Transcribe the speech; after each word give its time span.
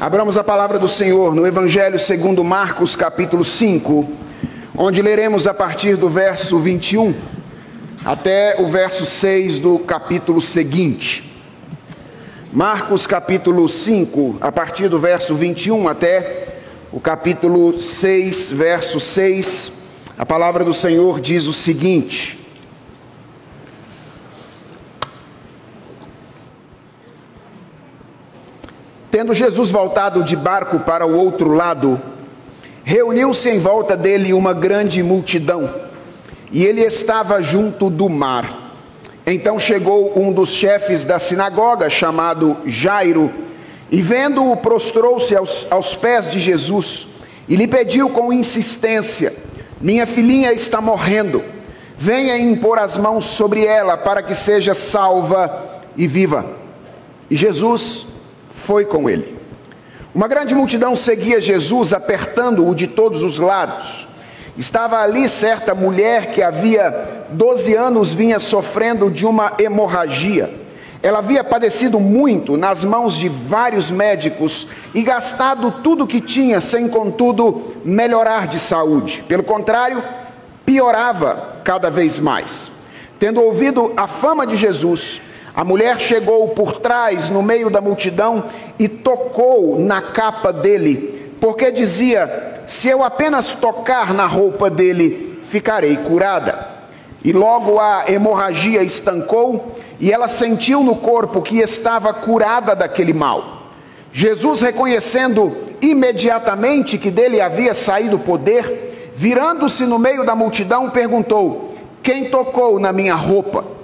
Abramos 0.00 0.38
a 0.38 0.44
palavra 0.44 0.78
do 0.78 0.86
Senhor 0.86 1.34
no 1.34 1.44
Evangelho 1.44 1.98
segundo 1.98 2.44
Marcos, 2.44 2.94
capítulo 2.94 3.44
5, 3.44 4.08
onde 4.76 5.02
leremos 5.02 5.44
a 5.44 5.52
partir 5.52 5.96
do 5.96 6.08
verso 6.08 6.56
21 6.60 7.12
até 8.04 8.62
o 8.62 8.68
verso 8.68 9.04
6 9.04 9.58
do 9.58 9.76
capítulo 9.80 10.40
seguinte. 10.40 11.28
Marcos, 12.52 13.08
capítulo 13.08 13.68
5, 13.68 14.36
a 14.40 14.52
partir 14.52 14.88
do 14.88 15.00
verso 15.00 15.34
21 15.34 15.88
até 15.88 16.58
o 16.92 17.00
capítulo 17.00 17.80
6, 17.80 18.52
verso 18.52 19.00
6. 19.00 19.72
A 20.16 20.24
palavra 20.24 20.64
do 20.64 20.72
Senhor 20.72 21.18
diz 21.18 21.48
o 21.48 21.52
seguinte: 21.52 22.37
Tendo 29.18 29.34
Jesus 29.34 29.72
voltado 29.72 30.22
de 30.22 30.36
barco 30.36 30.78
para 30.78 31.04
o 31.04 31.12
outro 31.12 31.52
lado, 31.52 32.00
reuniu-se 32.84 33.50
em 33.50 33.58
volta 33.58 33.96
dele 33.96 34.32
uma 34.32 34.52
grande 34.52 35.02
multidão, 35.02 35.74
e 36.52 36.64
ele 36.64 36.82
estava 36.82 37.42
junto 37.42 37.90
do 37.90 38.08
mar. 38.08 38.76
Então 39.26 39.58
chegou 39.58 40.16
um 40.16 40.32
dos 40.32 40.50
chefes 40.50 41.04
da 41.04 41.18
sinagoga, 41.18 41.90
chamado 41.90 42.58
Jairo, 42.64 43.28
e 43.90 44.00
vendo-o, 44.00 44.56
prostrou-se 44.56 45.34
aos, 45.34 45.66
aos 45.68 45.96
pés 45.96 46.30
de 46.30 46.38
Jesus 46.38 47.08
e 47.48 47.56
lhe 47.56 47.66
pediu 47.66 48.08
com 48.10 48.32
insistência: 48.32 49.34
Minha 49.80 50.06
filhinha 50.06 50.52
está 50.52 50.80
morrendo, 50.80 51.42
venha 51.98 52.38
impor 52.38 52.78
as 52.78 52.96
mãos 52.96 53.24
sobre 53.24 53.66
ela 53.66 53.96
para 53.96 54.22
que 54.22 54.32
seja 54.36 54.74
salva 54.74 55.80
e 55.96 56.06
viva. 56.06 56.46
E 57.28 57.34
Jesus 57.34 58.07
foi 58.68 58.84
com 58.84 59.08
ele. 59.08 59.34
Uma 60.14 60.28
grande 60.28 60.54
multidão 60.54 60.94
seguia 60.94 61.40
Jesus, 61.40 61.94
apertando-o 61.94 62.74
de 62.74 62.86
todos 62.86 63.22
os 63.22 63.38
lados. 63.38 64.06
Estava 64.58 64.98
ali 64.98 65.26
certa 65.26 65.74
mulher 65.74 66.34
que 66.34 66.42
havia 66.42 67.24
12 67.30 67.74
anos 67.74 68.12
vinha 68.12 68.38
sofrendo 68.38 69.10
de 69.10 69.24
uma 69.24 69.54
hemorragia. 69.58 70.52
Ela 71.02 71.20
havia 71.20 71.42
padecido 71.42 71.98
muito 71.98 72.58
nas 72.58 72.84
mãos 72.84 73.16
de 73.16 73.30
vários 73.30 73.90
médicos 73.90 74.68
e 74.92 75.02
gastado 75.02 75.70
tudo 75.82 76.04
o 76.04 76.06
que 76.06 76.20
tinha, 76.20 76.60
sem 76.60 76.90
contudo 76.90 77.74
melhorar 77.86 78.48
de 78.48 78.58
saúde. 78.58 79.24
Pelo 79.26 79.42
contrário, 79.42 80.04
piorava 80.66 81.56
cada 81.64 81.90
vez 81.90 82.18
mais. 82.18 82.70
Tendo 83.18 83.40
ouvido 83.40 83.94
a 83.96 84.06
fama 84.06 84.46
de 84.46 84.56
Jesus, 84.58 85.22
a 85.58 85.64
mulher 85.64 85.98
chegou 85.98 86.50
por 86.50 86.78
trás, 86.78 87.28
no 87.28 87.42
meio 87.42 87.68
da 87.68 87.80
multidão, 87.80 88.44
e 88.78 88.86
tocou 88.86 89.76
na 89.76 90.00
capa 90.00 90.52
dele, 90.52 91.34
porque 91.40 91.72
dizia: 91.72 92.62
Se 92.64 92.88
eu 92.88 93.02
apenas 93.02 93.54
tocar 93.54 94.14
na 94.14 94.24
roupa 94.24 94.70
dele, 94.70 95.40
ficarei 95.42 95.96
curada. 95.96 96.64
E 97.24 97.32
logo 97.32 97.80
a 97.80 98.04
hemorragia 98.06 98.84
estancou, 98.84 99.74
e 99.98 100.12
ela 100.12 100.28
sentiu 100.28 100.84
no 100.84 100.94
corpo 100.94 101.42
que 101.42 101.58
estava 101.58 102.14
curada 102.14 102.76
daquele 102.76 103.12
mal. 103.12 103.72
Jesus, 104.12 104.60
reconhecendo 104.60 105.56
imediatamente 105.82 106.96
que 106.98 107.10
dele 107.10 107.40
havia 107.40 107.74
saído 107.74 108.16
poder, 108.20 109.12
virando-se 109.16 109.86
no 109.86 109.98
meio 109.98 110.24
da 110.24 110.36
multidão, 110.36 110.88
perguntou: 110.88 111.74
Quem 112.00 112.26
tocou 112.30 112.78
na 112.78 112.92
minha 112.92 113.16
roupa? 113.16 113.77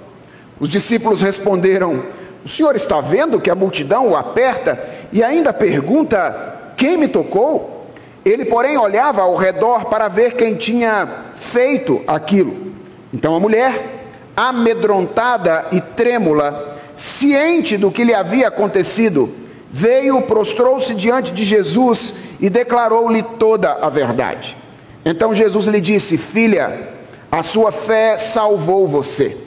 Os 0.59 0.69
discípulos 0.69 1.21
responderam: 1.21 2.03
O 2.43 2.49
senhor 2.49 2.75
está 2.75 3.01
vendo 3.01 3.41
que 3.41 3.49
a 3.49 3.55
multidão 3.55 4.09
o 4.09 4.15
aperta 4.15 4.81
e 5.11 5.23
ainda 5.23 5.51
pergunta: 5.51 6.73
Quem 6.77 6.97
me 6.97 7.07
tocou? 7.07 7.87
Ele, 8.23 8.45
porém, 8.45 8.77
olhava 8.77 9.21
ao 9.21 9.35
redor 9.35 9.85
para 9.85 10.07
ver 10.07 10.35
quem 10.35 10.55
tinha 10.55 11.25
feito 11.35 12.01
aquilo. 12.07 12.73
Então 13.13 13.35
a 13.35 13.39
mulher, 13.39 14.07
amedrontada 14.35 15.65
e 15.71 15.79
trêmula, 15.79 16.77
ciente 16.97 17.77
do 17.77 17.91
que 17.91 18.03
lhe 18.03 18.13
havia 18.13 18.47
acontecido, 18.47 19.29
veio, 19.69 20.21
prostrou-se 20.23 20.93
diante 20.95 21.31
de 21.31 21.45
Jesus 21.45 22.15
e 22.39 22.49
declarou-lhe 22.49 23.21
toda 23.21 23.73
a 23.73 23.89
verdade. 23.89 24.57
Então 25.03 25.35
Jesus 25.35 25.67
lhe 25.67 25.81
disse: 25.81 26.17
Filha, 26.17 26.95
a 27.31 27.43
sua 27.43 27.71
fé 27.71 28.17
salvou 28.17 28.87
você 28.87 29.44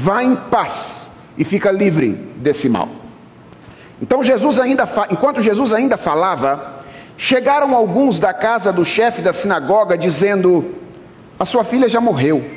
Vá 0.00 0.22
em 0.22 0.36
paz 0.36 1.10
e 1.36 1.42
fica 1.42 1.72
livre 1.72 2.12
desse 2.36 2.68
mal. 2.68 2.88
Então 4.00 4.22
Jesus 4.22 4.60
ainda, 4.60 4.88
enquanto 5.10 5.42
Jesus 5.42 5.72
ainda 5.72 5.96
falava, 5.96 6.84
chegaram 7.16 7.74
alguns 7.74 8.20
da 8.20 8.32
casa 8.32 8.72
do 8.72 8.84
chefe 8.84 9.20
da 9.20 9.32
sinagoga 9.32 9.98
dizendo: 9.98 10.72
A 11.36 11.44
sua 11.44 11.64
filha 11.64 11.88
já 11.88 12.00
morreu. 12.00 12.48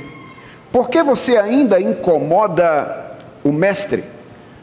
Por 0.72 0.88
que 0.88 1.01
você 1.01 1.35
ainda 1.35 1.81
incomoda 1.81 3.18
o 3.44 3.51
mestre? 3.51 4.03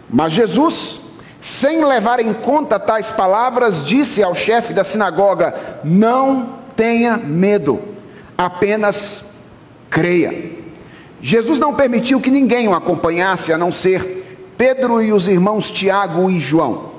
Mas 0.09 0.31
Jesus, 0.31 1.01
sem 1.41 1.85
levar 1.85 2.21
em 2.21 2.33
conta 2.33 2.79
tais 2.79 3.11
palavras, 3.11 3.83
disse 3.83 4.23
ao 4.23 4.37
chefe 4.37 4.73
da 4.73 4.85
sinagoga: 4.85 5.81
Não 5.83 6.61
tenha 6.77 7.17
medo, 7.17 7.81
apenas 8.37 9.25
creia. 9.91 10.58
Jesus 11.21 11.59
não 11.59 11.75
permitiu 11.75 12.21
que 12.21 12.31
ninguém 12.31 12.69
o 12.69 12.75
acompanhasse, 12.75 13.53
a 13.53 13.59
não 13.59 13.73
ser 13.73 14.19
Pedro 14.57 15.03
e 15.03 15.13
os 15.13 15.29
irmãos 15.29 15.71
Tiago 15.71 16.31
e 16.31 16.39
João. 16.39 16.93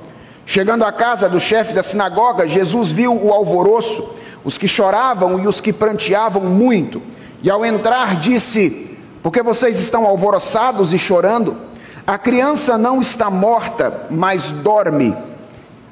Chegando 0.46 0.84
à 0.84 0.92
casa 0.92 1.30
do 1.30 1.40
chefe 1.40 1.74
da 1.74 1.84
sinagoga, 1.84 2.48
Jesus 2.48 2.92
viu 2.92 3.14
o 3.14 3.32
alvoroço, 3.32 4.10
os 4.44 4.58
que 4.58 4.68
choravam 4.68 5.42
e 5.42 5.48
os 5.48 5.62
que 5.62 5.72
pranteavam 5.72 6.42
muito. 6.44 7.02
E 7.42 7.50
ao 7.50 7.66
entrar, 7.66 8.20
disse: 8.20 8.98
Por 9.22 9.32
que 9.32 9.42
vocês 9.42 9.80
estão 9.80 10.06
alvoroçados 10.06 10.94
e 10.94 11.00
chorando? 11.00 11.56
A 12.06 12.18
criança 12.18 12.78
não 12.78 13.00
está 13.00 13.30
morta, 13.30 14.08
mas 14.10 14.52
dorme. 14.52 15.16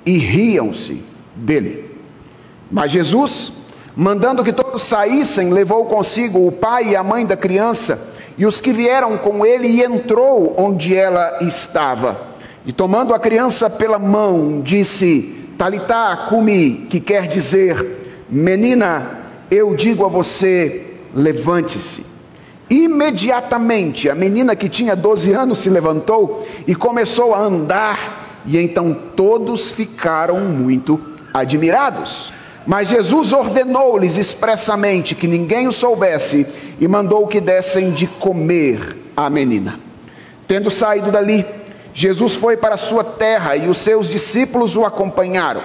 E 0.06 0.18
riam-se 0.18 1.04
dele. 1.36 1.98
Mas 2.72 2.92
Jesus, 2.92 3.54
mandando 3.96 4.44
que 4.44 4.52
todos 4.52 4.82
saíssem, 4.82 5.54
levou 5.54 5.86
consigo 5.86 6.48
o 6.48 6.52
pai 6.52 6.90
e 6.90 6.96
a 6.96 7.04
mãe 7.04 7.26
da 7.26 7.38
criança 7.38 8.17
e 8.38 8.46
os 8.46 8.62
que 8.62 8.72
vieram 8.72 9.18
com 9.18 9.46
ele, 9.46 9.68
e 9.68 9.84
entrou 9.84 10.54
onde 10.58 10.96
ela 10.96 11.40
estava. 11.42 12.22
E 12.66 12.72
tomando 12.72 13.14
a 13.14 13.20
criança 13.20 13.70
pela 13.70 13.98
mão, 13.98 14.62
disse: 14.62 15.52
Talitá, 15.58 16.28
cumi, 16.30 16.86
que 16.90 17.00
quer 17.00 17.28
dizer, 17.28 18.26
menina, 18.30 19.22
eu 19.50 19.74
digo 19.74 20.06
a 20.06 20.10
você, 20.10 20.94
levante-se. 21.16 22.06
Imediatamente 22.70 24.10
a 24.10 24.14
menina 24.14 24.56
que 24.56 24.68
tinha 24.68 24.96
12 24.96 25.32
anos 25.32 25.60
se 25.60 25.70
levantou 25.70 26.46
e 26.68 26.76
começou 26.76 27.34
a 27.34 27.40
andar, 27.40 28.42
e 28.46 28.58
então 28.58 28.94
todos 29.16 29.72
ficaram 29.72 30.42
muito 30.42 31.00
admirados. 31.34 32.34
Mas 32.68 32.90
Jesus 32.90 33.32
ordenou-lhes 33.32 34.18
expressamente 34.18 35.16
que 35.16 35.26
ninguém 35.26 35.70
o 35.70 35.72
soubesse 35.72 36.46
e 36.80 36.88
mandou 36.88 37.28
que 37.28 37.42
dessem 37.42 37.92
de 37.92 38.08
comer 38.08 39.12
à 39.16 39.30
menina. 39.30 39.80
Tendo 40.48 40.70
saído 40.70 41.12
dali, 41.12 41.46
Jesus 41.94 42.36
foi 42.36 42.56
para 42.56 42.78
sua 42.78 43.04
terra 43.04 43.56
e 43.56 43.68
os 43.68 43.78
seus 43.78 44.08
discípulos 44.08 44.76
o 44.76 44.86
acompanharam. 44.86 45.62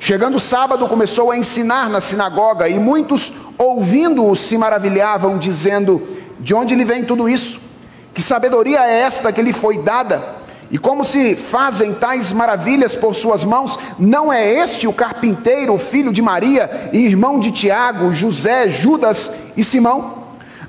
Chegando 0.00 0.38
sábado, 0.38 0.86
começou 0.88 1.30
a 1.30 1.36
ensinar 1.38 1.88
na 1.88 2.00
sinagoga 2.00 2.68
e 2.68 2.78
muitos, 2.78 3.32
ouvindo-o, 3.56 4.34
se 4.36 4.58
maravilhavam, 4.58 5.38
dizendo: 5.38 6.02
De 6.40 6.54
onde 6.54 6.74
lhe 6.74 6.84
vem 6.84 7.04
tudo 7.04 7.28
isso? 7.28 7.60
Que 8.12 8.20
sabedoria 8.20 8.84
é 8.86 9.00
esta 9.00 9.32
que 9.32 9.42
lhe 9.42 9.52
foi 9.52 9.78
dada? 9.78 10.36
E 10.70 10.76
como 10.76 11.04
se 11.04 11.34
fazem 11.34 11.94
tais 11.94 12.32
maravilhas 12.32 12.94
por 12.94 13.14
suas 13.14 13.42
mãos, 13.42 13.78
não 13.98 14.32
é 14.32 14.52
este 14.52 14.86
o 14.86 14.92
carpinteiro, 14.92 15.78
filho 15.78 16.12
de 16.12 16.20
Maria 16.20 16.90
e 16.92 16.98
irmão 16.98 17.40
de 17.40 17.50
Tiago, 17.50 18.12
José, 18.12 18.68
Judas 18.68 19.32
e 19.56 19.64
Simão? 19.64 20.17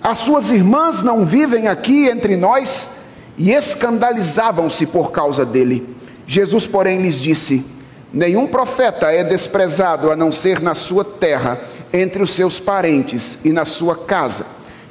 As 0.02 0.20
suas 0.20 0.50
irmãs 0.50 1.04
não 1.04 1.26
vivem 1.26 1.68
aqui 1.68 2.08
entre 2.08 2.36
nós? 2.36 2.90
E 3.38 3.52
escandalizavam-se 3.52 4.86
por 4.86 5.12
causa 5.12 5.46
dele. 5.46 5.96
Jesus, 6.28 6.68
porém, 6.68 7.02
lhes 7.02 7.20
disse: 7.20 7.66
Nenhum 8.12 8.48
profeta 8.48 9.12
é 9.12 9.24
desprezado 9.24 10.12
a 10.12 10.16
não 10.16 10.32
ser 10.32 10.62
na 10.62 10.76
sua 10.76 11.06
terra, 11.06 11.60
entre 11.92 12.22
os 12.22 12.34
seus 12.34 12.60
parentes 12.60 13.40
e 13.44 13.52
na 13.52 13.66
sua 13.66 13.96
casa. 13.96 14.46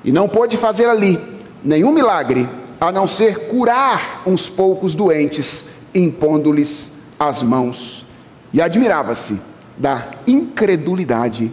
E 0.04 0.12
não 0.12 0.28
pôde 0.28 0.56
fazer 0.56 0.88
ali 0.88 1.18
nenhum 1.62 1.92
milagre 1.92 2.48
a 2.80 2.92
não 2.92 3.06
ser 3.06 3.48
curar 3.48 4.22
uns 4.26 4.48
poucos 4.48 4.94
doentes, 4.94 5.64
impondo-lhes 5.94 6.92
as 7.18 7.42
mãos. 7.42 8.06
E 8.52 8.62
admirava-se 8.62 9.38
da 9.76 10.08
incredulidade 10.26 11.52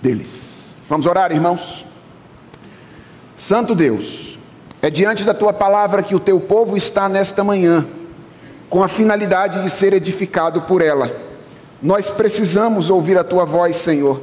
deles. 0.00 0.76
Vamos 0.88 1.06
orar, 1.06 1.32
irmãos? 1.32 1.86
Santo 3.42 3.74
Deus, 3.74 4.38
é 4.80 4.88
diante 4.88 5.24
da 5.24 5.34
tua 5.34 5.52
palavra 5.52 6.00
que 6.00 6.14
o 6.14 6.20
teu 6.20 6.38
povo 6.38 6.76
está 6.76 7.08
nesta 7.08 7.42
manhã, 7.42 7.84
com 8.70 8.84
a 8.84 8.86
finalidade 8.86 9.64
de 9.64 9.68
ser 9.68 9.92
edificado 9.92 10.62
por 10.62 10.80
ela. 10.80 11.10
Nós 11.82 12.08
precisamos 12.08 12.88
ouvir 12.88 13.18
a 13.18 13.24
tua 13.24 13.44
voz, 13.44 13.74
Senhor. 13.74 14.22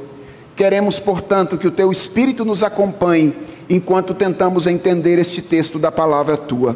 Queremos, 0.56 0.98
portanto, 0.98 1.58
que 1.58 1.66
o 1.68 1.70
teu 1.70 1.92
Espírito 1.92 2.46
nos 2.46 2.62
acompanhe 2.62 3.36
enquanto 3.68 4.14
tentamos 4.14 4.66
entender 4.66 5.18
este 5.18 5.42
texto 5.42 5.78
da 5.78 5.92
palavra 5.92 6.38
tua. 6.38 6.74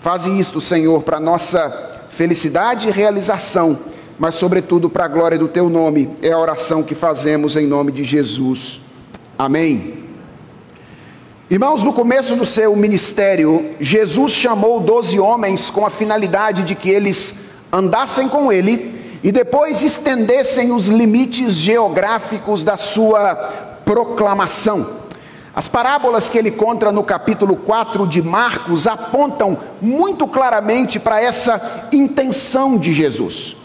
Faze 0.00 0.30
isto, 0.40 0.62
Senhor, 0.62 1.02
para 1.02 1.20
nossa 1.20 2.06
felicidade 2.08 2.88
e 2.88 2.90
realização, 2.90 3.78
mas, 4.18 4.34
sobretudo, 4.34 4.88
para 4.88 5.04
a 5.04 5.08
glória 5.08 5.38
do 5.38 5.46
teu 5.46 5.68
nome. 5.68 6.16
É 6.22 6.32
a 6.32 6.38
oração 6.38 6.82
que 6.82 6.94
fazemos 6.94 7.54
em 7.54 7.66
nome 7.66 7.92
de 7.92 8.02
Jesus. 8.02 8.80
Amém. 9.38 10.01
Irmãos, 11.52 11.82
no 11.82 11.92
começo 11.92 12.34
do 12.34 12.46
seu 12.46 12.74
ministério, 12.74 13.74
Jesus 13.78 14.32
chamou 14.32 14.80
doze 14.80 15.20
homens 15.20 15.68
com 15.68 15.84
a 15.84 15.90
finalidade 15.90 16.62
de 16.62 16.74
que 16.74 16.88
eles 16.88 17.34
andassem 17.70 18.26
com 18.26 18.50
ele 18.50 19.18
e 19.22 19.30
depois 19.30 19.82
estendessem 19.82 20.72
os 20.72 20.86
limites 20.86 21.52
geográficos 21.52 22.64
da 22.64 22.78
sua 22.78 23.34
proclamação. 23.84 25.02
As 25.54 25.68
parábolas 25.68 26.30
que 26.30 26.38
ele 26.38 26.50
conta 26.50 26.90
no 26.90 27.04
capítulo 27.04 27.54
4 27.54 28.06
de 28.06 28.22
Marcos 28.22 28.86
apontam 28.86 29.58
muito 29.78 30.26
claramente 30.26 30.98
para 30.98 31.20
essa 31.20 31.86
intenção 31.92 32.78
de 32.78 32.94
Jesus. 32.94 33.58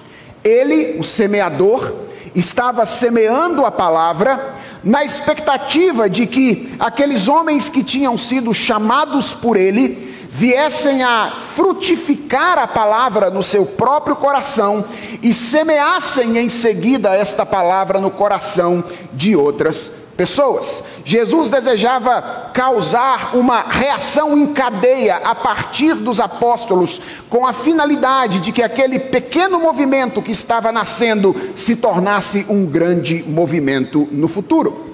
Ele, 0.44 1.00
o 1.00 1.04
semeador, 1.04 1.94
estava 2.36 2.86
semeando 2.86 3.66
a 3.66 3.72
palavra 3.72 4.57
na 4.88 5.04
expectativa 5.04 6.10
de 6.10 6.26
que 6.26 6.74
aqueles 6.80 7.28
homens 7.28 7.70
que 7.70 7.84
tinham 7.84 8.18
sido 8.18 8.54
chamados 8.54 9.34
por 9.34 9.58
ele 9.58 10.16
viessem 10.30 11.04
a 11.04 11.34
frutificar 11.56 12.58
a 12.58 12.66
palavra 12.66 13.30
no 13.30 13.44
seu 13.44 13.66
próprio 13.66 14.16
coração 14.16 14.86
e 15.22 15.34
semeassem 15.34 16.38
em 16.38 16.48
seguida 16.48 17.14
esta 17.14 17.46
palavra 17.46 18.00
no 18.00 18.10
coração 18.10 18.82
de 19.12 19.36
outras 19.36 19.78
pessoas. 19.78 20.07
Jesus 21.06 21.50
desejava 21.50 22.52
causar 22.54 23.36
uma 23.36 23.62
reação 23.62 24.38
em 24.38 24.48
cadeia 24.48 25.18
a 25.18 25.36
partir 25.36 25.94
dos 25.94 26.20
apóstolos, 26.20 27.00
com 27.30 27.46
a 27.46 27.54
finalidade 27.54 28.40
de 28.40 28.52
que 28.52 28.64
aquele 28.64 28.98
pequeno 29.00 29.60
movimento 29.60 30.22
que 30.22 30.32
estava 30.32 30.72
nascendo 30.72 31.36
se 31.56 31.76
tornasse 31.76 32.46
um 32.50 32.66
grande 32.66 33.24
movimento 33.28 34.08
no 34.12 34.28
futuro. 34.28 34.88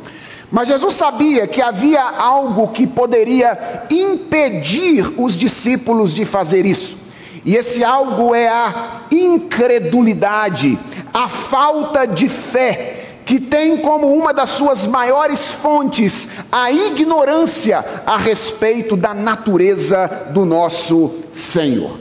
Mas 0.51 0.67
Jesus 0.67 0.93
sabia 0.93 1.47
que 1.47 1.61
havia 1.61 2.03
algo 2.03 2.67
que 2.67 2.85
poderia 2.85 3.85
impedir 3.89 5.13
os 5.17 5.35
discípulos 5.35 6.13
de 6.13 6.25
fazer 6.25 6.63
isso. 6.63 6.97
E 7.43 7.55
esse 7.55 7.83
algo 7.83 8.35
é 8.35 8.47
a 8.47 9.01
incredulidade, 9.11 10.77
a 11.13 11.27
falta 11.27 12.05
de 12.05 12.29
fé, 12.29 13.02
que 13.25 13.39
tem 13.39 13.77
como 13.77 14.13
uma 14.13 14.33
das 14.33 14.49
suas 14.51 14.85
maiores 14.85 15.51
fontes 15.51 16.27
a 16.51 16.71
ignorância 16.71 17.83
a 18.05 18.17
respeito 18.17 18.95
da 18.95 19.13
natureza 19.13 20.29
do 20.31 20.45
nosso 20.45 21.11
Senhor. 21.31 21.99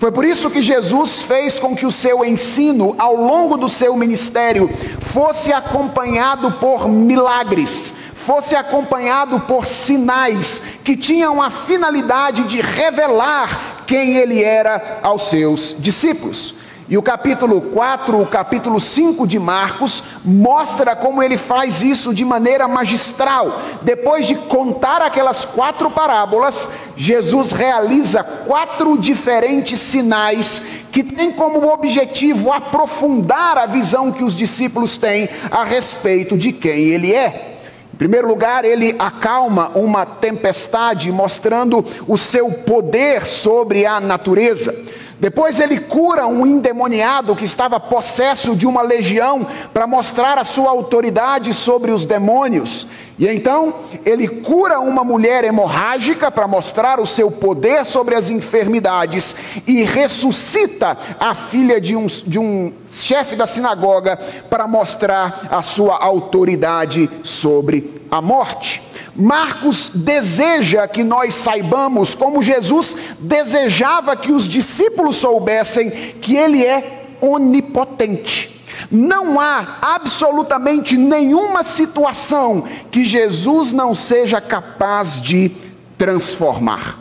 Foi 0.00 0.10
por 0.10 0.24
isso 0.24 0.48
que 0.48 0.62
Jesus 0.62 1.22
fez 1.22 1.58
com 1.58 1.76
que 1.76 1.84
o 1.84 1.90
seu 1.90 2.24
ensino, 2.24 2.94
ao 2.98 3.14
longo 3.14 3.58
do 3.58 3.68
seu 3.68 3.94
ministério, 3.96 4.70
fosse 5.12 5.52
acompanhado 5.52 6.52
por 6.52 6.88
milagres, 6.88 7.92
fosse 8.14 8.56
acompanhado 8.56 9.40
por 9.40 9.66
sinais 9.66 10.62
que 10.82 10.96
tinham 10.96 11.42
a 11.42 11.50
finalidade 11.50 12.44
de 12.44 12.62
revelar 12.62 13.84
quem 13.86 14.16
ele 14.16 14.42
era 14.42 15.00
aos 15.02 15.22
seus 15.22 15.76
discípulos. 15.78 16.54
E 16.90 16.98
o 16.98 17.02
capítulo 17.02 17.60
4, 17.60 18.20
o 18.20 18.26
capítulo 18.26 18.80
5 18.80 19.24
de 19.24 19.38
Marcos, 19.38 20.02
mostra 20.24 20.96
como 20.96 21.22
ele 21.22 21.38
faz 21.38 21.82
isso 21.82 22.12
de 22.12 22.24
maneira 22.24 22.66
magistral. 22.66 23.60
Depois 23.82 24.26
de 24.26 24.34
contar 24.34 25.00
aquelas 25.00 25.44
quatro 25.44 25.88
parábolas, 25.88 26.68
Jesus 26.96 27.52
realiza 27.52 28.24
quatro 28.24 28.98
diferentes 28.98 29.78
sinais 29.78 30.62
que 30.90 31.04
têm 31.04 31.30
como 31.30 31.72
objetivo 31.72 32.50
aprofundar 32.50 33.56
a 33.56 33.66
visão 33.66 34.10
que 34.10 34.24
os 34.24 34.34
discípulos 34.34 34.96
têm 34.96 35.28
a 35.48 35.62
respeito 35.62 36.36
de 36.36 36.50
quem 36.50 36.88
ele 36.88 37.14
é. 37.14 37.58
Em 37.94 37.96
primeiro 37.96 38.26
lugar, 38.26 38.64
ele 38.64 38.96
acalma 38.98 39.70
uma 39.76 40.04
tempestade, 40.04 41.12
mostrando 41.12 41.84
o 42.08 42.18
seu 42.18 42.50
poder 42.50 43.28
sobre 43.28 43.86
a 43.86 44.00
natureza. 44.00 44.74
Depois 45.20 45.60
ele 45.60 45.78
cura 45.78 46.26
um 46.26 46.46
endemoniado 46.46 47.36
que 47.36 47.44
estava 47.44 47.78
possesso 47.78 48.56
de 48.56 48.66
uma 48.66 48.80
legião 48.80 49.46
para 49.72 49.86
mostrar 49.86 50.38
a 50.38 50.44
sua 50.44 50.70
autoridade 50.70 51.52
sobre 51.52 51.90
os 51.90 52.06
demônios. 52.06 52.86
E 53.18 53.28
então 53.28 53.74
ele 54.06 54.26
cura 54.26 54.80
uma 54.80 55.04
mulher 55.04 55.44
hemorrágica 55.44 56.30
para 56.30 56.48
mostrar 56.48 56.98
o 56.98 57.06
seu 57.06 57.30
poder 57.30 57.84
sobre 57.84 58.14
as 58.14 58.30
enfermidades 58.30 59.36
e 59.66 59.82
ressuscita 59.82 60.96
a 61.20 61.34
filha 61.34 61.78
de 61.78 61.94
um, 61.94 62.06
de 62.06 62.38
um 62.38 62.72
chefe 62.90 63.36
da 63.36 63.46
sinagoga 63.46 64.18
para 64.48 64.66
mostrar 64.66 65.48
a 65.50 65.60
sua 65.60 66.02
autoridade 66.02 67.10
sobre 67.22 68.00
a 68.10 68.22
morte. 68.22 68.89
Marcos 69.20 69.90
deseja 69.94 70.86
que 70.88 71.04
nós 71.04 71.34
saibamos, 71.34 72.14
como 72.14 72.42
Jesus 72.42 72.96
desejava 73.20 74.16
que 74.16 74.32
os 74.32 74.48
discípulos 74.48 75.16
soubessem, 75.16 75.90
que 76.20 76.36
Ele 76.36 76.64
é 76.64 77.16
onipotente. 77.20 78.60
Não 78.90 79.38
há 79.38 79.78
absolutamente 79.82 80.96
nenhuma 80.96 81.62
situação 81.62 82.64
que 82.90 83.04
Jesus 83.04 83.72
não 83.72 83.94
seja 83.94 84.40
capaz 84.40 85.20
de 85.20 85.52
transformar. 85.98 86.99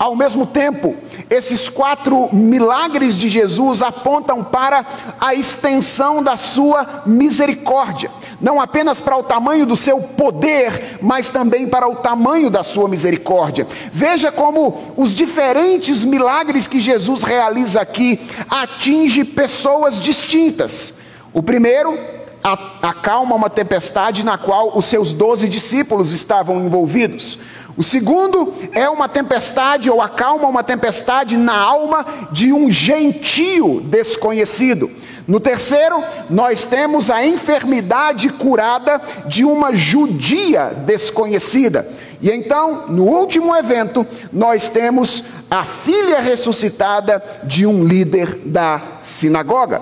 Ao 0.00 0.16
mesmo 0.16 0.46
tempo, 0.46 0.96
esses 1.28 1.68
quatro 1.68 2.34
milagres 2.34 3.14
de 3.14 3.28
Jesus 3.28 3.82
apontam 3.82 4.42
para 4.42 4.82
a 5.20 5.34
extensão 5.34 6.22
da 6.22 6.38
sua 6.38 7.02
misericórdia, 7.04 8.10
não 8.40 8.58
apenas 8.58 9.02
para 9.02 9.18
o 9.18 9.22
tamanho 9.22 9.66
do 9.66 9.76
seu 9.76 10.00
poder, 10.00 10.96
mas 11.02 11.28
também 11.28 11.68
para 11.68 11.86
o 11.86 11.96
tamanho 11.96 12.48
da 12.48 12.62
sua 12.62 12.88
misericórdia. 12.88 13.66
Veja 13.92 14.32
como 14.32 14.94
os 14.96 15.12
diferentes 15.12 16.02
milagres 16.02 16.66
que 16.66 16.80
Jesus 16.80 17.22
realiza 17.22 17.82
aqui 17.82 18.26
atinge 18.48 19.22
pessoas 19.22 20.00
distintas. 20.00 20.94
O 21.30 21.42
primeiro 21.42 21.94
acalma 22.80 23.36
uma 23.36 23.50
tempestade 23.50 24.24
na 24.24 24.38
qual 24.38 24.76
os 24.78 24.86
seus 24.86 25.12
doze 25.12 25.46
discípulos 25.46 26.10
estavam 26.10 26.64
envolvidos. 26.64 27.38
O 27.80 27.82
segundo 27.82 28.52
é 28.72 28.90
uma 28.90 29.08
tempestade, 29.08 29.88
ou 29.88 30.02
acalma 30.02 30.46
uma 30.46 30.62
tempestade 30.62 31.38
na 31.38 31.56
alma 31.56 32.04
de 32.30 32.52
um 32.52 32.70
gentio 32.70 33.80
desconhecido. 33.80 34.90
No 35.26 35.40
terceiro, 35.40 36.04
nós 36.28 36.66
temos 36.66 37.08
a 37.08 37.24
enfermidade 37.24 38.28
curada 38.28 39.00
de 39.26 39.46
uma 39.46 39.74
judia 39.74 40.74
desconhecida. 40.84 41.88
E 42.20 42.30
então, 42.30 42.84
no 42.88 43.04
último 43.04 43.56
evento, 43.56 44.06
nós 44.30 44.68
temos 44.68 45.24
a 45.50 45.64
filha 45.64 46.20
ressuscitada 46.20 47.22
de 47.44 47.64
um 47.64 47.82
líder 47.82 48.42
da 48.44 48.82
sinagoga. 49.02 49.80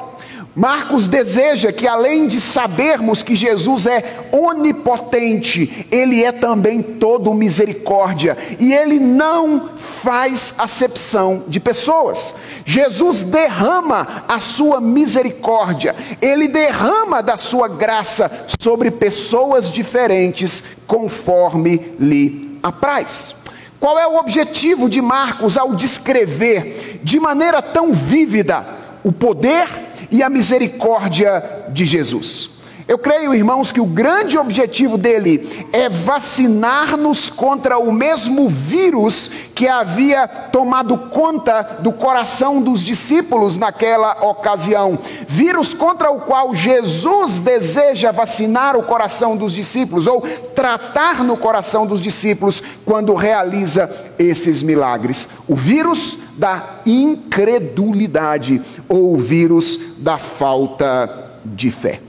Marcos 0.59 1.07
deseja 1.07 1.71
que, 1.71 1.87
além 1.87 2.27
de 2.27 2.41
sabermos 2.41 3.23
que 3.23 3.37
Jesus 3.37 3.87
é 3.87 4.29
onipotente, 4.33 5.87
ele 5.89 6.25
é 6.25 6.33
também 6.33 6.83
todo 6.83 7.33
misericórdia 7.33 8.37
e 8.59 8.75
ele 8.75 8.99
não 8.99 9.71
faz 9.77 10.55
acepção 10.59 11.45
de 11.47 11.61
pessoas. 11.61 12.35
Jesus 12.65 13.23
derrama 13.23 14.25
a 14.27 14.41
sua 14.41 14.81
misericórdia, 14.81 15.95
ele 16.21 16.49
derrama 16.49 17.23
da 17.23 17.37
sua 17.37 17.69
graça 17.69 18.29
sobre 18.59 18.91
pessoas 18.91 19.71
diferentes, 19.71 20.65
conforme 20.89 21.95
lhe 22.01 22.59
apraz. 22.65 23.37
Qual 23.79 23.97
é 23.97 24.09
o 24.09 24.17
objetivo 24.17 24.89
de 24.91 25.01
Marcos 25.01 25.57
ao 25.57 25.77
descrever 25.77 26.99
de 27.05 27.21
maneira 27.21 27.63
tão 27.63 27.93
vívida 27.93 28.67
o 29.05 29.13
poder 29.13 29.88
e 30.11 30.23
a 30.23 30.29
misericórdia 30.29 31.43
de 31.71 31.85
Jesus. 31.85 32.58
Eu 32.89 32.97
creio, 32.97 33.35
irmãos, 33.35 33.71
que 33.71 33.83
o 33.83 33.85
grande 33.85 34.39
objetivo 34.39 34.97
dele 34.97 35.69
é 35.75 35.91
vacinar-nos 35.91 37.29
contra 37.29 37.79
o 37.79 37.93
mesmo 37.93 38.49
vírus 38.49 39.31
que 39.55 39.69
havia 39.69 40.27
tomado 40.27 40.97
conta 41.11 41.81
do 41.83 41.93
coração 41.93 42.63
dos 42.63 42.81
discípulos 42.81 43.59
naquela 43.59 44.25
ocasião. 44.25 44.99
Vírus 45.29 45.75
contra 45.75 46.11
o 46.11 46.23
qual 46.23 46.55
Jesus 46.55 47.39
deseja 47.39 48.11
vacinar 48.11 48.75
o 48.75 48.83
coração 48.83 49.37
dos 49.37 49.53
discípulos, 49.53 50.07
ou 50.07 50.23
tratar 50.55 51.23
no 51.23 51.37
coração 51.37 51.87
dos 51.87 52.01
discípulos, 52.01 52.63
quando 52.87 53.13
realiza 53.13 53.91
esses 54.19 54.63
milagres. 54.63 55.29
O 55.47 55.55
vírus 55.55 56.17
da 56.39 56.81
incredulidade 56.87 58.63
ou 58.89 59.13
o 59.13 59.19
vírus 59.19 59.79
da 59.99 60.17
falta 60.17 61.35
de 61.45 61.71
fé. 61.71 62.08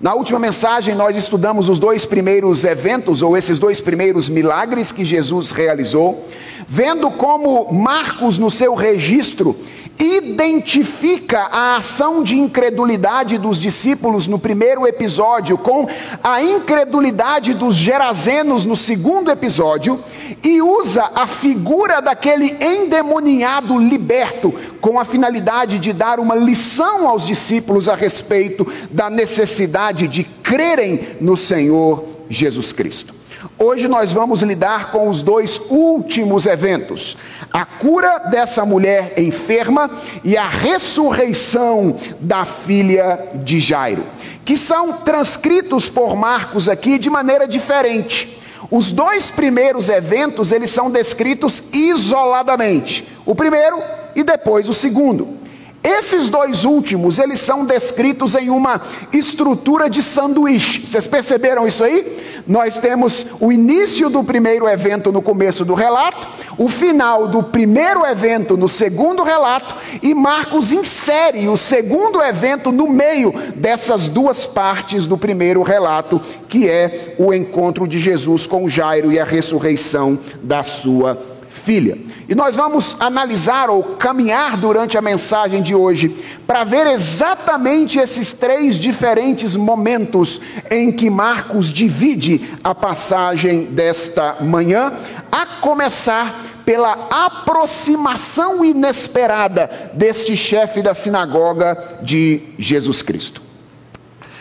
Na 0.00 0.12
última 0.12 0.40
mensagem, 0.40 0.94
nós 0.94 1.16
estudamos 1.16 1.68
os 1.68 1.78
dois 1.78 2.04
primeiros 2.04 2.64
eventos, 2.64 3.22
ou 3.22 3.36
esses 3.36 3.58
dois 3.60 3.80
primeiros 3.80 4.28
milagres 4.28 4.90
que 4.90 5.04
Jesus 5.04 5.52
realizou, 5.52 6.28
vendo 6.66 7.10
como 7.12 7.72
Marcos, 7.72 8.36
no 8.36 8.50
seu 8.50 8.74
registro, 8.74 9.56
identifica 9.98 11.40
a 11.50 11.76
ação 11.76 12.22
de 12.22 12.38
incredulidade 12.38 13.38
dos 13.38 13.58
discípulos 13.58 14.26
no 14.26 14.38
primeiro 14.38 14.86
episódio 14.86 15.56
com 15.56 15.88
a 16.22 16.42
incredulidade 16.42 17.54
dos 17.54 17.74
gerazenos 17.74 18.64
no 18.64 18.76
segundo 18.76 19.30
episódio 19.30 20.02
e 20.42 20.60
usa 20.60 21.10
a 21.14 21.26
figura 21.26 22.00
daquele 22.00 22.56
endemoniado 22.60 23.78
liberto 23.78 24.52
com 24.80 24.98
a 24.98 25.04
finalidade 25.04 25.78
de 25.78 25.92
dar 25.92 26.18
uma 26.18 26.34
lição 26.34 27.08
aos 27.08 27.26
discípulos 27.26 27.88
a 27.88 27.94
respeito 27.94 28.66
da 28.90 29.08
necessidade 29.08 30.08
de 30.08 30.24
crerem 30.24 31.16
no 31.20 31.36
Senhor 31.36 32.04
Jesus 32.28 32.72
Cristo. 32.72 33.23
Hoje 33.56 33.86
nós 33.86 34.10
vamos 34.10 34.42
lidar 34.42 34.90
com 34.90 35.08
os 35.08 35.22
dois 35.22 35.60
últimos 35.70 36.44
eventos: 36.44 37.16
a 37.52 37.64
cura 37.64 38.18
dessa 38.30 38.64
mulher 38.64 39.14
enferma 39.16 39.88
e 40.24 40.36
a 40.36 40.48
ressurreição 40.48 41.96
da 42.20 42.44
filha 42.44 43.28
de 43.44 43.60
Jairo, 43.60 44.04
que 44.44 44.56
são 44.56 44.94
transcritos 44.94 45.88
por 45.88 46.16
Marcos 46.16 46.68
aqui 46.68 46.98
de 46.98 47.08
maneira 47.08 47.46
diferente. 47.46 48.40
Os 48.70 48.90
dois 48.90 49.30
primeiros 49.30 49.88
eventos, 49.88 50.50
eles 50.50 50.70
são 50.70 50.90
descritos 50.90 51.62
isoladamente. 51.72 53.06
O 53.24 53.34
primeiro 53.34 53.80
e 54.16 54.24
depois 54.24 54.68
o 54.68 54.74
segundo. 54.74 55.43
Esses 55.84 56.30
dois 56.30 56.64
últimos, 56.64 57.18
eles 57.18 57.40
são 57.40 57.66
descritos 57.66 58.34
em 58.34 58.48
uma 58.48 58.80
estrutura 59.12 59.90
de 59.90 60.02
sanduíche. 60.02 60.86
Vocês 60.86 61.06
perceberam 61.06 61.66
isso 61.66 61.84
aí? 61.84 62.42
Nós 62.46 62.78
temos 62.78 63.26
o 63.38 63.52
início 63.52 64.08
do 64.08 64.24
primeiro 64.24 64.66
evento 64.66 65.12
no 65.12 65.20
começo 65.20 65.62
do 65.62 65.74
relato, 65.74 66.26
o 66.56 66.70
final 66.70 67.28
do 67.28 67.42
primeiro 67.42 68.04
evento 68.06 68.56
no 68.56 68.66
segundo 68.66 69.22
relato, 69.22 69.74
e 70.02 70.14
Marcos 70.14 70.72
insere 70.72 71.48
o 71.48 71.56
segundo 71.56 72.22
evento 72.22 72.72
no 72.72 72.88
meio 72.88 73.32
dessas 73.54 74.08
duas 74.08 74.46
partes 74.46 75.04
do 75.04 75.18
primeiro 75.18 75.62
relato, 75.62 76.18
que 76.48 76.68
é 76.68 77.14
o 77.18 77.32
encontro 77.34 77.86
de 77.86 77.98
Jesus 77.98 78.46
com 78.46 78.68
Jairo 78.68 79.12
e 79.12 79.18
a 79.18 79.24
ressurreição 79.24 80.18
da 80.42 80.62
sua 80.62 81.33
filha. 81.64 81.98
E 82.28 82.34
nós 82.34 82.54
vamos 82.54 82.96
analisar 83.00 83.70
ou 83.70 83.82
caminhar 83.96 84.56
durante 84.56 84.98
a 84.98 85.02
mensagem 85.02 85.62
de 85.62 85.74
hoje 85.74 86.14
para 86.46 86.62
ver 86.62 86.86
exatamente 86.86 87.98
esses 87.98 88.32
três 88.32 88.78
diferentes 88.78 89.56
momentos 89.56 90.40
em 90.70 90.92
que 90.92 91.08
Marcos 91.08 91.72
divide 91.72 92.50
a 92.62 92.74
passagem 92.74 93.64
desta 93.64 94.36
manhã, 94.40 94.92
a 95.32 95.46
começar 95.46 96.62
pela 96.64 97.08
aproximação 97.10 98.64
inesperada 98.64 99.90
deste 99.94 100.36
chefe 100.36 100.82
da 100.82 100.94
sinagoga 100.94 101.98
de 102.02 102.40
Jesus 102.58 103.02
Cristo. 103.02 103.42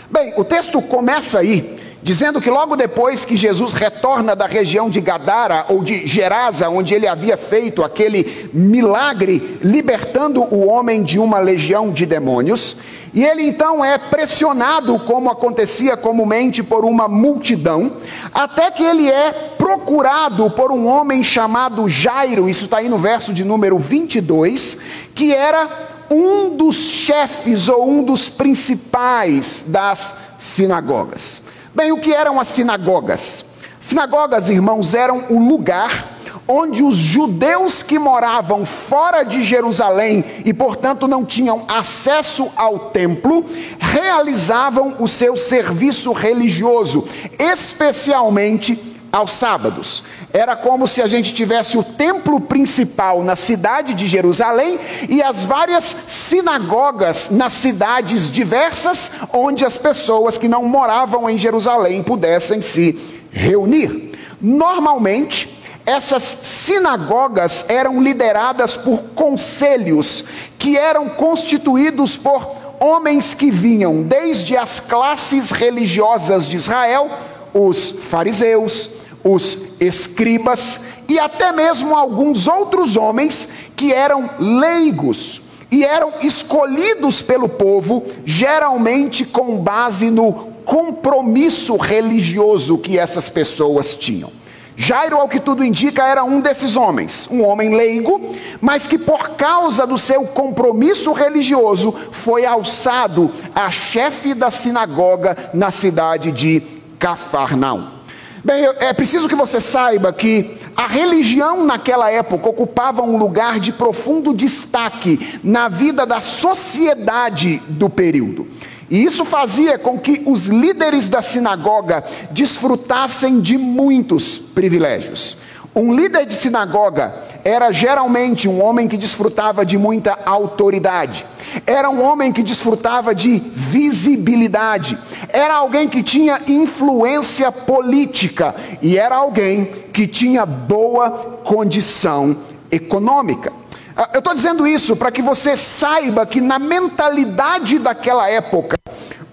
Bem, 0.09 0.33
o 0.37 0.43
texto 0.43 0.81
começa 0.81 1.39
aí 1.39 1.82
dizendo 2.03 2.41
que 2.41 2.49
logo 2.49 2.75
depois 2.75 3.23
que 3.23 3.37
Jesus 3.37 3.71
retorna 3.71 4.35
da 4.35 4.45
região 4.45 4.89
de 4.89 4.99
Gadara 4.99 5.65
ou 5.69 5.81
de 5.81 6.05
Gerasa, 6.05 6.69
onde 6.69 6.93
ele 6.93 7.07
havia 7.07 7.37
feito 7.37 7.81
aquele 7.81 8.49
milagre 8.53 9.57
libertando 9.63 10.41
o 10.53 10.67
homem 10.67 11.01
de 11.01 11.17
uma 11.17 11.39
legião 11.39 11.91
de 11.91 12.05
demônios, 12.05 12.75
e 13.13 13.23
ele 13.23 13.43
então 13.43 13.85
é 13.85 13.97
pressionado, 13.97 14.99
como 14.99 15.29
acontecia 15.29 15.95
comumente, 15.95 16.61
por 16.61 16.83
uma 16.83 17.07
multidão, 17.07 17.93
até 18.33 18.69
que 18.69 18.83
ele 18.83 19.09
é 19.09 19.31
procurado 19.57 20.49
por 20.51 20.71
um 20.71 20.87
homem 20.87 21.23
chamado 21.23 21.87
Jairo, 21.87 22.49
isso 22.49 22.65
está 22.65 22.79
aí 22.79 22.89
no 22.89 22.97
verso 22.97 23.31
de 23.31 23.45
número 23.45 23.79
22, 23.79 24.77
que 25.15 25.33
era 25.33 25.69
um 26.11 26.49
dos 26.49 26.75
chefes 26.75 27.69
ou 27.69 27.87
um 27.87 28.03
dos 28.03 28.29
principais 28.29 29.63
das 29.67 30.15
sinagogas. 30.37 31.42
Bem, 31.75 31.91
o 31.91 31.99
que 31.99 32.13
eram 32.13 32.39
as 32.39 32.49
sinagogas? 32.49 33.45
Sinagogas, 33.79 34.47
irmãos, 34.47 34.93
eram 34.93 35.25
o 35.29 35.39
lugar 35.39 36.13
onde 36.47 36.83
os 36.83 36.95
judeus 36.95 37.81
que 37.81 37.97
moravam 37.97 38.65
fora 38.65 39.23
de 39.23 39.43
Jerusalém 39.43 40.23
e, 40.45 40.53
portanto, 40.53 41.07
não 41.07 41.25
tinham 41.25 41.65
acesso 41.67 42.51
ao 42.55 42.91
templo, 42.91 43.45
realizavam 43.79 44.97
o 44.99 45.07
seu 45.07 45.35
serviço 45.35 46.11
religioso, 46.11 47.07
especialmente 47.39 48.92
aos 49.13 49.29
sábados. 49.29 50.03
Era 50.33 50.55
como 50.55 50.87
se 50.87 50.99
a 50.99 51.05
gente 51.05 51.31
tivesse 51.35 51.77
o 51.77 51.83
templo 51.83 52.41
principal 52.41 53.21
na 53.21 53.35
cidade 53.35 53.93
de 53.93 54.07
Jerusalém 54.07 54.79
e 55.07 55.21
as 55.21 55.43
várias 55.43 55.95
sinagogas 56.07 57.29
nas 57.29 57.53
cidades 57.53 58.27
diversas, 58.31 59.11
onde 59.31 59.63
as 59.63 59.77
pessoas 59.77 60.39
que 60.39 60.47
não 60.47 60.65
moravam 60.65 61.29
em 61.29 61.37
Jerusalém 61.37 62.01
pudessem 62.01 62.63
se 62.63 62.99
reunir. 63.31 64.13
Normalmente, 64.41 65.61
essas 65.85 66.23
sinagogas 66.41 67.65
eram 67.67 68.01
lideradas 68.01 68.75
por 68.75 68.99
conselhos 69.13 70.25
que 70.57 70.75
eram 70.75 71.09
constituídos 71.09 72.17
por 72.17 72.55
homens 72.79 73.35
que 73.35 73.51
vinham 73.51 74.01
desde 74.01 74.57
as 74.57 74.79
classes 74.79 75.51
religiosas 75.51 76.47
de 76.47 76.55
Israel, 76.55 77.11
os 77.53 77.91
fariseus, 77.91 79.02
os 79.23 79.73
escribas 79.79 80.81
e 81.07 81.19
até 81.19 81.51
mesmo 81.51 81.95
alguns 81.95 82.47
outros 82.47 82.97
homens 82.97 83.49
que 83.75 83.93
eram 83.93 84.29
leigos 84.39 85.41
e 85.71 85.83
eram 85.83 86.13
escolhidos 86.21 87.21
pelo 87.21 87.49
povo, 87.49 88.03
geralmente 88.23 89.25
com 89.25 89.57
base 89.57 90.11
no 90.11 90.53
compromisso 90.63 91.75
religioso 91.75 92.77
que 92.77 92.99
essas 92.99 93.27
pessoas 93.27 93.95
tinham. 93.95 94.31
Jairo, 94.75 95.17
ao 95.17 95.29
que 95.29 95.39
tudo 95.39 95.63
indica, 95.63 96.07
era 96.07 96.23
um 96.23 96.41
desses 96.41 96.75
homens, 96.75 97.27
um 97.29 97.43
homem 97.43 97.75
leigo, 97.75 98.35
mas 98.59 98.87
que 98.87 98.97
por 98.97 99.31
causa 99.31 99.85
do 99.85 99.97
seu 99.97 100.25
compromisso 100.25 101.11
religioso 101.11 101.93
foi 102.11 102.45
alçado 102.45 103.31
a 103.53 103.69
chefe 103.69 104.33
da 104.33 104.49
sinagoga 104.49 105.51
na 105.53 105.69
cidade 105.69 106.31
de 106.31 106.61
Cafarnaum. 106.97 108.02
Bem, 108.43 108.65
é 108.79 108.91
preciso 108.91 109.29
que 109.29 109.35
você 109.35 109.61
saiba 109.61 110.11
que 110.11 110.57
a 110.75 110.85
religião 110.85 111.63
naquela 111.63 112.11
época 112.11 112.49
ocupava 112.49 113.01
um 113.01 113.15
lugar 113.15 113.57
de 113.57 113.71
profundo 113.71 114.33
destaque 114.33 115.39
na 115.41 115.69
vida 115.69 116.05
da 116.05 116.19
sociedade 116.19 117.61
do 117.69 117.89
período. 117.89 118.45
E 118.89 119.01
isso 119.01 119.23
fazia 119.23 119.77
com 119.77 119.97
que 119.97 120.23
os 120.25 120.47
líderes 120.47 121.07
da 121.07 121.21
sinagoga 121.21 122.03
desfrutassem 122.31 123.39
de 123.39 123.57
muitos 123.57 124.39
privilégios. 124.39 125.37
Um 125.73 125.93
líder 125.93 126.25
de 126.25 126.33
sinagoga 126.33 127.15
era 127.45 127.71
geralmente 127.71 128.49
um 128.49 128.61
homem 128.61 128.89
que 128.89 128.97
desfrutava 128.97 129.65
de 129.65 129.77
muita 129.77 130.19
autoridade. 130.25 131.25
Era 131.65 131.89
um 131.89 132.01
homem 132.01 132.31
que 132.31 132.41
desfrutava 132.41 133.13
de 133.13 133.37
visibilidade. 133.37 134.97
Era 135.29 135.55
alguém 135.55 135.87
que 135.87 136.01
tinha 136.01 136.41
influência 136.47 137.51
política. 137.51 138.55
E 138.81 138.97
era 138.97 139.15
alguém 139.15 139.65
que 139.93 140.07
tinha 140.07 140.45
boa 140.45 141.09
condição 141.43 142.35
econômica. 142.71 143.51
Ah, 143.95 144.09
eu 144.13 144.19
estou 144.19 144.33
dizendo 144.33 144.65
isso 144.65 144.95
para 144.95 145.11
que 145.11 145.21
você 145.21 145.55
saiba 145.55 146.25
que, 146.25 146.41
na 146.41 146.57
mentalidade 146.57 147.77
daquela 147.77 148.27
época, 148.27 148.75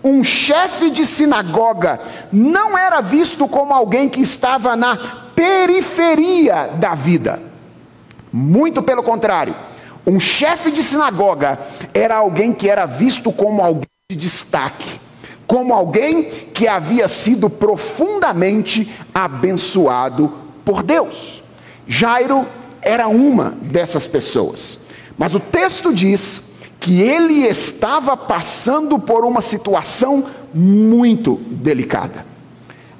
um 0.05 0.23
chefe 0.23 0.91
de 0.91 1.07
sinagoga 1.07 2.01
não 2.31 2.77
era 2.77 3.01
visto 3.01 3.49
como 3.49 3.73
alguém 3.73 4.09
que 4.09 4.21
estava 4.21 4.77
na 4.77 4.97
periferia 5.35 6.71
da 6.75 6.95
vida. 6.95 7.41
Muito 8.33 8.83
pelo 8.83 9.03
contrário 9.03 9.55
um 10.11 10.19
chefe 10.19 10.73
de 10.73 10.83
sinagoga 10.83 11.59
era 11.95 12.17
alguém 12.17 12.53
que 12.53 12.69
era 12.69 12.85
visto 12.85 13.31
como 13.31 13.63
alguém 13.63 13.87
de 14.11 14.17
destaque, 14.17 15.01
como 15.47 15.73
alguém 15.73 16.25
que 16.53 16.67
havia 16.67 17.07
sido 17.07 17.49
profundamente 17.49 18.93
abençoado 19.15 20.33
por 20.65 20.83
Deus. 20.83 21.45
Jairo 21.87 22.45
era 22.83 23.07
uma 23.07 23.51
dessas 23.63 24.09
pessoas, 24.09 24.81
mas 25.17 25.33
o 25.37 25.41
texto 25.41 25.95
diz 25.95 26.51
que 26.81 27.01
ele 27.01 27.47
estava 27.47 28.17
passando 28.17 28.99
por 28.99 29.25
uma 29.25 29.41
situação 29.41 30.27
muito 30.53 31.37
delicada. 31.51 32.27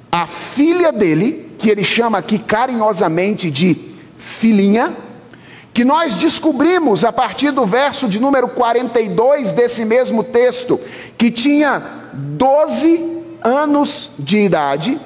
A 0.09 0.25
filha 0.25 0.93
dele, 0.93 1.51
que 1.57 1.69
ele 1.69 1.83
chama 1.83 2.19
aqui 2.19 2.37
carinhosamente 2.37 3.51
de 3.51 3.75
filhinha, 4.17 4.95
que 5.73 5.85
nós 5.85 6.15
descobrimos 6.15 7.05
a 7.05 7.13
partir 7.13 7.51
do 7.51 7.65
verso 7.65 8.07
de 8.07 8.19
número 8.19 8.49
42 8.49 9.51
desse 9.53 9.85
mesmo 9.85 10.23
texto, 10.23 10.79
que 11.17 11.31
tinha 11.31 11.81
12 12.13 13.21
anos 13.41 14.11
de 14.19 14.39
idade, 14.39 14.99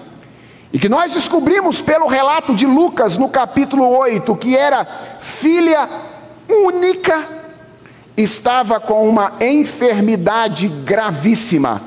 e 0.74 0.80
que 0.80 0.90
nós 0.90 1.14
descobrimos 1.14 1.82
pelo 1.82 2.08
relato 2.08 2.54
de 2.54 2.66
Lucas 2.66 3.18
no 3.18 3.30
capítulo 3.30 3.88
8 3.88 4.36
que 4.36 4.58
era 4.58 4.86
filha 5.20 5.88
única, 6.50 7.26
estava 8.18 8.80
com 8.80 9.08
uma 9.08 9.34
enfermidade 9.40 10.68
gravíssima, 10.68 11.82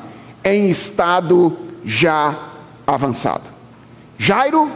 em 0.44 0.68
estado 0.70 1.58
já 1.84 2.50
avançado. 2.86 3.50
Jairo 4.16 4.70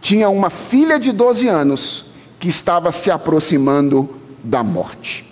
tinha 0.00 0.28
uma 0.28 0.50
filha 0.50 0.98
de 0.98 1.10
12 1.10 1.48
anos 1.48 2.05
que 2.46 2.50
estava 2.50 2.92
se 2.92 3.10
aproximando 3.10 4.08
da 4.44 4.62
morte. 4.62 5.28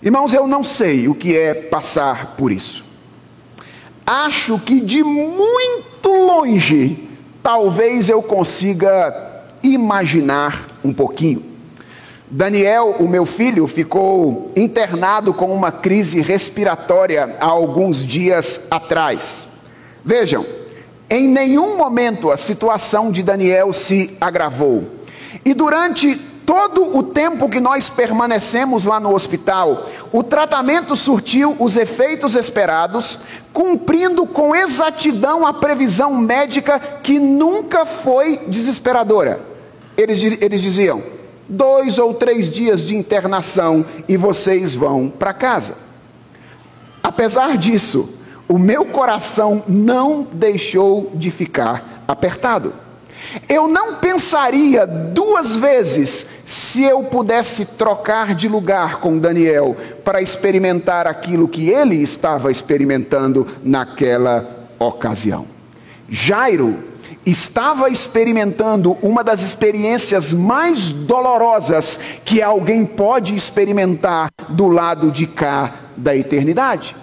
Irmãos, 0.00 0.32
eu 0.32 0.46
não 0.46 0.62
sei 0.62 1.08
o 1.08 1.14
que 1.14 1.36
é 1.36 1.52
passar 1.52 2.36
por 2.36 2.52
isso. 2.52 2.84
Acho 4.06 4.60
que 4.60 4.78
de 4.80 5.02
muito 5.02 6.08
longe, 6.08 7.08
talvez 7.42 8.08
eu 8.08 8.22
consiga 8.22 9.42
imaginar 9.60 10.68
um 10.84 10.92
pouquinho. 10.92 11.44
Daniel, 12.30 12.94
o 13.00 13.08
meu 13.08 13.26
filho, 13.26 13.66
ficou 13.66 14.52
internado 14.54 15.34
com 15.34 15.52
uma 15.52 15.72
crise 15.72 16.20
respiratória 16.20 17.36
há 17.40 17.46
alguns 17.46 18.06
dias 18.06 18.60
atrás. 18.70 19.48
Vejam, 20.04 20.46
em 21.10 21.26
nenhum 21.26 21.76
momento 21.76 22.30
a 22.30 22.36
situação 22.36 23.10
de 23.10 23.24
Daniel 23.24 23.72
se 23.72 24.16
agravou. 24.20 24.97
E 25.44 25.54
durante 25.54 26.16
todo 26.48 26.96
o 26.96 27.02
tempo 27.02 27.48
que 27.48 27.60
nós 27.60 27.90
permanecemos 27.90 28.84
lá 28.84 28.98
no 28.98 29.14
hospital, 29.14 29.86
o 30.10 30.22
tratamento 30.22 30.96
surtiu 30.96 31.54
os 31.58 31.76
efeitos 31.76 32.34
esperados, 32.34 33.18
cumprindo 33.52 34.26
com 34.26 34.56
exatidão 34.56 35.46
a 35.46 35.52
previsão 35.52 36.14
médica 36.14 36.78
que 36.78 37.18
nunca 37.18 37.84
foi 37.84 38.38
desesperadora. 38.48 39.40
Eles, 39.96 40.22
eles 40.22 40.62
diziam: 40.62 41.02
dois 41.48 41.98
ou 41.98 42.14
três 42.14 42.50
dias 42.50 42.82
de 42.82 42.96
internação 42.96 43.84
e 44.08 44.16
vocês 44.16 44.74
vão 44.74 45.10
para 45.10 45.34
casa. 45.34 45.74
Apesar 47.02 47.56
disso, 47.56 48.22
o 48.48 48.58
meu 48.58 48.86
coração 48.86 49.62
não 49.68 50.26
deixou 50.32 51.10
de 51.14 51.30
ficar 51.30 52.04
apertado. 52.08 52.72
Eu 53.48 53.68
não 53.68 53.96
pensaria 53.96 54.86
duas 54.86 55.54
vezes 55.56 56.26
se 56.46 56.82
eu 56.82 57.02
pudesse 57.04 57.64
trocar 57.64 58.34
de 58.34 58.48
lugar 58.48 59.00
com 59.00 59.18
Daniel 59.18 59.76
para 60.04 60.22
experimentar 60.22 61.06
aquilo 61.06 61.48
que 61.48 61.68
ele 61.68 61.96
estava 61.96 62.50
experimentando 62.50 63.46
naquela 63.62 64.68
ocasião. 64.78 65.46
Jairo 66.08 66.84
estava 67.26 67.90
experimentando 67.90 68.96
uma 69.02 69.22
das 69.22 69.42
experiências 69.42 70.32
mais 70.32 70.90
dolorosas 70.90 72.00
que 72.24 72.40
alguém 72.40 72.84
pode 72.84 73.34
experimentar 73.34 74.30
do 74.48 74.68
lado 74.68 75.10
de 75.10 75.26
cá 75.26 75.74
da 75.96 76.16
eternidade. 76.16 76.96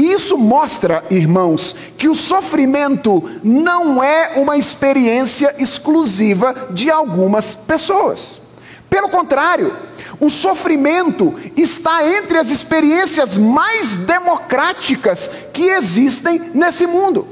E 0.00 0.14
isso 0.14 0.38
mostra, 0.38 1.04
irmãos, 1.10 1.76
que 1.98 2.08
o 2.08 2.14
sofrimento 2.14 3.22
não 3.44 4.02
é 4.02 4.32
uma 4.36 4.56
experiência 4.56 5.54
exclusiva 5.58 6.68
de 6.70 6.90
algumas 6.90 7.54
pessoas. 7.54 8.40
Pelo 8.88 9.10
contrário, 9.10 9.76
o 10.18 10.30
sofrimento 10.30 11.34
está 11.54 12.02
entre 12.16 12.38
as 12.38 12.50
experiências 12.50 13.36
mais 13.36 13.94
democráticas 13.94 15.30
que 15.52 15.64
existem 15.64 16.50
nesse 16.54 16.86
mundo. 16.86 17.28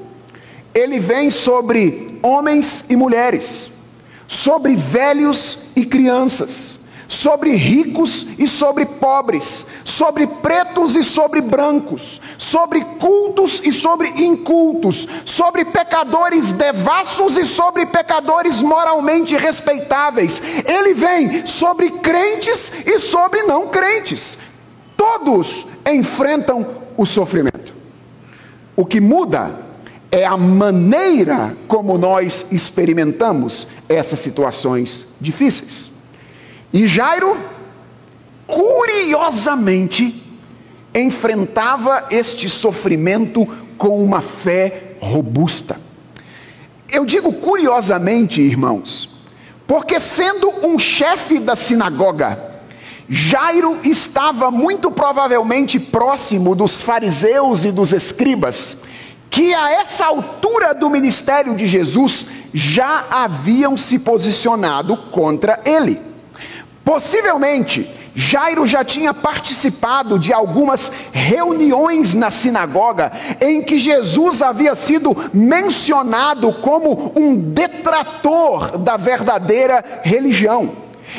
Ele 0.75 1.01
vem 1.01 1.31
sobre 1.31 2.19
homens 2.23 2.85
e 2.91 2.97
mulheres, 2.97 3.71
sobre 4.27 4.77
velhos 4.77 5.61
e 5.75 5.87
crianças 5.87 6.78
sobre 7.09 7.57
ricos 7.57 8.27
e 8.39 8.47
sobre 8.47 8.85
pobres, 8.85 9.67
sobre 9.83 10.27
pretos 10.27 10.95
e 10.95 11.03
sobre 11.03 11.41
brancos, 11.41 12.21
sobre 12.37 12.85
cultos 12.85 13.63
e 13.65 13.73
sobre 13.73 14.11
incultos, 14.23 15.09
sobre 15.25 15.65
pecadores 15.65 16.53
devassos 16.53 17.39
e 17.39 17.47
sobre 17.47 17.87
pecadores 17.87 18.61
moralmente 18.61 19.35
respeitáveis. 19.37 20.43
Ele 20.67 20.93
vem 20.93 21.47
sobre 21.47 21.91
crentes 21.91 22.87
e 22.87 22.99
sobre 22.99 23.43
não 23.45 23.69
crentes. 23.69 24.39
Todos 24.95 25.67
enfrentam 25.91 26.67
o 26.97 27.07
sofrimento. 27.07 27.73
O 28.77 28.85
que 28.85 29.01
muda 29.01 29.67
é 30.11 30.27
a 30.27 30.37
maneira 30.37 31.57
como 31.67 31.97
nós 31.97 32.47
experimentamos 32.53 33.67
essas 33.89 34.21
situações 34.21 35.07
difíceis. 35.21 35.98
E 36.73 36.87
Jairo, 36.87 37.39
curiosamente, 38.47 40.23
enfrentava 40.95 42.07
este 42.11 42.49
sofrimento 42.49 43.47
com 43.77 44.03
uma 44.03 44.21
fé 44.21 44.97
robusta. 45.01 45.81
Eu 46.91 47.05
digo 47.05 47.33
curiosamente, 47.35 48.41
irmãos, 48.41 49.09
porque 49.67 50.01
sendo 50.01 50.67
um 50.67 50.79
chefe 50.79 51.39
da 51.39 51.55
sinagoga, 51.55 52.63
Jairo 53.09 53.79
estava 53.85 54.51
muito 54.51 54.91
provavelmente 54.91 55.79
próximo 55.81 56.55
dos 56.55 56.81
fariseus 56.81 57.65
e 57.65 57.73
dos 57.73 57.93
escribas, 57.93 58.79
que 59.31 59.55
a 59.55 59.73
essa 59.73 60.07
altura 60.07 60.75
do 60.75 60.91
ministério 60.91 61.55
de 61.55 61.67
Jesus 61.67 62.27
já 62.53 63.07
haviam 63.11 63.77
se 63.77 64.01
posicionado 64.01 64.97
contra 65.11 65.61
ele. 65.65 66.08
Possivelmente, 66.89 67.87
Jairo 68.15 68.67
já 68.67 68.83
tinha 68.83 69.13
participado 69.13 70.19
de 70.19 70.33
algumas 70.33 70.91
reuniões 71.13 72.15
na 72.15 72.31
sinagoga 72.31 73.13
em 73.43 73.63
que 73.63 73.77
Jesus 73.77 74.41
havia 74.41 74.75
sido 74.75 75.15
mencionado 75.35 76.51
como 76.63 77.13
um 77.15 77.37
detrator 77.37 78.79
da 78.79 78.97
verdadeira 78.97 79.85
religião. 80.03 80.73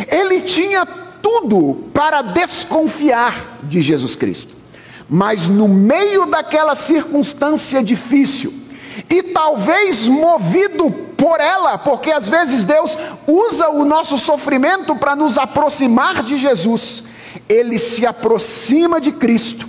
Ele 0.07 0.41
tinha 0.41 0.87
tudo 1.21 1.83
para 1.93 2.23
desconfiar 2.23 3.59
de 3.61 3.79
Jesus 3.79 4.15
Cristo. 4.15 4.55
Mas 5.07 5.47
no 5.47 5.67
meio 5.67 6.25
daquela 6.25 6.75
circunstância 6.75 7.83
difícil, 7.83 8.51
e 9.09 9.23
talvez 9.23 10.07
movido 10.07 10.91
por 11.17 11.39
ela, 11.39 11.77
porque 11.77 12.11
às 12.11 12.29
vezes 12.29 12.63
Deus 12.63 12.97
usa 13.27 13.69
o 13.69 13.83
nosso 13.85 14.17
sofrimento 14.17 14.95
para 14.95 15.15
nos 15.15 15.37
aproximar 15.37 16.23
de 16.23 16.37
Jesus. 16.37 17.03
Ele 17.47 17.77
se 17.77 18.05
aproxima 18.05 19.01
de 19.01 19.11
Cristo. 19.11 19.67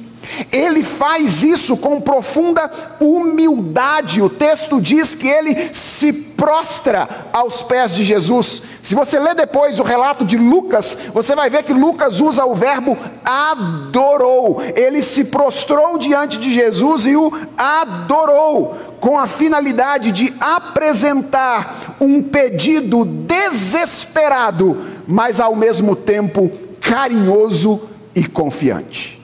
Ele 0.50 0.82
faz 0.82 1.42
isso 1.42 1.76
com 1.76 2.00
profunda 2.00 2.70
humildade. 3.00 4.22
O 4.22 4.30
texto 4.30 4.80
diz 4.80 5.14
que 5.14 5.28
ele 5.28 5.74
se 5.74 6.12
prostra 6.12 7.28
aos 7.32 7.62
pés 7.62 7.94
de 7.94 8.02
Jesus. 8.02 8.62
Se 8.82 8.94
você 8.94 9.18
ler 9.18 9.34
depois 9.34 9.78
o 9.78 9.82
relato 9.82 10.24
de 10.24 10.38
Lucas, 10.38 10.96
você 11.12 11.34
vai 11.34 11.50
ver 11.50 11.62
que 11.62 11.72
Lucas 11.72 12.20
usa 12.20 12.44
o 12.44 12.54
verbo 12.54 12.96
adorou. 13.24 14.62
Ele 14.74 15.02
se 15.02 15.26
prostrou 15.26 15.98
diante 15.98 16.38
de 16.38 16.52
Jesus 16.52 17.06
e 17.06 17.14
o 17.14 17.32
adorou 17.56 18.76
com 19.00 19.18
a 19.18 19.26
finalidade 19.26 20.12
de 20.12 20.34
apresentar 20.40 21.96
um 22.00 22.22
pedido 22.22 23.04
desesperado, 23.04 24.82
mas 25.06 25.40
ao 25.40 25.54
mesmo 25.54 25.94
tempo 25.94 26.50
carinhoso 26.80 27.82
e 28.14 28.24
confiante. 28.26 29.19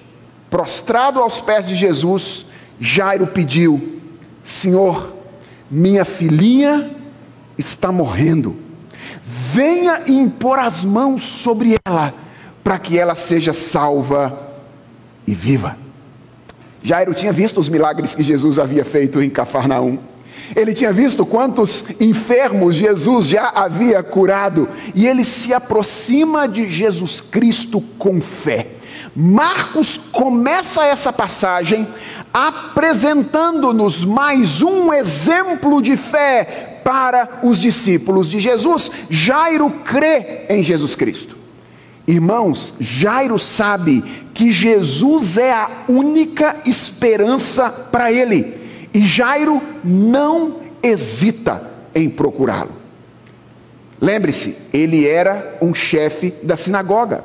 Prostrado 0.49 1.21
aos 1.21 1.41
pés 1.41 1.67
de 1.67 1.75
Jesus, 1.75 2.47
Jairo 2.81 3.27
pediu: 3.27 4.01
Senhor, 4.45 5.15
minha 5.71 6.05
filhinha 6.05 6.91
está 7.59 7.91
morrendo, 7.91 8.57
venha 9.23 10.03
impor 10.07 10.59
as 10.59 10.85
mãos 10.85 11.23
sobre 11.23 11.77
ela, 11.85 12.15
para 12.63 12.79
que 12.79 12.99
ela 12.99 13.15
seja 13.15 13.53
salva 13.53 14.39
e 15.27 15.35
viva. 15.35 15.77
Jairo 16.83 17.13
tinha 17.13 17.33
visto 17.33 17.59
os 17.59 17.69
milagres 17.69 18.15
que 18.15 18.23
Jesus 18.23 18.61
havia 18.61 18.85
feito 18.85 19.21
em 19.21 19.29
Cafarnaum. 19.29 19.99
Ele 20.55 20.73
tinha 20.73 20.93
visto 20.93 21.27
quantos 21.27 21.85
enfermos 22.01 22.77
Jesus 22.77 23.27
já 23.27 23.49
havia 23.49 24.01
curado. 24.05 24.69
E 24.95 25.05
ele 25.05 25.25
se 25.25 25.53
aproxima 25.53 26.47
de 26.47 26.71
Jesus 26.71 27.21
Cristo 27.21 27.81
com 27.99 28.21
fé. 28.21 28.76
Marcos 29.17 29.97
começa 29.97 30.85
essa 30.85 31.11
passagem 31.11 31.89
apresentando-nos 32.35 34.05
mais 34.05 34.61
um 34.61 34.93
exemplo 34.93 35.81
de 35.81 35.97
fé 35.97 36.81
para 36.85 37.41
os 37.43 37.59
discípulos 37.59 38.29
de 38.29 38.39
Jesus. 38.39 38.91
Jairo 39.09 39.71
crê 39.71 40.45
em 40.51 40.63
Jesus 40.63 40.95
Cristo. 40.95 41.35
Irmãos, 42.07 42.75
Jairo 42.79 43.39
sabe 43.39 44.05
que 44.35 44.53
Jesus 44.53 45.39
é 45.39 45.51
a 45.51 45.71
única 45.89 46.55
esperança 46.67 47.71
para 47.71 48.13
ele, 48.13 48.55
e 48.93 49.01
Jairo 49.05 49.63
não 49.83 50.59
hesita 50.83 51.71
em 51.95 52.11
procurá-lo. 52.11 52.73
Lembre-se, 53.99 54.57
ele 54.75 55.09
era 55.09 55.57
um 55.63 55.73
chefe 55.73 56.35
da 56.43 56.57
sinagoga. 56.57 57.25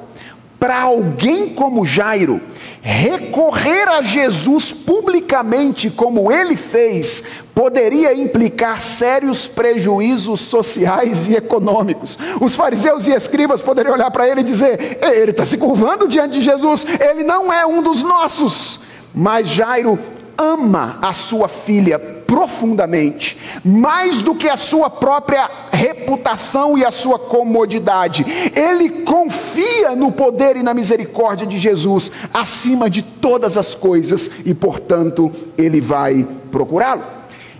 Para 0.61 0.79
alguém 0.83 1.55
como 1.55 1.87
Jairo, 1.87 2.39
recorrer 2.83 3.89
a 3.89 4.03
Jesus 4.03 4.71
publicamente, 4.71 5.89
como 5.89 6.31
ele 6.31 6.55
fez, 6.55 7.23
poderia 7.55 8.13
implicar 8.13 8.79
sérios 8.83 9.47
prejuízos 9.47 10.39
sociais 10.41 11.25
e 11.25 11.33
econômicos. 11.33 12.15
Os 12.39 12.53
fariseus 12.53 13.07
e 13.07 13.11
escribas 13.11 13.59
poderiam 13.59 13.95
olhar 13.95 14.11
para 14.11 14.27
ele 14.27 14.41
e 14.41 14.43
dizer: 14.43 14.99
ele 15.01 15.31
está 15.31 15.47
se 15.47 15.57
curvando 15.57 16.07
diante 16.07 16.35
de 16.35 16.43
Jesus, 16.43 16.85
ele 16.99 17.23
não 17.23 17.51
é 17.51 17.65
um 17.65 17.81
dos 17.81 18.03
nossos. 18.03 18.81
Mas 19.15 19.49
Jairo 19.49 19.97
ama 20.37 20.99
a 21.01 21.11
sua 21.11 21.47
filha 21.47 22.20
profundamente, 22.31 23.37
mais 23.61 24.21
do 24.21 24.33
que 24.33 24.47
a 24.47 24.55
sua 24.55 24.89
própria 24.89 25.51
reputação 25.69 26.77
e 26.77 26.85
a 26.85 26.89
sua 26.89 27.19
comodidade. 27.19 28.25
Ele 28.55 29.03
confia 29.03 29.97
no 29.97 30.13
poder 30.13 30.55
e 30.55 30.63
na 30.63 30.73
misericórdia 30.73 31.45
de 31.45 31.59
Jesus 31.59 32.09
acima 32.33 32.89
de 32.89 33.01
todas 33.01 33.57
as 33.57 33.75
coisas 33.75 34.31
e, 34.45 34.53
portanto, 34.53 35.29
ele 35.57 35.81
vai 35.81 36.25
procurá-lo. 36.49 37.03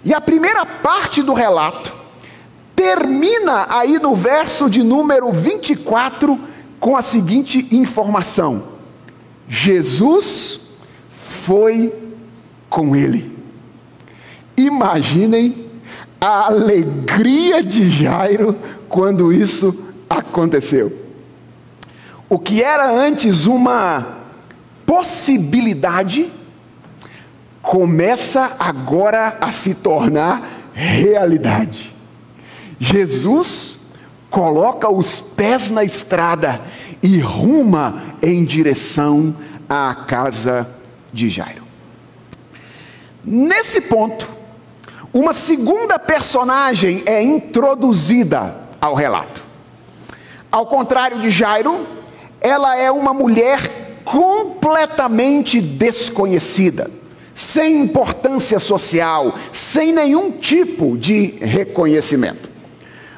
E 0.05 0.13
a 0.13 0.21
primeira 0.21 0.65
parte 0.65 1.21
do 1.21 1.34
relato 1.34 1.93
termina 2.73 3.67
aí 3.69 3.99
no 3.99 4.15
verso 4.15 4.69
de 4.69 4.84
número 4.84 5.34
24 5.34 6.39
com 6.79 6.95
a 6.95 7.01
seguinte 7.01 7.67
informação: 7.75 8.63
Jesus 9.49 10.62
foi 11.12 11.93
com 12.69 12.95
ele. 12.95 13.40
Imaginem 14.65 15.65
a 16.19 16.47
alegria 16.47 17.63
de 17.63 17.89
Jairo 17.89 18.56
quando 18.88 19.34
isso 19.34 19.88
aconteceu. 20.10 20.95
O 22.30 22.38
que 22.38 22.62
era 22.62 22.89
antes 22.91 23.45
uma 23.45 24.21
possibilidade, 24.86 26.32
começa 27.62 28.56
agora 28.60 29.38
a 29.39 29.52
se 29.52 29.74
tornar 29.74 30.69
realidade. 30.74 31.95
Jesus 32.80 33.80
coloca 34.30 34.91
os 34.91 35.19
pés 35.19 35.69
na 35.69 35.84
estrada 35.84 36.62
e 37.02 37.19
ruma 37.19 38.15
em 38.21 38.43
direção 38.43 39.36
à 39.69 39.95
casa 39.95 40.67
de 41.13 41.30
Jairo. 41.30 41.63
Nesse 43.24 43.82
ponto, 43.82 44.28
uma 45.13 45.34
segunda 45.34 46.00
personagem 46.00 47.04
é 47.06 47.21
introduzida 47.21 48.56
ao 48.80 48.95
relato. 48.95 49.41
Ao 50.52 50.65
contrário 50.65 51.19
de 51.19 51.30
Jairo, 51.30 51.86
ela 52.39 52.78
é 52.78 52.91
uma 52.91 53.13
mulher 53.13 54.00
completamente 54.04 55.62
desconhecida, 55.62 56.89
sem 57.34 57.82
importância 57.82 58.60
social, 58.60 59.36
sem 59.52 59.93
nenhum 59.93 60.32
tipo 60.32 60.97
de 60.97 61.36
reconhecimento. 61.39 62.50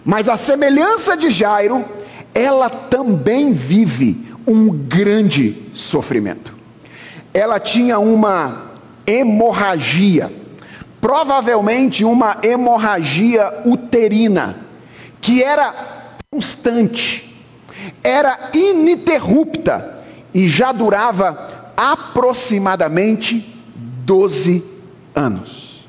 Mas 0.03 0.27
a 0.27 0.35
semelhança 0.35 1.15
de 1.15 1.29
Jairo, 1.29 1.85
ela 2.33 2.69
também 2.69 3.53
vive 3.53 4.27
um 4.45 4.69
grande 4.69 5.57
sofrimento. 5.73 6.53
Ela 7.33 7.59
tinha 7.59 7.97
uma 7.97 8.73
hemorragia, 9.07 10.31
provavelmente 11.03 12.05
uma 12.05 12.37
hemorragia 12.41 13.61
uterina, 13.65 14.55
que 15.19 15.43
era 15.43 16.15
constante, 16.31 17.43
era 18.01 18.51
ininterrupta 18.53 20.01
e 20.33 20.47
já 20.47 20.71
durava 20.71 21.73
aproximadamente 21.75 23.53
12 23.75 24.63
anos. 25.13 25.85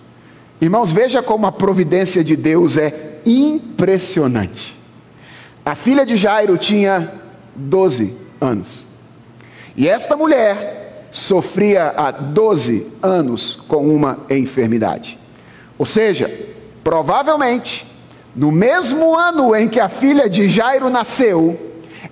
Irmãos, 0.61 0.91
veja 0.91 1.23
como 1.23 1.47
a 1.47 1.53
providência 1.53 2.25
de 2.25 2.35
Deus 2.35 2.77
é 2.77 3.21
impressionante. 3.25 4.77
A 5.65 5.77
filha 5.77 6.05
de 6.05 6.17
Jairo 6.17 6.59
tinha 6.59 7.13
12 7.55 8.19
anos. 8.41 8.83
E 9.77 9.89
esta 9.89 10.17
mulher 10.17 10.84
sofria 11.15 11.95
há 11.97 12.11
12 12.11 12.89
anos 13.01 13.55
com 13.69 13.95
uma 13.95 14.19
enfermidade. 14.29 15.17
Ou 15.79 15.87
seja, 15.87 16.29
provavelmente, 16.83 17.87
no 18.35 18.51
mesmo 18.51 19.17
ano 19.17 19.55
em 19.55 19.69
que 19.69 19.79
a 19.79 19.89
filha 19.89 20.29
de 20.29 20.49
Jairo 20.49 20.91
nasceu, 20.91 21.57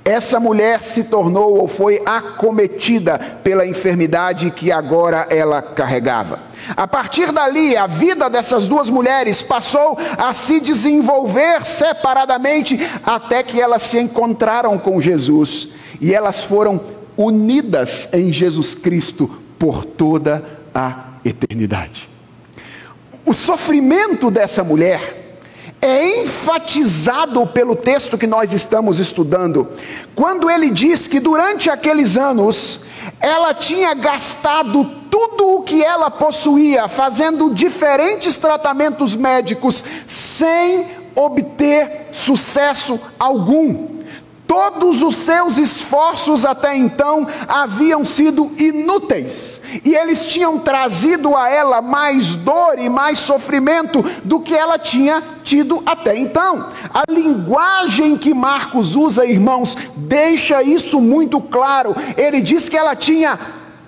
essa 0.05 0.39
mulher 0.39 0.85
se 0.85 1.03
tornou 1.03 1.59
ou 1.59 1.67
foi 1.67 2.01
acometida 2.07 3.19
pela 3.43 3.67
enfermidade 3.67 4.53
que 4.53 4.71
agora 4.71 5.27
ela 5.31 5.61
carregava. 5.61 6.39
A 6.77 6.87
partir 6.87 7.33
dali, 7.33 7.77
a 7.77 7.89
vida 7.89 8.31
dessas 8.31 8.69
duas 8.69 8.89
mulheres 8.89 9.43
passou 9.43 9.99
a 10.17 10.33
se 10.33 10.61
desenvolver 10.61 11.67
separadamente 11.67 12.79
até 13.05 13.43
que 13.43 13.61
elas 13.61 13.83
se 13.83 13.99
encontraram 13.99 14.79
com 14.79 15.03
Jesus 15.03 15.71
e 16.01 16.15
elas 16.15 16.41
foram 16.41 17.02
unidas 17.17 18.09
em 18.13 18.33
Jesus 18.33 18.75
Cristo 18.75 19.31
por 19.59 19.85
toda 19.85 20.45
a 20.75 21.05
eternidade. 21.25 22.09
O 23.25 23.33
sofrimento 23.33 24.31
dessa 24.31 24.65
mulher 24.65 25.39
é 25.81 26.23
enfatizado 26.23 27.45
pelo 27.49 27.75
texto 27.75 28.17
que 28.17 28.27
nós 28.27 28.53
estamos 28.53 28.99
estudando, 28.99 29.69
quando 30.15 30.49
ele 30.51 30.71
diz 30.71 31.09
que 31.09 31.19
durante 31.19 31.69
aqueles 31.69 32.17
anos 32.17 32.85
ela 33.21 33.53
tinha 33.53 33.95
gastado 33.95 34.85
tudo 35.11 35.57
o 35.57 35.63
que 35.63 35.83
ela 35.83 36.11
possuía, 36.11 36.89
fazendo 36.89 37.53
diferentes 37.53 38.37
tratamentos 38.37 39.15
médicos, 39.15 39.85
sem 40.07 40.87
obter 41.15 42.09
sucesso 42.13 43.01
algum. 43.19 44.02
Todos 44.47 45.03
os 45.03 45.17
seus 45.17 45.57
esforços 45.57 46.45
até 46.45 46.77
então 46.77 47.27
haviam 47.49 48.05
sido 48.05 48.53
inúteis, 48.59 49.63
e 49.85 49.95
eles 49.95 50.27
tinham 50.27 50.59
trazido 50.59 51.35
a 51.35 51.49
ela 51.49 51.81
mais 51.81 52.37
dor 52.37 52.79
e 52.79 52.89
mais 52.89 53.19
sofrimento 53.19 54.05
do 54.25 54.41
que 54.41 54.55
ela 54.55 54.79
tinha 54.79 55.23
tido 55.43 55.83
até 55.87 56.17
então. 56.17 56.69
A 56.93 57.05
linguagem 57.11 58.19
que 58.19 58.35
Marcos 58.35 58.95
usa, 58.95 59.25
irmãos, 59.25 59.77
deixa 59.97 60.63
isso 60.63 61.01
muito 61.01 61.41
claro. 61.41 61.95
Ele 62.17 62.41
diz 62.41 62.69
que 62.69 62.77
ela 62.77 62.95
tinha 62.95 63.39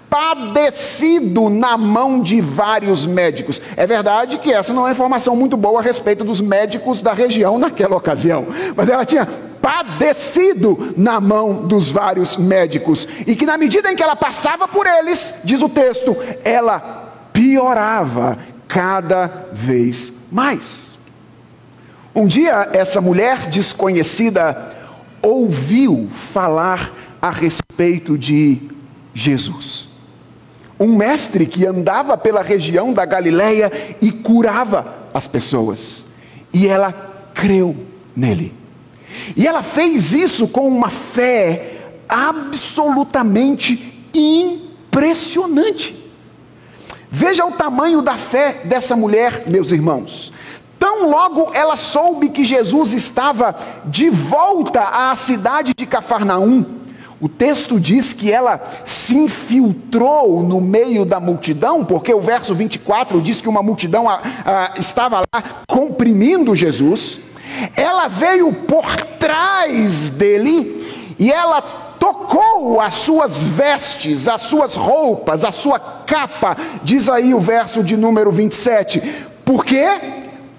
padecido 0.09 1.51
na 1.51 1.77
mão 1.77 2.23
de 2.23 2.41
vários 2.41 3.05
médicos. 3.05 3.61
É 3.77 3.85
verdade 3.85 4.39
que 4.39 4.53
essa 4.53 4.73
não 4.73 4.87
é 4.87 4.93
informação 4.93 5.35
muito 5.35 5.57
boa 5.57 5.81
a 5.81 5.83
respeito 5.83 6.23
dos 6.23 6.41
médicos 6.41 7.03
da 7.03 7.13
região 7.13 7.59
naquela 7.59 7.97
ocasião, 7.97 8.47
mas 8.77 8.89
ela 8.89 9.05
tinha 9.05 9.29
padecido 9.65 10.93
na 10.95 11.19
mão 11.19 11.67
dos 11.67 11.91
vários 11.91 12.37
médicos, 12.37 13.09
e 13.27 13.35
que 13.35 13.47
na 13.47 13.57
medida 13.57 13.91
em 13.91 13.97
que 13.97 14.03
ela 14.03 14.15
passava 14.15 14.69
por 14.69 14.87
eles, 14.87 15.37
diz 15.43 15.63
o 15.63 15.71
texto, 15.71 16.15
ela 16.45 17.31
piorava 17.33 18.37
cada 18.69 19.49
vez 19.55 20.13
mais. 20.31 20.99
Um 22.15 22.27
dia, 22.27 22.69
essa 22.75 23.01
mulher 23.01 23.49
desconhecida 23.49 24.77
ouviu 25.23 26.09
falar 26.11 26.93
a 27.23 27.31
respeito 27.31 28.19
de 28.19 28.61
Jesus. 29.15 29.89
Um 30.79 30.95
mestre 30.95 31.47
que 31.47 31.65
andava 31.65 32.19
pela 32.19 32.43
região 32.43 32.93
da 32.93 33.07
Galileia 33.07 33.97
e 34.03 34.13
curava 34.13 35.09
as 35.15 35.27
pessoas. 35.27 36.05
E 36.53 36.69
ela 36.69 36.93
creu 37.33 37.75
nele. 38.15 38.64
E 39.37 39.47
ela 39.47 39.63
fez 39.63 40.13
isso 40.13 40.49
com 40.49 40.69
uma 40.69 40.91
fé 40.91 41.75
absolutamente 42.09 44.09
impressionante. 44.15 46.03
Veja 47.11 47.45
o 47.45 47.53
tamanho 47.53 48.03
da 48.03 48.17
fé 48.17 48.63
dessa 48.65 48.97
mulher, 48.97 49.45
meus 49.47 49.73
irmãos. 49.73 50.33
Tão 50.79 51.09
logo 51.09 51.51
ela 51.55 51.77
soube 51.77 52.29
que 52.29 52.45
Jesus 52.45 52.93
estava 52.93 53.55
de 53.85 54.11
volta 54.11 54.83
à 54.83 55.17
cidade 55.17 55.73
de 55.77 55.87
Cafarnaum, 55.87 56.65
o 57.21 57.29
texto 57.29 57.81
diz 57.81 58.13
que 58.13 58.31
ela 58.31 58.61
se 58.85 59.17
infiltrou 59.17 60.43
no 60.43 60.61
meio 60.61 61.07
da 61.07 61.19
multidão, 61.19 61.83
porque 61.83 62.13
o 62.13 62.21
verso 62.21 62.55
24 62.55 63.23
diz 63.23 63.41
que 63.41 63.49
uma 63.49 63.63
multidão 63.63 64.11
a, 64.11 64.21
a, 64.45 64.79
estava 64.79 65.21
lá 65.21 65.43
comprimindo 65.67 66.55
Jesus 66.55 67.21
ela 67.77 68.09
veio 68.09 68.53
por 68.53 68.85
trás 69.19 70.11
dele 70.11 71.15
e 71.19 71.31
ela 71.33 71.61
tocou 71.99 72.81
as 72.81 72.95
suas 72.95 73.45
vestes, 73.45 74.29
as 74.29 74.43
suas 74.43 74.77
roupas, 74.77 75.45
a 75.45 75.51
sua 75.51 75.79
capa, 75.79 76.57
diz 76.83 77.09
aí 77.09 77.33
o 77.33 77.41
verso 77.41 77.83
de 77.83 77.97
número 77.97 78.31
27. 78.31 79.01
Por 79.45 79.65
quê? 79.65 79.87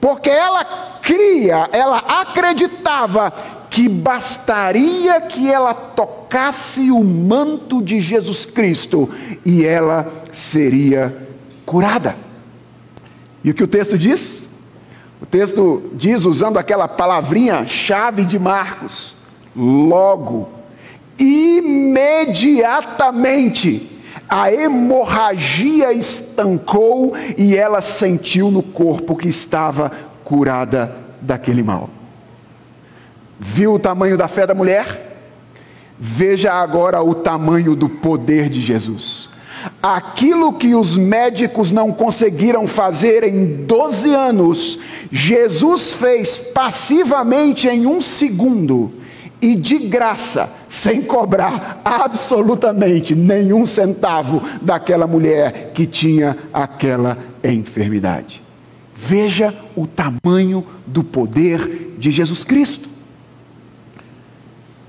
Porque 0.02 0.30
ela 0.30 0.66
cria, 1.02 1.70
ela 1.72 1.98
acreditava 2.00 3.32
que 3.70 3.90
bastaria 3.90 5.20
que 5.22 5.52
ela 5.52 5.74
tocasse 5.74 6.90
o 6.90 7.04
manto 7.04 7.82
de 7.82 8.00
Jesus 8.00 8.46
Cristo 8.46 9.10
e 9.46 9.66
ela 9.66 10.12
seria 10.32 11.28
curada. 11.66 12.16
E 13.44 13.52
o 13.52 13.54
que 13.54 13.64
o 13.64 13.68
texto 13.68 13.98
diz? 13.98 14.45
O 15.22 15.26
texto 15.26 15.92
diz, 15.94 16.26
usando 16.26 16.58
aquela 16.58 16.86
palavrinha 16.88 17.66
chave 17.66 18.26
de 18.26 18.38
Marcos, 18.38 19.16
logo, 19.56 20.50
imediatamente, 21.18 23.92
a 24.28 24.52
hemorragia 24.52 25.94
estancou 25.94 27.14
e 27.38 27.56
ela 27.56 27.80
sentiu 27.82 28.52
no 28.52 28.62
corpo 28.62 29.16
que 29.16 29.30
estava 29.30 29.90
curada 30.24 30.94
daquele 31.22 31.64
mal. 31.64 31.90
Viu 33.40 33.76
o 33.76 33.80
tamanho 33.80 34.18
da 34.18 34.28
fé 34.28 34.48
da 34.48 34.54
mulher? 34.54 35.16
Veja 35.98 36.52
agora 36.54 37.02
o 37.02 37.16
tamanho 37.16 37.74
do 37.76 37.88
poder 37.88 38.50
de 38.50 38.60
Jesus. 38.60 39.30
Aquilo 39.82 40.54
que 40.54 40.76
os 40.76 40.98
médicos 40.98 41.72
não 41.72 41.92
conseguiram 41.92 42.68
fazer 42.68 43.24
em 43.24 43.66
12 43.66 44.14
anos, 44.14 44.80
Jesus 45.12 45.92
fez 45.94 46.38
passivamente 46.38 47.68
em 47.68 47.86
um 47.86 48.02
segundo 48.02 48.92
e 49.42 49.56
de 49.56 49.78
graça, 49.78 50.52
sem 50.70 51.02
cobrar 51.02 51.82
absolutamente 51.86 53.14
nenhum 53.14 53.66
centavo 53.66 54.42
daquela 54.62 55.06
mulher 55.06 55.72
que 55.74 55.86
tinha 55.86 56.38
aquela 56.54 57.18
enfermidade. 57.44 58.42
Veja 58.96 59.54
o 59.76 59.86
tamanho 59.86 60.66
do 60.88 61.04
poder 61.04 61.96
de 61.98 62.12
Jesus 62.12 62.44
Cristo. 62.44 62.90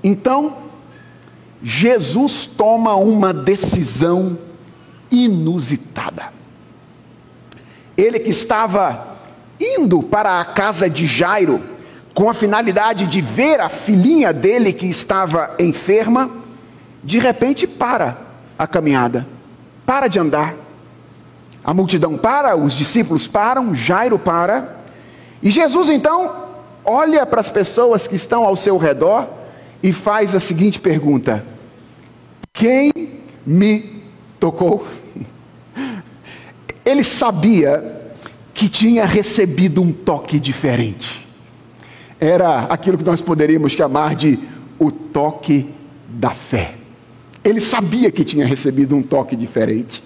Então, 0.03 0.55
Jesus 1.61 2.45
toma 2.45 2.95
uma 2.95 3.33
decisão 3.33 4.37
inusitada. 5.11 6.31
Ele 7.95 8.19
que 8.19 8.29
estava 8.29 9.17
indo 9.59 10.03
para 10.03 10.39
a 10.39 10.45
casa 10.45 10.89
de 10.89 11.05
Jairo, 11.07 11.61
com 12.13 12.29
a 12.29 12.33
finalidade 12.33 13.07
de 13.07 13.21
ver 13.21 13.59
a 13.59 13.69
filhinha 13.69 14.31
dele 14.31 14.73
que 14.73 14.85
estava 14.85 15.55
enferma, 15.59 16.29
de 17.03 17.19
repente 17.19 17.67
para 17.67 18.17
a 18.57 18.67
caminhada, 18.67 19.27
para 19.85 20.07
de 20.07 20.19
andar. 20.19 20.55
A 21.63 21.73
multidão 21.73 22.17
para, 22.17 22.55
os 22.55 22.73
discípulos 22.73 23.27
param, 23.27 23.73
Jairo 23.75 24.17
para, 24.17 24.77
e 25.41 25.49
Jesus 25.49 25.89
então 25.89 26.45
olha 26.83 27.25
para 27.25 27.39
as 27.39 27.49
pessoas 27.49 28.07
que 28.07 28.15
estão 28.15 28.45
ao 28.45 28.55
seu 28.55 28.77
redor 28.77 29.27
e 29.83 29.91
faz 29.91 30.33
a 30.33 30.39
seguinte 30.39 30.79
pergunta: 30.79 31.45
Quem 32.53 32.91
me 33.45 33.96
tocou? 34.39 34.87
Ele 36.85 37.03
sabia 37.03 38.01
que 38.53 38.69
tinha 38.69 39.05
recebido 39.05 39.81
um 39.81 39.91
toque 39.91 40.39
diferente. 40.39 41.27
Era 42.19 42.63
aquilo 42.63 42.97
que 42.97 43.03
nós 43.03 43.21
poderíamos 43.21 43.73
chamar 43.73 44.15
de 44.15 44.39
o 44.79 44.91
toque 44.91 45.69
da 46.07 46.31
fé. 46.31 46.75
Ele 47.43 47.59
sabia 47.59 48.11
que 48.11 48.23
tinha 48.23 48.45
recebido 48.45 48.95
um 48.95 49.01
toque 49.01 49.35
diferente. 49.35 50.03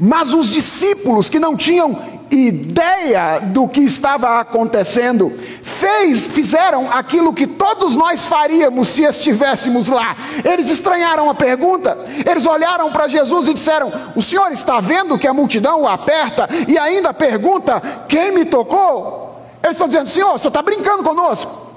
Mas 0.00 0.32
os 0.32 0.48
discípulos 0.48 1.28
que 1.28 1.38
não 1.38 1.54
tinham 1.56 2.20
ideia 2.30 3.40
do 3.40 3.68
que 3.68 3.80
estava 3.80 4.40
acontecendo, 4.40 5.32
fez, 5.62 6.26
fizeram 6.26 6.90
aquilo 6.90 7.34
que 7.34 7.46
todos 7.46 7.94
nós 7.94 8.26
faríamos 8.26 8.88
se 8.88 9.02
estivéssemos 9.02 9.88
lá. 9.88 10.16
Eles 10.44 10.70
estranharam 10.70 11.28
a 11.28 11.34
pergunta, 11.34 11.98
eles 12.24 12.46
olharam 12.46 12.90
para 12.92 13.08
Jesus 13.08 13.48
e 13.48 13.54
disseram: 13.54 13.92
O 14.14 14.22
senhor 14.22 14.52
está 14.52 14.80
vendo 14.80 15.18
que 15.18 15.26
a 15.26 15.34
multidão 15.34 15.82
o 15.82 15.88
aperta 15.88 16.48
e 16.68 16.78
ainda 16.78 17.12
pergunta: 17.12 18.04
Quem 18.08 18.32
me 18.32 18.44
tocou? 18.44 19.44
Eles 19.62 19.76
estão 19.76 19.88
dizendo: 19.88 20.08
Senhor, 20.08 20.32
você 20.32 20.48
está 20.48 20.62
brincando 20.62 21.02
conosco. 21.02 21.68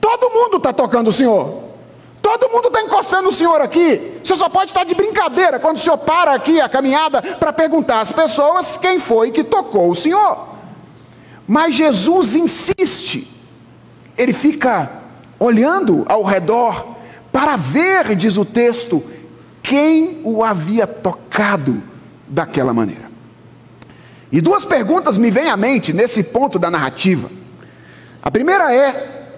Todo 0.00 0.30
mundo 0.30 0.56
está 0.56 0.72
tocando 0.72 1.08
o 1.08 1.12
senhor. 1.12 1.69
Todo 2.38 2.48
mundo 2.52 2.68
está 2.68 2.80
encostando 2.80 3.28
o 3.28 3.32
senhor 3.32 3.60
aqui. 3.60 4.20
Você 4.22 4.36
só 4.36 4.48
pode 4.48 4.70
estar 4.70 4.84
de 4.84 4.94
brincadeira 4.94 5.58
quando 5.58 5.78
o 5.78 5.80
senhor 5.80 5.98
para 5.98 6.32
aqui 6.32 6.60
a 6.60 6.68
caminhada 6.68 7.20
para 7.20 7.52
perguntar 7.52 8.00
às 8.00 8.12
pessoas 8.12 8.76
quem 8.76 9.00
foi 9.00 9.32
que 9.32 9.42
tocou 9.42 9.90
o 9.90 9.96
senhor. 9.96 10.48
Mas 11.44 11.74
Jesus 11.74 12.36
insiste. 12.36 13.28
Ele 14.16 14.32
fica 14.32 15.02
olhando 15.40 16.04
ao 16.08 16.22
redor 16.22 16.94
para 17.32 17.56
ver, 17.56 18.14
diz 18.14 18.36
o 18.36 18.44
texto, 18.44 19.02
quem 19.60 20.20
o 20.22 20.44
havia 20.44 20.86
tocado 20.86 21.82
daquela 22.28 22.72
maneira. 22.72 23.10
E 24.30 24.40
duas 24.40 24.64
perguntas 24.64 25.18
me 25.18 25.32
vêm 25.32 25.50
à 25.50 25.56
mente 25.56 25.92
nesse 25.92 26.22
ponto 26.22 26.60
da 26.60 26.70
narrativa. 26.70 27.28
A 28.22 28.30
primeira 28.30 28.72
é: 28.72 29.32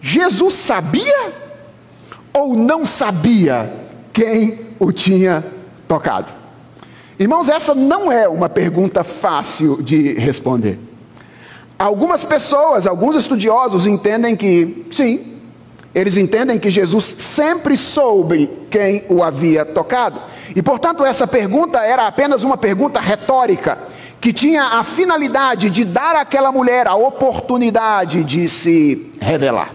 Jesus 0.00 0.54
sabia 0.54 1.45
ou 2.36 2.54
não 2.54 2.84
sabia 2.84 3.72
quem 4.12 4.60
o 4.78 4.92
tinha 4.92 5.42
tocado? 5.88 6.30
Irmãos, 7.18 7.48
essa 7.48 7.74
não 7.74 8.12
é 8.12 8.28
uma 8.28 8.46
pergunta 8.46 9.02
fácil 9.02 9.82
de 9.82 10.12
responder. 10.12 10.78
Algumas 11.78 12.22
pessoas, 12.22 12.86
alguns 12.86 13.16
estudiosos 13.16 13.86
entendem 13.86 14.36
que, 14.36 14.86
sim, 14.90 15.38
eles 15.94 16.18
entendem 16.18 16.58
que 16.58 16.68
Jesus 16.68 17.04
sempre 17.04 17.74
soube 17.74 18.50
quem 18.70 19.04
o 19.08 19.24
havia 19.24 19.64
tocado. 19.64 20.20
E, 20.54 20.62
portanto, 20.62 21.06
essa 21.06 21.26
pergunta 21.26 21.78
era 21.78 22.06
apenas 22.06 22.44
uma 22.44 22.58
pergunta 22.58 23.00
retórica, 23.00 23.78
que 24.20 24.30
tinha 24.30 24.62
a 24.62 24.82
finalidade 24.82 25.70
de 25.70 25.86
dar 25.86 26.16
àquela 26.16 26.52
mulher 26.52 26.86
a 26.86 26.94
oportunidade 26.94 28.22
de 28.24 28.46
se 28.46 29.14
revelar. 29.20 29.74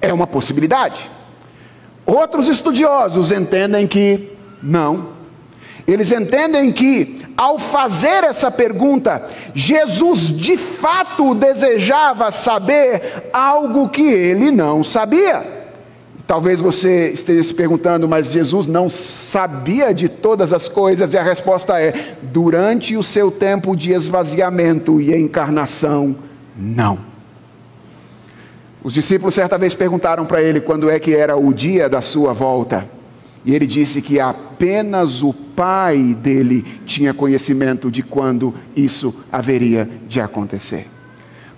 É 0.00 0.12
uma 0.12 0.26
possibilidade. 0.26 1.08
Outros 2.10 2.48
estudiosos 2.48 3.30
entendem 3.30 3.86
que 3.86 4.32
não. 4.60 5.10
Eles 5.86 6.10
entendem 6.10 6.72
que, 6.72 7.22
ao 7.36 7.56
fazer 7.56 8.24
essa 8.24 8.50
pergunta, 8.50 9.28
Jesus 9.54 10.28
de 10.28 10.56
fato 10.56 11.36
desejava 11.36 12.32
saber 12.32 13.28
algo 13.32 13.88
que 13.88 14.02
ele 14.02 14.50
não 14.50 14.82
sabia. 14.82 15.68
Talvez 16.26 16.60
você 16.60 17.10
esteja 17.10 17.44
se 17.44 17.54
perguntando, 17.54 18.08
mas 18.08 18.26
Jesus 18.26 18.66
não 18.66 18.88
sabia 18.88 19.94
de 19.94 20.08
todas 20.08 20.52
as 20.52 20.68
coisas, 20.68 21.14
e 21.14 21.18
a 21.18 21.22
resposta 21.22 21.80
é: 21.80 22.16
durante 22.22 22.96
o 22.96 23.04
seu 23.04 23.30
tempo 23.30 23.76
de 23.76 23.92
esvaziamento 23.92 25.00
e 25.00 25.14
encarnação, 25.14 26.16
não. 26.56 27.09
Os 28.82 28.94
discípulos 28.94 29.34
certa 29.34 29.58
vez 29.58 29.74
perguntaram 29.74 30.24
para 30.24 30.42
ele 30.42 30.60
quando 30.60 30.88
é 30.88 30.98
que 30.98 31.14
era 31.14 31.36
o 31.36 31.52
dia 31.52 31.88
da 31.88 32.00
sua 32.00 32.32
volta. 32.32 32.88
E 33.44 33.54
ele 33.54 33.66
disse 33.66 34.02
que 34.02 34.20
apenas 34.20 35.22
o 35.22 35.32
pai 35.32 36.14
dele 36.14 36.64
tinha 36.84 37.14
conhecimento 37.14 37.90
de 37.90 38.02
quando 38.02 38.54
isso 38.74 39.22
haveria 39.30 39.88
de 40.08 40.20
acontecer. 40.20 40.86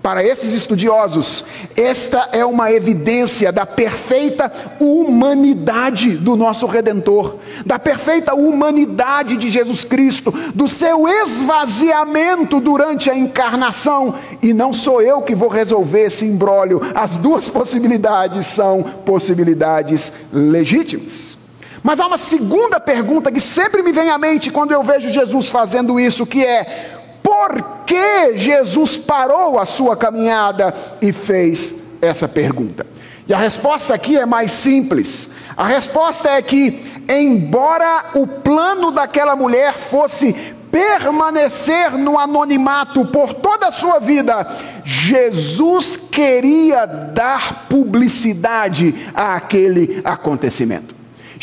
Para 0.03 0.25
esses 0.25 0.53
estudiosos, 0.53 1.45
esta 1.77 2.31
é 2.33 2.45
uma 2.45 2.73
evidência 2.73 3.53
da 3.53 3.65
perfeita 3.65 4.51
humanidade 4.81 6.17
do 6.17 6.35
nosso 6.35 6.67
Redentor, 6.67 7.37
da 7.65 7.79
perfeita 7.79 8.35
humanidade 8.35 9.37
de 9.37 9.49
Jesus 9.49 9.85
Cristo, 9.85 10.35
do 10.53 10.67
seu 10.67 11.07
esvaziamento 11.07 12.59
durante 12.59 13.09
a 13.09 13.17
encarnação. 13.17 14.17
E 14.43 14.53
não 14.53 14.73
sou 14.73 15.01
eu 15.01 15.23
que 15.23 15.37
vou 15.37 15.49
resolver 15.49 16.07
esse 16.07 16.27
imbróglio, 16.27 16.81
as 16.97 17.17
duas 17.17 17.49
possibilidades 17.49 18.47
são 18.47 18.83
possibilidades 18.83 20.13
legítimas. 20.33 21.39
Mas 21.81 22.01
há 22.01 22.09
uma 22.09 22.19
segunda 22.19 22.81
pergunta 22.81 23.31
que 23.31 23.41
sempre 23.41 23.83
me 23.83 23.93
vem 23.93 24.11
à 24.11 24.19
mente 24.19 24.51
quando 24.51 24.73
eu 24.73 24.83
vejo 24.83 25.11
Jesus 25.11 25.49
fazendo 25.49 26.01
isso, 26.01 26.27
que 26.27 26.45
é: 26.45 26.99
por 27.23 27.72
que 27.87 28.37
Jesus 28.37 28.97
parou 28.97 29.59
a 29.59 29.65
sua 29.67 29.97
caminhada 29.97 30.75
e 31.01 31.13
fez 31.13 31.75
essa 32.01 32.29
pergunta? 32.29 32.87
E 33.27 33.33
a 33.35 33.39
resposta 33.39 33.95
aqui 33.95 34.17
é 34.17 34.27
mais 34.27 34.51
simples. 34.51 35.29
A 35.57 35.67
resposta 35.67 36.31
é 36.31 36.43
que, 36.43 36.85
embora 37.09 38.07
o 38.15 38.27
plano 38.27 38.91
daquela 38.91 39.37
mulher 39.37 39.75
fosse 39.75 40.33
permanecer 40.71 41.93
no 41.93 42.19
anonimato 42.19 43.05
por 43.07 43.35
toda 43.35 43.69
a 43.69 43.71
sua 43.71 43.99
vida, 43.99 44.47
Jesus 44.85 45.97
queria 45.97 46.87
dar 46.87 47.67
publicidade 47.69 49.07
àquele 49.15 50.01
acontecimento. 50.03 50.92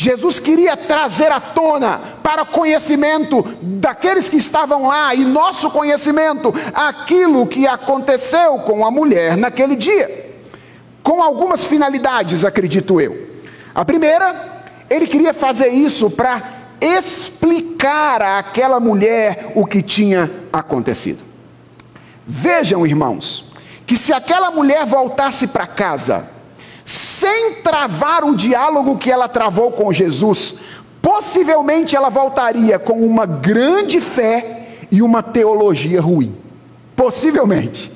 Jesus 0.02 0.40
queria 0.40 0.78
trazer 0.78 1.30
à 1.30 1.38
tona 1.38 2.00
para 2.22 2.46
conhecimento 2.46 3.42
daqueles 3.60 4.30
que 4.30 4.38
estavam 4.38 4.86
lá 4.86 5.14
e 5.14 5.26
nosso 5.26 5.70
conhecimento 5.70 6.54
aquilo 6.72 7.46
que 7.46 7.66
aconteceu 7.66 8.60
com 8.60 8.86
a 8.86 8.90
mulher 8.90 9.36
naquele 9.36 9.76
dia, 9.76 10.32
com 11.02 11.22
algumas 11.22 11.64
finalidades, 11.64 12.46
acredito 12.46 12.98
eu. 12.98 13.28
A 13.74 13.84
primeira, 13.84 14.62
ele 14.88 15.06
queria 15.06 15.34
fazer 15.34 15.68
isso 15.68 16.10
para 16.10 16.60
explicar 16.80 18.22
àquela 18.22 18.80
mulher 18.80 19.52
o 19.54 19.66
que 19.66 19.82
tinha 19.82 20.30
acontecido. 20.50 21.22
Vejam, 22.26 22.86
irmãos, 22.86 23.52
que 23.86 23.98
se 23.98 24.14
aquela 24.14 24.50
mulher 24.50 24.86
voltasse 24.86 25.48
para 25.48 25.66
casa, 25.66 26.26
sem 26.90 27.54
travar 27.62 28.24
o 28.24 28.34
diálogo 28.34 28.98
que 28.98 29.12
ela 29.12 29.28
travou 29.28 29.70
com 29.70 29.92
Jesus, 29.92 30.56
possivelmente 31.00 31.94
ela 31.94 32.08
voltaria 32.08 32.80
com 32.80 33.06
uma 33.06 33.26
grande 33.26 34.00
fé 34.00 34.78
e 34.90 35.00
uma 35.00 35.22
teologia 35.22 36.00
ruim. 36.00 36.34
Possivelmente. 36.96 37.92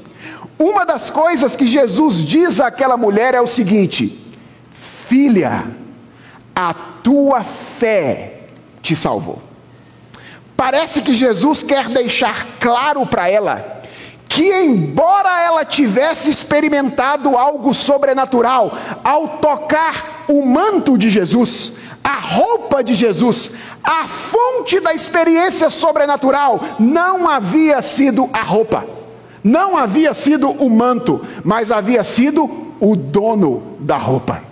Uma 0.56 0.86
das 0.86 1.10
coisas 1.10 1.56
que 1.56 1.66
Jesus 1.66 2.24
diz 2.24 2.60
àquela 2.60 2.96
mulher 2.96 3.34
é 3.34 3.40
o 3.40 3.48
seguinte: 3.48 4.32
Filha, 4.70 5.64
a 6.54 6.72
tua 6.72 7.42
fé 7.42 8.42
te 8.80 8.94
salvou. 8.94 9.42
Parece 10.56 11.02
que 11.02 11.12
Jesus 11.12 11.64
quer 11.64 11.88
deixar 11.88 12.46
claro 12.60 13.04
para 13.04 13.28
ela 13.28 13.73
que, 14.34 14.52
embora 14.52 15.44
ela 15.44 15.64
tivesse 15.64 16.28
experimentado 16.28 17.38
algo 17.38 17.72
sobrenatural 17.72 18.76
ao 19.04 19.38
tocar 19.38 20.24
o 20.28 20.44
manto 20.44 20.98
de 20.98 21.08
Jesus, 21.08 21.76
a 22.02 22.18
roupa 22.18 22.82
de 22.82 22.94
Jesus, 22.94 23.52
a 23.82 24.08
fonte 24.08 24.80
da 24.80 24.92
experiência 24.92 25.70
sobrenatural 25.70 26.60
não 26.80 27.28
havia 27.28 27.80
sido 27.80 28.28
a 28.32 28.42
roupa, 28.42 28.84
não 29.44 29.76
havia 29.76 30.12
sido 30.12 30.50
o 30.50 30.68
manto, 30.68 31.24
mas 31.44 31.70
havia 31.70 32.02
sido 32.02 32.74
o 32.80 32.96
dono 32.96 33.76
da 33.78 33.96
roupa. 33.96 34.42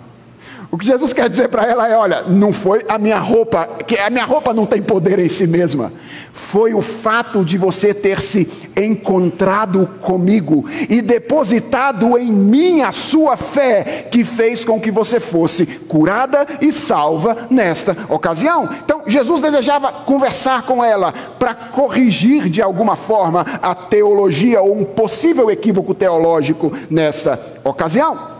O 0.73 0.77
que 0.79 0.87
Jesus 0.87 1.13
quer 1.13 1.29
dizer 1.29 1.49
para 1.49 1.67
ela 1.67 1.87
é: 1.87 1.95
olha, 1.95 2.23
não 2.23 2.51
foi 2.51 2.83
a 2.89 2.97
minha 2.97 3.19
roupa, 3.19 3.69
que 3.85 3.95
a 3.95 4.09
minha 4.09 4.25
roupa 4.25 4.55
não 4.55 4.65
tem 4.65 4.81
poder 4.81 5.19
em 5.19 5.29
si 5.29 5.45
mesma. 5.45 5.93
Foi 6.31 6.73
o 6.73 6.81
fato 6.81 7.45
de 7.45 7.59
você 7.59 7.93
ter 7.93 8.19
se 8.19 8.51
encontrado 8.75 9.87
comigo 10.01 10.65
e 10.89 10.99
depositado 10.99 12.17
em 12.17 12.31
mim 12.31 12.81
a 12.81 12.91
sua 12.91 13.37
fé 13.37 14.07
que 14.11 14.23
fez 14.23 14.65
com 14.65 14.81
que 14.81 14.89
você 14.89 15.19
fosse 15.19 15.67
curada 15.67 16.47
e 16.59 16.71
salva 16.71 17.45
nesta 17.51 17.95
ocasião. 18.09 18.67
Então, 18.83 19.03
Jesus 19.05 19.41
desejava 19.41 19.91
conversar 19.91 20.63
com 20.63 20.83
ela 20.83 21.13
para 21.37 21.53
corrigir 21.53 22.49
de 22.49 22.63
alguma 22.63 22.95
forma 22.95 23.45
a 23.61 23.75
teologia 23.75 24.59
ou 24.59 24.75
um 24.75 24.83
possível 24.83 25.51
equívoco 25.51 25.93
teológico 25.93 26.73
nesta 26.89 27.39
ocasião. 27.63 28.33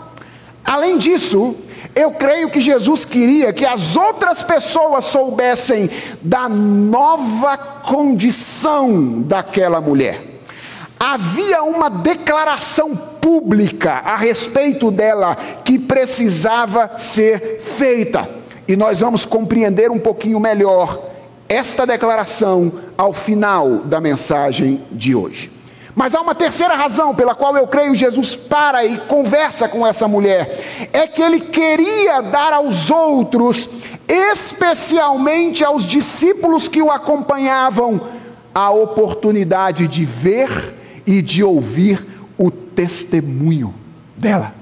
Além 0.65 0.97
disso, 0.97 1.55
eu 1.95 2.11
creio 2.11 2.49
que 2.49 2.59
Jesus 2.59 3.05
queria 3.05 3.53
que 3.53 3.65
as 3.65 3.95
outras 3.95 4.41
pessoas 4.41 5.05
soubessem 5.05 5.89
da 6.21 6.49
nova 6.49 7.55
condição 7.57 9.21
daquela 9.21 9.79
mulher. 9.79 10.21
Havia 10.99 11.61
uma 11.63 11.89
declaração 11.89 12.95
pública 12.95 13.91
a 14.05 14.15
respeito 14.15 14.89
dela 14.89 15.35
que 15.63 15.77
precisava 15.77 16.97
ser 16.97 17.59
feita. 17.59 18.29
E 18.67 18.75
nós 18.75 19.01
vamos 19.01 19.25
compreender 19.25 19.91
um 19.91 19.99
pouquinho 19.99 20.39
melhor 20.39 21.09
esta 21.47 21.85
declaração 21.85 22.71
ao 22.97 23.13
final 23.13 23.79
da 23.79 23.99
mensagem 23.99 24.81
de 24.91 25.13
hoje. 25.13 25.51
Mas 25.95 26.15
há 26.15 26.21
uma 26.21 26.33
terceira 26.33 26.75
razão 26.75 27.13
pela 27.13 27.35
qual 27.35 27.55
eu 27.55 27.67
creio 27.67 27.93
Jesus 27.93 28.35
para 28.35 28.83
e 28.83 28.97
conversa 28.99 29.67
com 29.67 29.85
essa 29.85 30.07
mulher, 30.07 30.89
é 30.91 31.05
que 31.05 31.21
ele 31.21 31.39
queria 31.39 32.21
dar 32.21 32.51
aos 32.51 32.89
outros, 32.89 33.69
especialmente 34.07 35.63
aos 35.63 35.85
discípulos 35.85 36.67
que 36.67 36.81
o 36.81 36.91
acompanhavam, 36.91 38.01
a 38.53 38.71
oportunidade 38.71 39.87
de 39.87 40.03
ver 40.05 40.75
e 41.05 41.21
de 41.21 41.43
ouvir 41.43 42.05
o 42.37 42.49
testemunho 42.49 43.73
dela. 44.15 44.53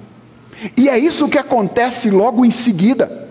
E 0.78 0.90
é 0.90 0.98
isso 0.98 1.30
que 1.30 1.38
acontece 1.38 2.10
logo 2.10 2.46
em 2.46 2.52
seguida. 2.52 3.30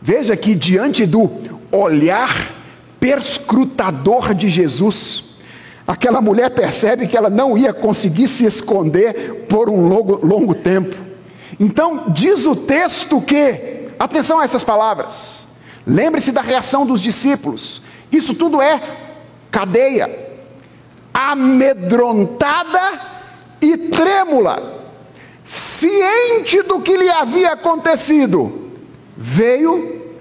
Veja 0.00 0.36
que 0.36 0.54
diante 0.54 1.06
do 1.06 1.30
olhar 1.70 2.54
perscrutador 2.98 4.34
de 4.34 4.48
Jesus, 4.48 5.31
Aquela 5.86 6.20
mulher 6.20 6.50
percebe 6.50 7.06
que 7.08 7.16
ela 7.16 7.28
não 7.28 7.58
ia 7.58 7.72
conseguir 7.72 8.28
se 8.28 8.44
esconder 8.44 9.46
por 9.48 9.68
um 9.68 9.88
longo, 9.88 10.24
longo 10.24 10.54
tempo. 10.54 10.96
Então, 11.58 12.04
diz 12.08 12.46
o 12.46 12.54
texto 12.54 13.20
que, 13.20 13.88
atenção 13.98 14.38
a 14.38 14.44
essas 14.44 14.62
palavras, 14.62 15.48
lembre-se 15.86 16.32
da 16.32 16.40
reação 16.40 16.86
dos 16.86 17.00
discípulos, 17.00 17.82
isso 18.10 18.34
tudo 18.34 18.60
é 18.60 18.80
cadeia, 19.50 20.10
amedrontada 21.12 23.00
e 23.60 23.76
trêmula, 23.76 24.86
ciente 25.44 26.62
do 26.62 26.80
que 26.80 26.96
lhe 26.96 27.10
havia 27.10 27.52
acontecido, 27.52 28.70
veio, 29.16 30.12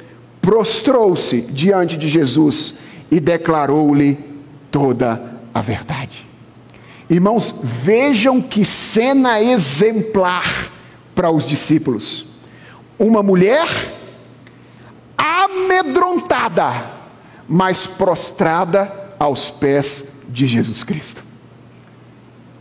prostrou-se 0.41 1.41
diante 1.41 1.97
de 1.97 2.07
Jesus 2.07 2.75
e 3.09 3.19
declarou-lhe 3.19 4.17
toda 4.71 5.13
a 5.13 5.30
a 5.53 5.61
verdade. 5.61 6.27
Irmãos, 7.09 7.53
vejam 7.61 8.41
que 8.41 8.63
cena 8.63 9.41
exemplar 9.41 10.71
para 11.13 11.29
os 11.29 11.45
discípulos. 11.45 12.25
Uma 12.97 13.21
mulher 13.21 13.67
amedrontada, 15.17 16.91
mas 17.47 17.85
prostrada 17.85 18.91
aos 19.19 19.49
pés 19.49 20.05
de 20.29 20.47
Jesus 20.47 20.83
Cristo. 20.83 21.23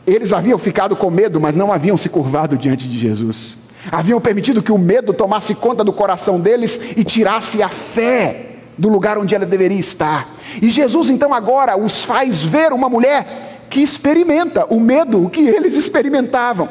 Eles 0.07 0.33
haviam 0.33 0.59
ficado 0.59 0.97
com 0.97 1.11
medo, 1.11 1.41
mas 1.41 1.55
não 1.55 1.73
haviam 1.73 1.97
se 1.97 2.09
curvado 2.09 2.59
diante 2.59 2.89
de 2.89 2.99
Jesus. 2.99 3.57
Haviam 3.91 4.21
permitido 4.21 4.63
que 4.63 4.73
o 4.73 4.79
medo 4.79 5.13
tomasse 5.13 5.55
conta 5.55 5.85
do 5.85 5.93
coração 5.93 6.41
deles 6.41 6.81
e 6.97 7.05
tirasse 7.05 7.63
a 7.63 7.69
fé 7.69 8.57
do 8.77 8.89
lugar 8.89 9.19
onde 9.19 9.35
ela 9.35 9.47
deveria 9.47 9.79
estar. 9.79 10.29
E 10.61 10.69
Jesus 10.69 11.11
então 11.11 11.33
agora 11.33 11.77
os 11.77 12.05
faz 12.05 12.45
ver 12.45 12.73
uma 12.73 12.89
mulher 12.89 13.67
que 13.71 13.81
experimenta 13.81 14.67
o 14.69 14.81
medo 14.81 15.31
que 15.31 15.41
eles 15.41 15.77
experimentavam. 15.77 16.69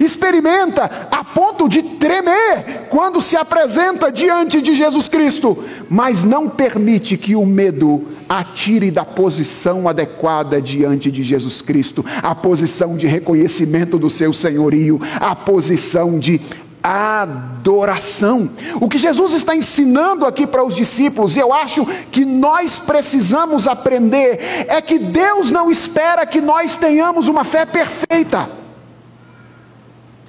Experimenta 0.00 1.08
a 1.10 1.24
ponto 1.24 1.68
de 1.68 1.82
tremer 1.82 2.88
quando 2.90 3.20
se 3.20 3.36
apresenta 3.36 4.12
diante 4.12 4.60
de 4.60 4.74
Jesus 4.74 5.08
Cristo, 5.08 5.64
mas 5.88 6.24
não 6.24 6.48
permite 6.48 7.16
que 7.16 7.34
o 7.34 7.46
medo 7.46 8.06
atire 8.28 8.90
da 8.90 9.04
posição 9.04 9.88
adequada 9.88 10.60
diante 10.60 11.10
de 11.10 11.22
Jesus 11.22 11.62
Cristo, 11.62 12.04
a 12.22 12.34
posição 12.34 12.96
de 12.96 13.06
reconhecimento 13.06 13.98
do 13.98 14.10
seu 14.10 14.32
senhorio, 14.32 15.00
a 15.18 15.34
posição 15.34 16.18
de 16.18 16.40
adoração. 16.82 18.50
O 18.80 18.88
que 18.88 18.98
Jesus 18.98 19.32
está 19.32 19.54
ensinando 19.54 20.24
aqui 20.26 20.46
para 20.46 20.64
os 20.64 20.74
discípulos, 20.74 21.36
e 21.36 21.40
eu 21.40 21.52
acho 21.52 21.84
que 22.10 22.24
nós 22.24 22.78
precisamos 22.78 23.66
aprender, 23.66 24.66
é 24.68 24.80
que 24.80 24.98
Deus 24.98 25.50
não 25.50 25.70
espera 25.70 26.26
que 26.26 26.40
nós 26.40 26.76
tenhamos 26.76 27.28
uma 27.28 27.44
fé 27.44 27.66
perfeita. 27.66 28.48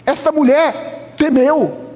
Esta 0.05 0.31
mulher 0.31 1.13
temeu. 1.17 1.89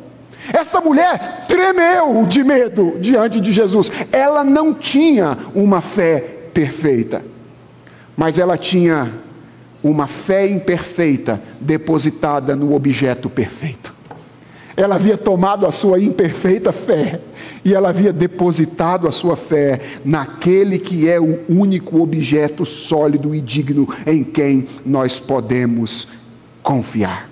Esta 0.51 0.81
mulher 0.81 1.45
tremeu 1.47 2.25
de 2.27 2.43
medo 2.43 2.97
diante 2.99 3.39
de 3.39 3.51
Jesus. 3.51 3.91
Ela 4.11 4.43
não 4.43 4.73
tinha 4.73 5.37
uma 5.55 5.81
fé 5.81 6.19
perfeita, 6.53 7.23
mas 8.15 8.37
ela 8.37 8.57
tinha 8.57 9.11
uma 9.81 10.07
fé 10.07 10.47
imperfeita 10.47 11.41
depositada 11.59 12.55
no 12.55 12.73
objeto 12.73 13.29
perfeito. 13.29 13.82
Ela 14.75 14.95
havia 14.95 15.17
tomado 15.17 15.65
a 15.67 15.71
sua 15.71 15.99
imperfeita 15.99 16.71
fé 16.71 17.21
e 17.63 17.73
ela 17.73 17.89
havia 17.89 18.11
depositado 18.11 19.07
a 19.07 19.11
sua 19.11 19.35
fé 19.35 19.79
naquele 20.03 20.79
que 20.79 21.07
é 21.07 21.19
o 21.19 21.39
único 21.47 22.01
objeto 22.01 22.65
sólido 22.65 23.35
e 23.35 23.41
digno 23.41 23.87
em 24.05 24.23
quem 24.23 24.67
nós 24.85 25.19
podemos 25.19 26.07
confiar. 26.63 27.29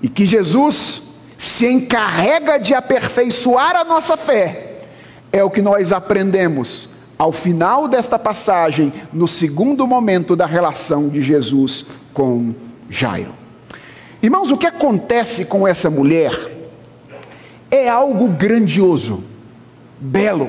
E 0.00 0.08
que 0.08 0.24
Jesus 0.24 1.14
se 1.36 1.66
encarrega 1.66 2.58
de 2.58 2.74
aperfeiçoar 2.74 3.74
a 3.74 3.84
nossa 3.84 4.16
fé, 4.16 4.82
é 5.32 5.42
o 5.42 5.50
que 5.50 5.60
nós 5.60 5.92
aprendemos 5.92 6.88
ao 7.18 7.32
final 7.32 7.88
desta 7.88 8.18
passagem, 8.18 8.92
no 9.12 9.26
segundo 9.26 9.86
momento 9.86 10.36
da 10.36 10.46
relação 10.46 11.08
de 11.08 11.20
Jesus 11.20 11.86
com 12.12 12.54
Jairo. 12.88 13.41
Irmãos, 14.22 14.52
o 14.52 14.56
que 14.56 14.66
acontece 14.66 15.44
com 15.44 15.66
essa 15.66 15.90
mulher 15.90 16.30
é 17.68 17.88
algo 17.88 18.28
grandioso, 18.28 19.24
belo, 19.98 20.48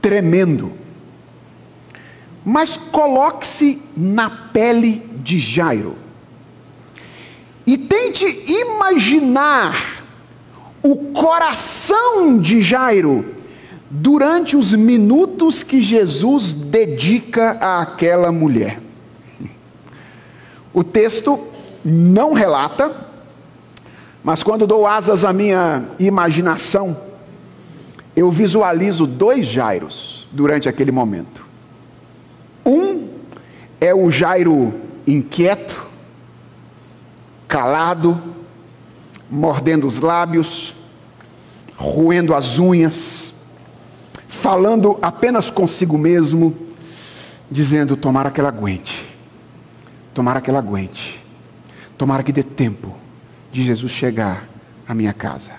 tremendo. 0.00 0.72
Mas 2.44 2.76
coloque-se 2.76 3.80
na 3.96 4.28
pele 4.52 5.08
de 5.22 5.38
Jairo 5.38 5.96
e 7.66 7.78
tente 7.78 8.26
imaginar 8.46 10.04
o 10.82 11.12
coração 11.12 12.38
de 12.38 12.60
Jairo 12.60 13.24
durante 13.88 14.56
os 14.56 14.74
minutos 14.74 15.62
que 15.62 15.80
Jesus 15.80 16.52
dedica 16.52 17.52
àquela 17.80 18.32
mulher. 18.32 18.80
O 20.74 20.82
texto 20.82 21.51
não 21.84 22.32
relata, 22.32 22.92
mas 24.22 24.42
quando 24.42 24.66
dou 24.66 24.86
asas 24.86 25.24
à 25.24 25.32
minha 25.32 25.88
imaginação, 25.98 26.96
eu 28.14 28.30
visualizo 28.30 29.06
dois 29.06 29.46
Jairos 29.46 30.28
durante 30.30 30.68
aquele 30.68 30.92
momento. 30.92 31.44
Um 32.64 33.08
é 33.80 33.92
o 33.92 34.10
Jairo 34.10 34.72
inquieto, 35.06 35.84
calado, 37.48 38.20
mordendo 39.28 39.86
os 39.88 39.98
lábios, 39.98 40.76
roendo 41.76 42.34
as 42.34 42.58
unhas, 42.58 43.34
falando 44.28 44.98
apenas 45.02 45.50
consigo 45.50 45.98
mesmo, 45.98 46.56
dizendo: 47.50 47.96
Tomara 47.96 48.30
que 48.30 48.38
ela 48.38 48.50
aguente, 48.50 49.04
tomara 50.14 50.40
que 50.40 50.48
ela 50.48 50.60
aguente, 50.60 51.11
tomara 52.02 52.24
que 52.24 52.32
dê 52.32 52.42
tempo 52.42 52.92
de 53.52 53.62
Jesus 53.62 53.92
chegar 53.92 54.48
à 54.88 54.92
minha 54.92 55.12
casa. 55.12 55.52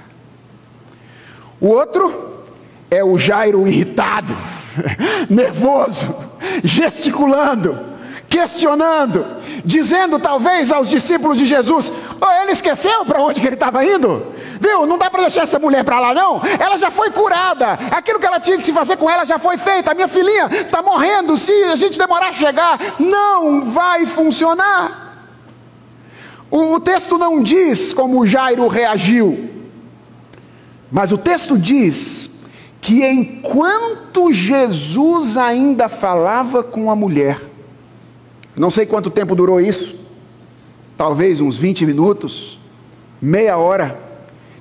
O 1.57 1.67
outro 1.67 2.43
é 2.91 3.01
o 3.01 3.17
Jairo 3.17 3.65
irritado, 3.65 4.35
nervoso, 5.31 6.13
gesticulando, 6.61 7.79
questionando, 8.27 9.25
dizendo 9.63 10.19
talvez 10.19 10.69
aos 10.69 10.89
discípulos 10.89 11.37
de 11.37 11.45
Jesus: 11.45 11.93
oh, 12.19 12.41
ele 12.41 12.51
esqueceu 12.51 13.05
para 13.05 13.21
onde 13.21 13.39
que 13.39 13.47
ele 13.47 13.55
estava 13.55 13.85
indo? 13.85 14.33
Viu? 14.59 14.85
Não 14.85 14.97
dá 14.97 15.09
para 15.09 15.21
deixar 15.21 15.43
essa 15.43 15.59
mulher 15.59 15.85
para 15.85 15.97
lá, 15.97 16.13
não. 16.13 16.41
Ela 16.59 16.77
já 16.77 16.91
foi 16.91 17.09
curada. 17.09 17.79
Aquilo 17.89 18.19
que 18.19 18.25
ela 18.25 18.41
tinha 18.41 18.57
que 18.57 18.65
se 18.65 18.73
fazer 18.73 18.97
com 18.97 19.09
ela 19.09 19.23
já 19.23 19.39
foi 19.39 19.55
feito. 19.55 19.89
A 19.89 19.93
minha 19.93 20.09
filhinha 20.09 20.49
está 20.51 20.81
morrendo. 20.81 21.37
Se 21.37 21.53
a 21.63 21.77
gente 21.77 21.97
demorar 21.97 22.27
a 22.27 22.33
chegar, 22.33 22.77
não 22.99 23.61
vai 23.61 24.05
funcionar. 24.05 25.02
O, 26.53 26.75
o 26.75 26.79
texto 26.79 27.17
não 27.17 27.41
diz 27.41 27.93
como 27.93 28.27
Jairo 28.27 28.67
reagiu, 28.67 29.49
mas 30.91 31.11
o 31.11 31.17
texto 31.17 31.57
diz 31.57 32.29
que 32.79 33.03
enquanto 33.03 34.31
Jesus 34.31 35.35
ainda 35.35 35.89
falava 35.89 36.61
com 36.63 36.91
a 36.91 36.95
mulher, 36.95 37.41
não 38.55 38.69
sei 38.69 38.85
quanto 38.85 39.09
tempo 39.09 39.33
durou 39.33 39.59
isso, 39.59 40.05
talvez 40.95 41.41
uns 41.41 41.57
20 41.57 41.87
minutos, 41.87 42.59
meia 43.19 43.57
hora. 43.57 43.99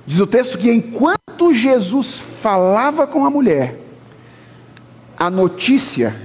Diz 0.03 0.19
o 0.19 0.25
texto 0.25 0.57
que 0.57 0.71
enquanto 0.71 1.53
Jesus 1.53 2.17
falava 2.17 3.05
com 3.05 3.23
a 3.23 3.29
mulher, 3.29 3.79
a 5.15 5.29
notícia 5.29 6.15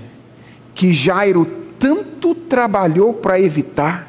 que 0.74 0.90
Jairo 0.92 1.44
tanto 1.78 2.34
trabalhou 2.34 3.12
para 3.12 3.38
evitar 3.38 4.08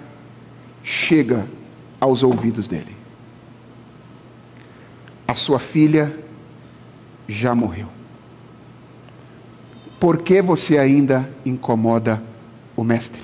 chega 0.89 1.47
aos 2.01 2.23
ouvidos 2.23 2.67
dele. 2.67 2.97
A 5.27 5.35
sua 5.35 5.59
filha 5.59 6.11
já 7.27 7.53
morreu. 7.53 7.87
Por 9.99 10.17
que 10.17 10.41
você 10.41 10.79
ainda 10.79 11.31
incomoda 11.45 12.19
o 12.75 12.83
mestre? 12.83 13.21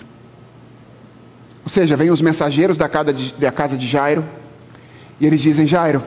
Ou 1.63 1.69
seja, 1.69 1.97
vêm 1.97 2.11
os 2.11 2.21
mensageiros 2.21 2.77
da 2.77 2.87
casa, 2.87 3.11
de, 3.11 3.87
Jairo 3.87 4.23
e 5.19 5.25
eles 5.25 5.41
dizem: 5.41 5.65
Jairo, 5.65 6.03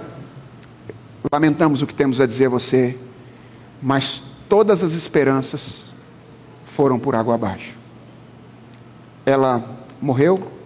lamentamos 1.33 1.83
o 1.83 1.89
que 1.89 1.95
temos 1.95 2.21
a 2.21 2.27
dizer 2.27 2.47
a 2.47 2.51
você, 2.51 2.97
mas 3.83 4.23
todas 4.49 4.85
as 4.85 4.93
esperanças 4.93 5.87
foram 6.65 7.01
por 7.01 7.17
água 7.17 7.35
abaixo. 7.35 7.75
Ela 9.27 9.85
morreu, 10.01 10.58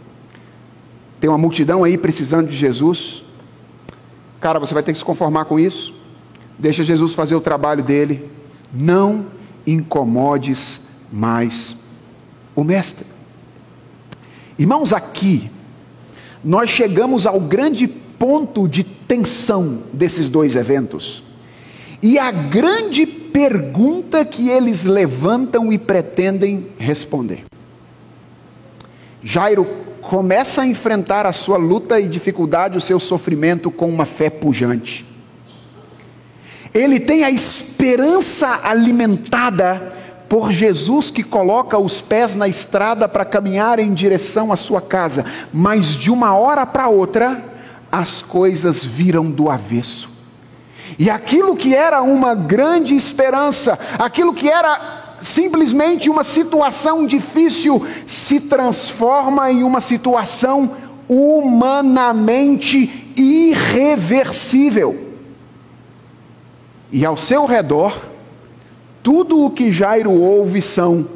tem 1.22 1.30
uma 1.30 1.38
multidão 1.38 1.84
aí 1.84 1.96
precisando 1.96 2.48
de 2.48 2.56
Jesus. 2.56 3.22
Cara, 4.40 4.58
você 4.58 4.74
vai 4.74 4.82
ter 4.82 4.90
que 4.90 4.98
se 4.98 5.04
conformar 5.04 5.44
com 5.44 5.56
isso. 5.56 5.94
Deixa 6.58 6.82
Jesus 6.82 7.14
fazer 7.14 7.36
o 7.36 7.40
trabalho 7.40 7.80
dele. 7.80 8.28
Não 8.74 9.26
incomodes 9.64 10.80
mais 11.12 11.76
o 12.56 12.64
Mestre. 12.64 13.06
Irmãos, 14.58 14.92
aqui 14.92 15.48
nós 16.42 16.68
chegamos 16.70 17.24
ao 17.24 17.38
grande 17.38 17.86
ponto 17.86 18.66
de 18.66 18.82
tensão 18.82 19.84
desses 19.92 20.28
dois 20.28 20.56
eventos. 20.56 21.22
E 22.02 22.18
a 22.18 22.32
grande 22.32 23.06
pergunta 23.06 24.24
que 24.24 24.48
eles 24.48 24.82
levantam 24.82 25.72
e 25.72 25.78
pretendem 25.78 26.66
responder. 26.78 27.44
Jairo 29.22 29.91
começa 30.02 30.62
a 30.62 30.66
enfrentar 30.66 31.26
a 31.26 31.32
sua 31.32 31.56
luta 31.56 32.00
e 32.00 32.08
dificuldade, 32.08 32.76
o 32.76 32.80
seu 32.80 32.98
sofrimento 32.98 33.70
com 33.70 33.88
uma 33.88 34.04
fé 34.04 34.28
pujante. 34.28 35.06
Ele 36.74 36.98
tem 36.98 37.22
a 37.22 37.30
esperança 37.30 38.60
alimentada 38.64 39.92
por 40.28 40.50
Jesus 40.50 41.10
que 41.10 41.22
coloca 41.22 41.78
os 41.78 42.00
pés 42.00 42.34
na 42.34 42.48
estrada 42.48 43.08
para 43.08 43.24
caminhar 43.24 43.78
em 43.78 43.94
direção 43.94 44.50
à 44.50 44.56
sua 44.56 44.80
casa, 44.80 45.24
mas 45.52 45.94
de 45.94 46.10
uma 46.10 46.34
hora 46.34 46.66
para 46.66 46.88
outra, 46.88 47.44
as 47.90 48.22
coisas 48.22 48.84
viram 48.84 49.30
do 49.30 49.48
avesso. 49.50 50.10
E 50.98 51.08
aquilo 51.08 51.56
que 51.56 51.74
era 51.74 52.02
uma 52.02 52.34
grande 52.34 52.94
esperança, 52.96 53.78
aquilo 53.98 54.34
que 54.34 54.48
era 54.48 55.01
simplesmente 55.22 56.10
uma 56.10 56.24
situação 56.24 57.06
difícil, 57.06 57.86
se 58.06 58.40
transforma 58.40 59.50
em 59.50 59.62
uma 59.62 59.80
situação 59.80 60.76
humanamente 61.08 63.12
irreversível. 63.16 65.12
E 66.90 67.06
ao 67.06 67.16
seu 67.16 67.46
redor, 67.46 68.04
tudo 69.02 69.44
o 69.44 69.50
que 69.50 69.70
Jairo 69.70 70.10
ouve 70.10 70.60
são 70.60 71.06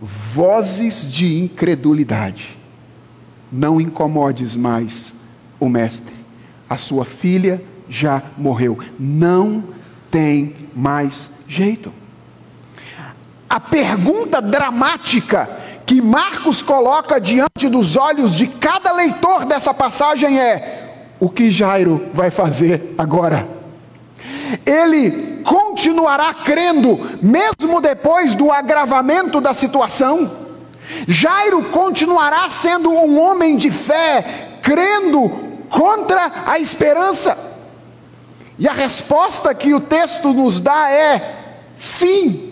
vozes 0.00 1.10
de 1.10 1.42
incredulidade. 1.42 2.58
Não 3.50 3.80
incomodes 3.80 4.56
mais 4.56 5.14
o 5.60 5.68
mestre. 5.68 6.14
A 6.68 6.76
sua 6.76 7.04
filha 7.04 7.62
já 7.88 8.22
morreu. 8.36 8.78
Não 8.98 9.62
tem 10.10 10.54
mais 10.74 11.30
jeito. 11.46 11.92
A 13.52 13.60
pergunta 13.60 14.40
dramática 14.40 15.46
que 15.84 16.00
Marcos 16.00 16.62
coloca 16.62 17.20
diante 17.20 17.68
dos 17.68 17.98
olhos 17.98 18.34
de 18.34 18.46
cada 18.46 18.92
leitor 18.92 19.44
dessa 19.44 19.74
passagem 19.74 20.40
é: 20.40 21.10
o 21.20 21.28
que 21.28 21.50
Jairo 21.50 22.08
vai 22.14 22.30
fazer 22.30 22.94
agora? 22.96 23.46
Ele 24.64 25.42
continuará 25.44 26.32
crendo, 26.32 26.98
mesmo 27.20 27.78
depois 27.82 28.34
do 28.34 28.50
agravamento 28.50 29.38
da 29.38 29.52
situação. 29.52 30.30
Jairo 31.06 31.64
continuará 31.64 32.48
sendo 32.48 32.88
um 32.88 33.20
homem 33.20 33.58
de 33.58 33.70
fé, 33.70 34.60
crendo 34.62 35.28
contra 35.68 36.44
a 36.46 36.58
esperança. 36.58 37.36
E 38.58 38.66
a 38.66 38.72
resposta 38.72 39.54
que 39.54 39.74
o 39.74 39.80
texto 39.80 40.32
nos 40.32 40.58
dá 40.58 40.90
é: 40.90 41.34
sim. 41.76 42.51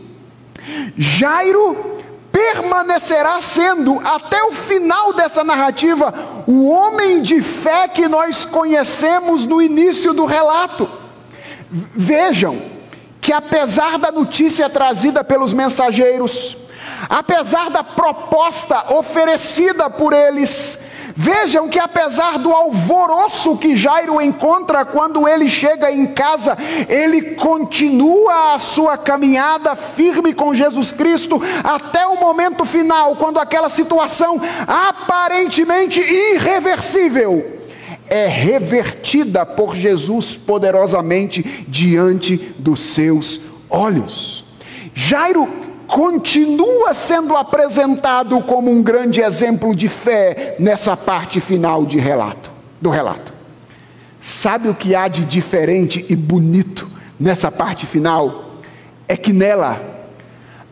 Jairo 0.97 2.01
permanecerá 2.33 3.41
sendo, 3.43 4.01
até 4.05 4.43
o 4.45 4.53
final 4.53 5.13
dessa 5.13 5.43
narrativa, 5.43 6.43
o 6.47 6.69
homem 6.69 7.23
de 7.23 7.43
fé 7.43 7.89
que 7.89 8.09
nós 8.09 8.45
conhecemos 8.45 9.45
no 9.45 9.61
início 9.61 10.13
do 10.13 10.25
relato. 10.25 10.89
Vejam, 11.71 12.61
que 13.21 13.33
apesar 13.33 13.99
da 13.99 14.11
notícia 14.11 14.69
trazida 14.69 15.23
pelos 15.23 15.53
mensageiros, 15.53 16.57
apesar 17.09 17.71
da 17.71 17.85
proposta 17.85 18.95
oferecida 18.95 19.91
por 19.91 20.13
eles, 20.13 20.79
vejam 21.15 21.69
que 21.69 21.79
apesar 21.79 22.39
do 22.39 22.53
alvoroço 22.53 23.57
que 23.57 23.77
Jairo 23.77 24.21
encontra 24.21 24.85
quando 24.85 25.27
ele 25.29 25.49
chega 25.49 25.91
em 25.91 26.07
casa, 26.07 26.57
ele 26.89 27.35
continua 27.35 28.55
a 28.55 28.59
sua 28.59 28.97
caminhada 28.97 29.75
firme 29.75 30.33
com 30.35 30.55
Jesus 30.55 30.93
Cristo 30.93 31.41
até 31.63 32.07
o 32.07 32.21
momento 32.21 32.65
final, 32.65 33.17
quando 33.17 33.39
aquela 33.39 33.69
situação 33.69 34.41
aparentemente 34.67 36.01
irreversível 36.01 37.61
é 38.11 38.27
revertida 38.27 39.47
por 39.47 39.77
Jesus 39.77 40.35
poderosamente 40.35 41.65
diante 41.69 42.37
dos 42.59 42.81
seus 42.81 43.41
olhos. 43.71 44.45
Jairo 44.93 45.70
continua 45.91 46.95
sendo 46.95 47.37
apresentado 47.37 48.41
como 48.43 48.71
um 48.71 48.81
grande 48.81 49.21
exemplo 49.21 49.75
de 49.75 49.89
fé 49.89 50.55
nessa 50.59 50.97
parte 50.97 51.41
final 51.41 51.85
de 51.85 51.99
relato, 51.99 52.51
do 52.81 52.91
relato. 52.91 53.33
Sabe 54.21 54.69
o 54.69 54.75
que 54.75 54.95
há 54.95 55.09
de 55.09 55.25
diferente 55.25 56.07
e 56.09 56.15
bonito 56.15 56.89
nessa 57.19 57.51
parte 57.51 57.87
final? 57.87 58.53
É 59.09 59.17
que 59.17 59.33
nela 59.33 59.99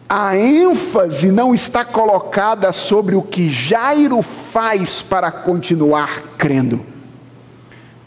a 0.08 0.36
ênfase 0.38 1.32
não 1.32 1.52
está 1.52 1.84
colocada 1.84 2.72
sobre 2.72 3.14
o 3.14 3.22
que 3.22 3.50
Jairo 3.50 4.22
faz 4.22 5.02
para 5.02 5.30
continuar 5.30 6.22
crendo. 6.38 6.80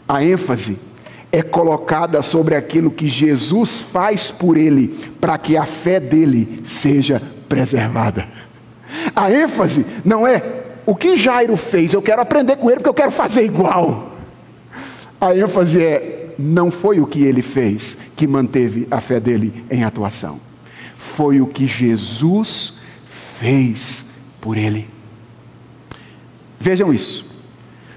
A 0.08 0.24
ênfase 0.24 0.80
é 1.32 1.42
colocada 1.42 2.22
sobre 2.22 2.54
aquilo 2.54 2.90
que 2.90 3.08
Jesus 3.08 3.80
faz 3.80 4.30
por 4.30 4.56
ele, 4.56 4.88
para 5.20 5.36
que 5.38 5.56
a 5.56 5.64
fé 5.64 5.98
dele 5.98 6.60
seja 6.62 7.20
preservada. 7.48 8.28
A 9.16 9.32
ênfase 9.32 9.84
não 10.04 10.26
é 10.26 10.42
o 10.84 10.94
que 10.94 11.16
Jairo 11.16 11.56
fez, 11.56 11.94
eu 11.94 12.02
quero 12.02 12.22
aprender 12.22 12.56
com 12.56 12.68
ele 12.68 12.80
porque 12.80 12.90
eu 12.90 12.94
quero 12.94 13.10
fazer 13.10 13.44
igual. 13.44 14.12
A 15.20 15.34
ênfase 15.34 15.82
é 15.82 16.34
não 16.38 16.70
foi 16.70 17.00
o 17.00 17.06
que 17.06 17.24
ele 17.24 17.42
fez 17.42 17.96
que 18.14 18.26
manteve 18.26 18.86
a 18.90 19.00
fé 19.00 19.18
dele 19.18 19.64
em 19.70 19.84
atuação 19.84 20.52
foi 21.02 21.40
o 21.40 21.46
que 21.46 21.66
Jesus 21.66 22.74
fez 23.38 24.04
por 24.40 24.56
ele. 24.56 24.88
Vejam 26.58 26.92
isso. 26.92 27.26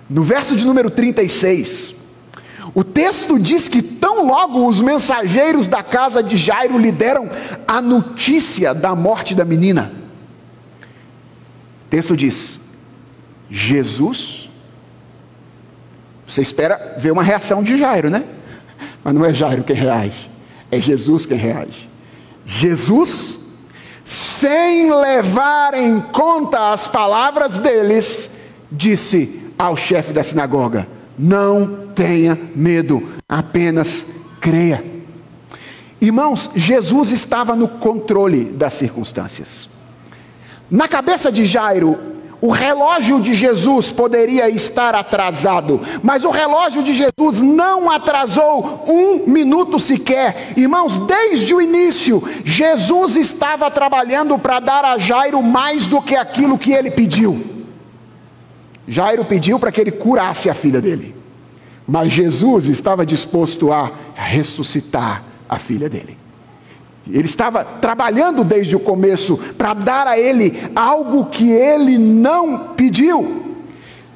No 0.09 0.23
verso 0.23 0.55
de 0.55 0.65
número 0.65 0.89
36, 0.89 1.94
o 2.75 2.83
texto 2.83 3.39
diz 3.39 3.69
que 3.69 3.81
tão 3.81 4.27
logo 4.27 4.67
os 4.67 4.81
mensageiros 4.81 5.65
da 5.65 5.81
casa 5.81 6.21
de 6.21 6.35
Jairo 6.35 6.77
lhe 6.77 6.91
deram 6.91 7.29
a 7.65 7.81
notícia 7.81 8.73
da 8.73 8.93
morte 8.93 9.33
da 9.33 9.45
menina. 9.45 9.93
O 11.85 11.89
texto 11.89 12.17
diz: 12.17 12.59
Jesus. 13.49 14.49
Você 16.27 16.41
espera 16.41 16.95
ver 16.97 17.11
uma 17.11 17.23
reação 17.23 17.63
de 17.63 17.77
Jairo, 17.77 18.09
né? 18.09 18.25
Mas 19.01 19.13
não 19.13 19.23
é 19.23 19.33
Jairo 19.33 19.63
quem 19.63 19.75
reage, 19.75 20.29
é 20.69 20.81
Jesus 20.81 21.25
quem 21.25 21.37
reage. 21.37 21.87
Jesus, 22.45 23.39
sem 24.03 24.91
levar 24.91 25.75
em 25.75 26.01
conta 26.01 26.73
as 26.73 26.87
palavras 26.87 27.57
deles, 27.57 28.31
disse 28.69 29.53
ao 29.57 29.77
chefe 29.77 30.11
da 30.11 30.23
sinagoga: 30.23 30.87
Não 31.17 31.87
tenha 31.95 32.37
medo, 32.55 33.01
apenas 33.27 34.05
creia. 34.41 34.83
Irmãos, 36.01 36.51
Jesus 36.55 37.11
estava 37.11 37.55
no 37.55 37.67
controle 37.67 38.45
das 38.45 38.73
circunstâncias. 38.73 39.69
Na 40.69 40.87
cabeça 40.87 41.31
de 41.31 41.45
Jairo, 41.45 41.97
o 42.41 42.51
relógio 42.51 43.19
de 43.19 43.33
Jesus 43.33 43.91
poderia 43.91 44.49
estar 44.49 44.93
atrasado, 44.93 45.81
mas 46.03 46.25
o 46.25 46.29
relógio 46.29 46.83
de 46.83 46.93
Jesus 46.93 47.41
não 47.41 47.89
atrasou 47.89 48.83
um 48.87 49.25
minuto 49.25 49.79
sequer. 49.79 50.53
Irmãos, 50.55 50.97
desde 50.97 51.55
o 51.55 51.61
início, 51.61 52.21
Jesus 52.43 53.15
estava 53.15 53.71
trabalhando 53.71 54.37
para 54.37 54.59
dar 54.59 54.85
a 54.85 54.97
Jairo 54.97 55.41
mais 55.41 55.87
do 55.87 56.01
que 56.01 56.15
aquilo 56.15 56.57
que 56.57 56.73
ele 56.73 56.91
pediu. 56.91 57.54
Jairo 58.87 59.25
pediu 59.25 59.59
para 59.59 59.71
que 59.71 59.81
ele 59.81 59.91
curasse 59.91 60.49
a 60.49 60.53
filha 60.53 60.81
dele, 60.81 61.15
mas 61.87 62.11
Jesus 62.11 62.69
estava 62.69 63.05
disposto 63.05 63.71
a 63.71 63.91
ressuscitar 64.13 65.23
a 65.49 65.57
filha 65.57 65.89
dele. 65.89 66.17
Ele 67.07 67.25
estava 67.25 67.63
trabalhando 67.63 68.43
desde 68.43 68.75
o 68.75 68.79
começo 68.79 69.37
para 69.57 69.73
dar 69.73 70.07
a 70.07 70.17
ele 70.17 70.71
algo 70.75 71.27
que 71.27 71.51
ele 71.51 71.97
não 71.97 72.73
pediu. 72.75 73.43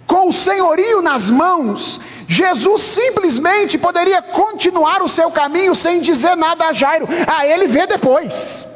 Com 0.08 0.30
o 0.30 0.34
senhorio 0.34 1.04
nas 1.04 1.30
mãos, 1.30 2.02
Jesus 2.28 2.82
simplesmente 2.82 3.78
poderia 3.78 4.24
continuar 4.24 5.04
o 5.04 5.08
seu 5.08 5.30
caminho 5.30 5.76
sem 5.76 6.02
dizer 6.02 6.36
nada 6.36 6.66
a 6.66 6.74
Jairo, 6.74 7.08
a 7.28 7.46
ele 7.46 7.68
vê 7.68 7.86
depois. 7.86 8.68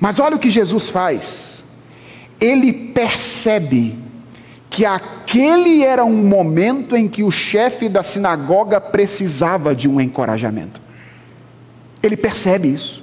Mas 0.00 0.18
olha 0.18 0.36
o 0.36 0.38
que 0.38 0.48
Jesus 0.48 0.88
faz. 0.88 1.62
Ele 2.40 2.72
percebe 2.72 4.05
que 4.68 4.84
aquele 4.84 5.82
era 5.84 6.04
um 6.04 6.26
momento 6.26 6.96
em 6.96 7.08
que 7.08 7.22
o 7.22 7.30
chefe 7.30 7.88
da 7.88 8.02
sinagoga 8.02 8.80
precisava 8.80 9.74
de 9.74 9.88
um 9.88 10.00
encorajamento. 10.00 10.80
Ele 12.02 12.16
percebe 12.16 12.68
isso. 12.68 13.02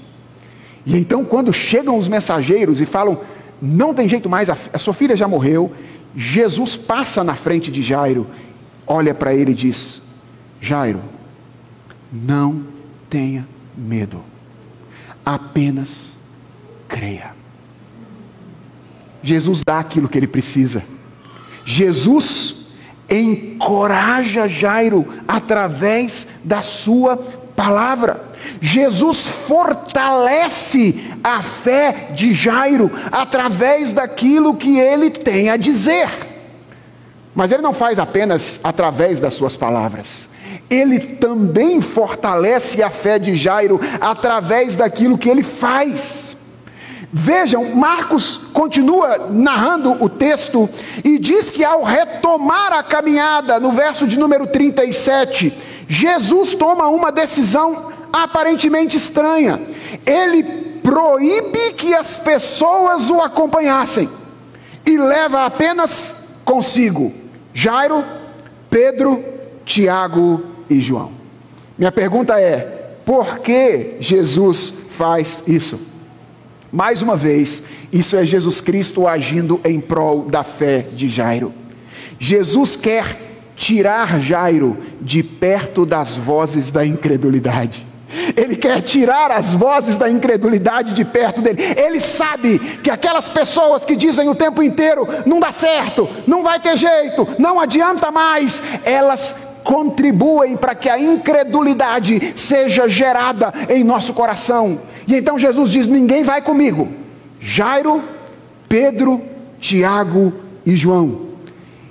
E 0.86 0.98
então, 0.98 1.24
quando 1.24 1.54
chegam 1.54 1.98
os 1.98 2.08
mensageiros 2.08 2.82
e 2.82 2.86
falam: 2.86 3.22
não 3.62 3.94
tem 3.94 4.08
jeito 4.08 4.30
mais, 4.30 4.50
a, 4.50 4.78
sua 4.78 4.94
filha 4.94 5.16
já 5.16 5.28
morreu, 5.28 5.72
Jesus 6.16 6.76
passa 6.76 7.24
na 7.24 7.34
frente 7.34 7.72
de 7.72 7.82
Jairo, 7.82 8.28
olha 8.86 9.14
para 9.14 9.34
ele 9.34 9.52
e 9.52 9.56
diz: 9.56 10.02
Jairo, 10.60 11.02
não 12.12 12.64
tenha 13.10 13.48
medo, 13.76 14.22
apenas 15.26 16.18
creia. 16.88 17.32
Jesus 19.24 19.62
dá 19.66 19.80
aquilo 19.80 20.10
que 20.10 20.18
ele 20.18 20.28
precisa. 20.28 20.84
Jesus 21.66 22.64
encoraja 23.10 24.48
Jairo 24.48 25.08
através 25.28 26.28
da 26.44 26.62
sua 26.62 27.18
palavra. 27.56 28.34
Jesus 28.60 29.28
fortalece 29.28 31.04
a 31.24 31.42
fé 31.42 32.10
de 32.14 32.34
Jairo 32.34 32.92
através 33.12 33.94
daquilo 33.94 34.56
que 34.56 34.80
ele 34.80 35.10
tem 35.10 35.50
a 35.50 35.58
dizer. 35.58 36.10
Mas 37.34 37.52
ele 37.52 37.62
não 37.62 37.74
faz 37.74 37.98
apenas 37.98 38.60
através 38.64 39.20
das 39.20 39.34
suas 39.34 39.56
palavras. 39.56 40.30
Ele 40.70 41.00
também 41.00 41.82
fortalece 41.82 42.84
a 42.84 42.90
fé 42.90 43.18
de 43.18 43.36
Jairo 43.36 43.80
através 44.00 44.76
daquilo 44.76 45.18
que 45.18 45.30
ele 45.30 45.44
faz. 45.44 46.33
Vejam, 47.16 47.76
Marcos 47.76 48.38
continua 48.52 49.28
narrando 49.30 50.04
o 50.04 50.10
texto 50.10 50.68
e 51.04 51.20
diz 51.20 51.52
que 51.52 51.64
ao 51.64 51.84
retomar 51.84 52.74
a 52.74 52.82
caminhada, 52.82 53.60
no 53.60 53.72
verso 53.72 54.08
de 54.08 54.18
número 54.18 54.48
37, 54.48 55.56
Jesus 55.88 56.56
toma 56.56 56.88
uma 56.88 57.12
decisão 57.12 57.92
aparentemente 58.12 58.98
estranha. 58.98 59.62
Ele 60.04 60.42
proíbe 60.82 61.74
que 61.74 61.94
as 61.94 62.18
pessoas 62.18 63.12
o 63.12 63.22
acompanhassem 63.22 64.10
e 64.84 64.98
leva 64.98 65.46
apenas 65.46 66.16
consigo 66.44 67.14
Jairo, 67.54 68.04
Pedro, 68.72 69.24
Tiago 69.64 70.44
e 70.68 70.80
João. 70.80 71.12
Minha 71.78 71.92
pergunta 71.92 72.40
é: 72.40 72.96
por 73.06 73.38
que 73.38 73.98
Jesus 74.00 74.74
faz 74.90 75.44
isso? 75.46 75.93
Mais 76.74 77.04
uma 77.04 77.16
vez, 77.16 77.62
isso 77.92 78.18
é 78.18 78.26
Jesus 78.26 78.60
Cristo 78.60 79.08
agindo 79.08 79.62
em 79.64 79.80
prol 79.80 80.24
da 80.24 80.44
fé 80.44 80.88
de 80.92 81.08
Jairo. 81.08 81.54
Jesus 82.18 82.76
quer 82.76 83.16
tirar 83.56 84.20
Jairo 84.20 84.76
de 85.00 85.22
perto 85.22 85.86
das 85.86 86.18
vozes 86.18 86.72
da 86.72 86.84
incredulidade. 86.84 87.86
Ele 88.36 88.56
quer 88.56 88.82
tirar 88.82 89.30
as 89.30 89.54
vozes 89.54 89.98
da 89.98 90.10
incredulidade 90.10 90.94
de 90.94 91.06
perto 91.06 91.42
dele. 91.42 91.62
Ele 91.78 92.02
sabe 92.02 92.58
que 92.82 92.90
aquelas 92.90 93.30
pessoas 93.30 93.86
que 93.86 93.96
dizem 93.96 94.28
o 94.28 94.34
tempo 94.34 94.64
inteiro: 94.64 95.08
não 95.28 95.40
dá 95.40 95.52
certo, 95.52 96.10
não 96.26 96.42
vai 96.42 96.60
ter 96.60 96.76
jeito, 96.76 97.28
não 97.38 97.60
adianta 97.60 98.10
mais, 98.10 98.64
elas 98.84 99.36
contribuem 99.64 100.58
para 100.58 100.74
que 100.74 100.90
a 100.90 100.98
incredulidade 100.98 102.34
seja 102.36 102.90
gerada 102.90 103.54
em 103.70 103.84
nosso 103.84 104.12
coração. 104.14 104.80
E 105.08 105.16
então 105.16 105.38
Jesus 105.38 105.70
diz: 105.70 105.88
ninguém 105.88 106.24
vai 106.24 106.42
comigo. 106.42 106.90
Jairo, 107.40 108.04
Pedro, 108.70 109.22
Tiago 109.60 110.34
e 110.66 110.76
João. 110.76 111.34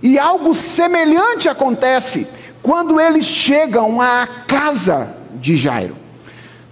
E 0.03 0.19
algo 0.19 0.55
semelhante 0.55 1.49
acontece 1.49 2.27
quando 2.63 3.01
eles 3.01 3.25
chegam 3.25 4.01
à 4.01 4.27
casa 4.47 5.15
de 5.35 5.57
Jairo. 5.57 5.97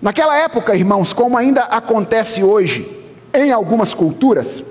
Naquela 0.00 0.36
época, 0.36 0.74
irmãos, 0.74 1.12
como 1.12 1.36
ainda 1.36 1.62
acontece 1.62 2.42
hoje 2.42 2.90
em 3.34 3.52
algumas 3.52 3.92
culturas, 3.92 4.64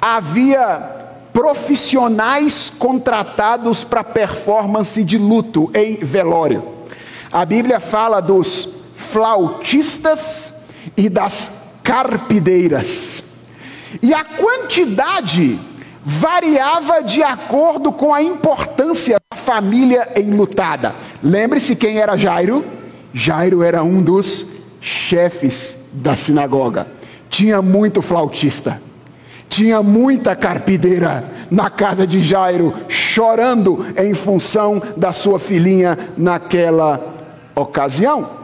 havia 0.00 1.02
profissionais 1.32 2.72
contratados 2.78 3.82
para 3.82 4.04
performance 4.04 5.02
de 5.02 5.18
luto 5.18 5.70
em 5.74 5.96
velório. 5.96 6.62
A 7.32 7.44
Bíblia 7.44 7.80
fala 7.80 8.20
dos 8.20 8.71
flautistas 9.12 10.54
e 10.96 11.10
das 11.10 11.52
carpideiras. 11.82 13.22
E 14.00 14.14
a 14.14 14.24
quantidade 14.24 15.60
variava 16.02 17.02
de 17.02 17.22
acordo 17.22 17.92
com 17.92 18.14
a 18.14 18.22
importância 18.22 19.18
da 19.30 19.36
família 19.36 20.08
enlutada. 20.16 20.94
Lembre-se 21.22 21.76
quem 21.76 21.98
era 21.98 22.16
Jairo? 22.16 22.64
Jairo 23.12 23.62
era 23.62 23.82
um 23.82 24.02
dos 24.02 24.54
chefes 24.80 25.76
da 25.92 26.16
sinagoga. 26.16 26.86
Tinha 27.28 27.60
muito 27.60 28.00
flautista, 28.00 28.80
tinha 29.48 29.82
muita 29.82 30.34
carpideira 30.34 31.24
na 31.50 31.68
casa 31.68 32.06
de 32.06 32.20
Jairo, 32.20 32.74
chorando 32.88 33.86
em 33.96 34.14
função 34.14 34.82
da 34.96 35.12
sua 35.12 35.38
filhinha 35.38 35.98
naquela 36.16 36.98
ocasião. 37.54 38.41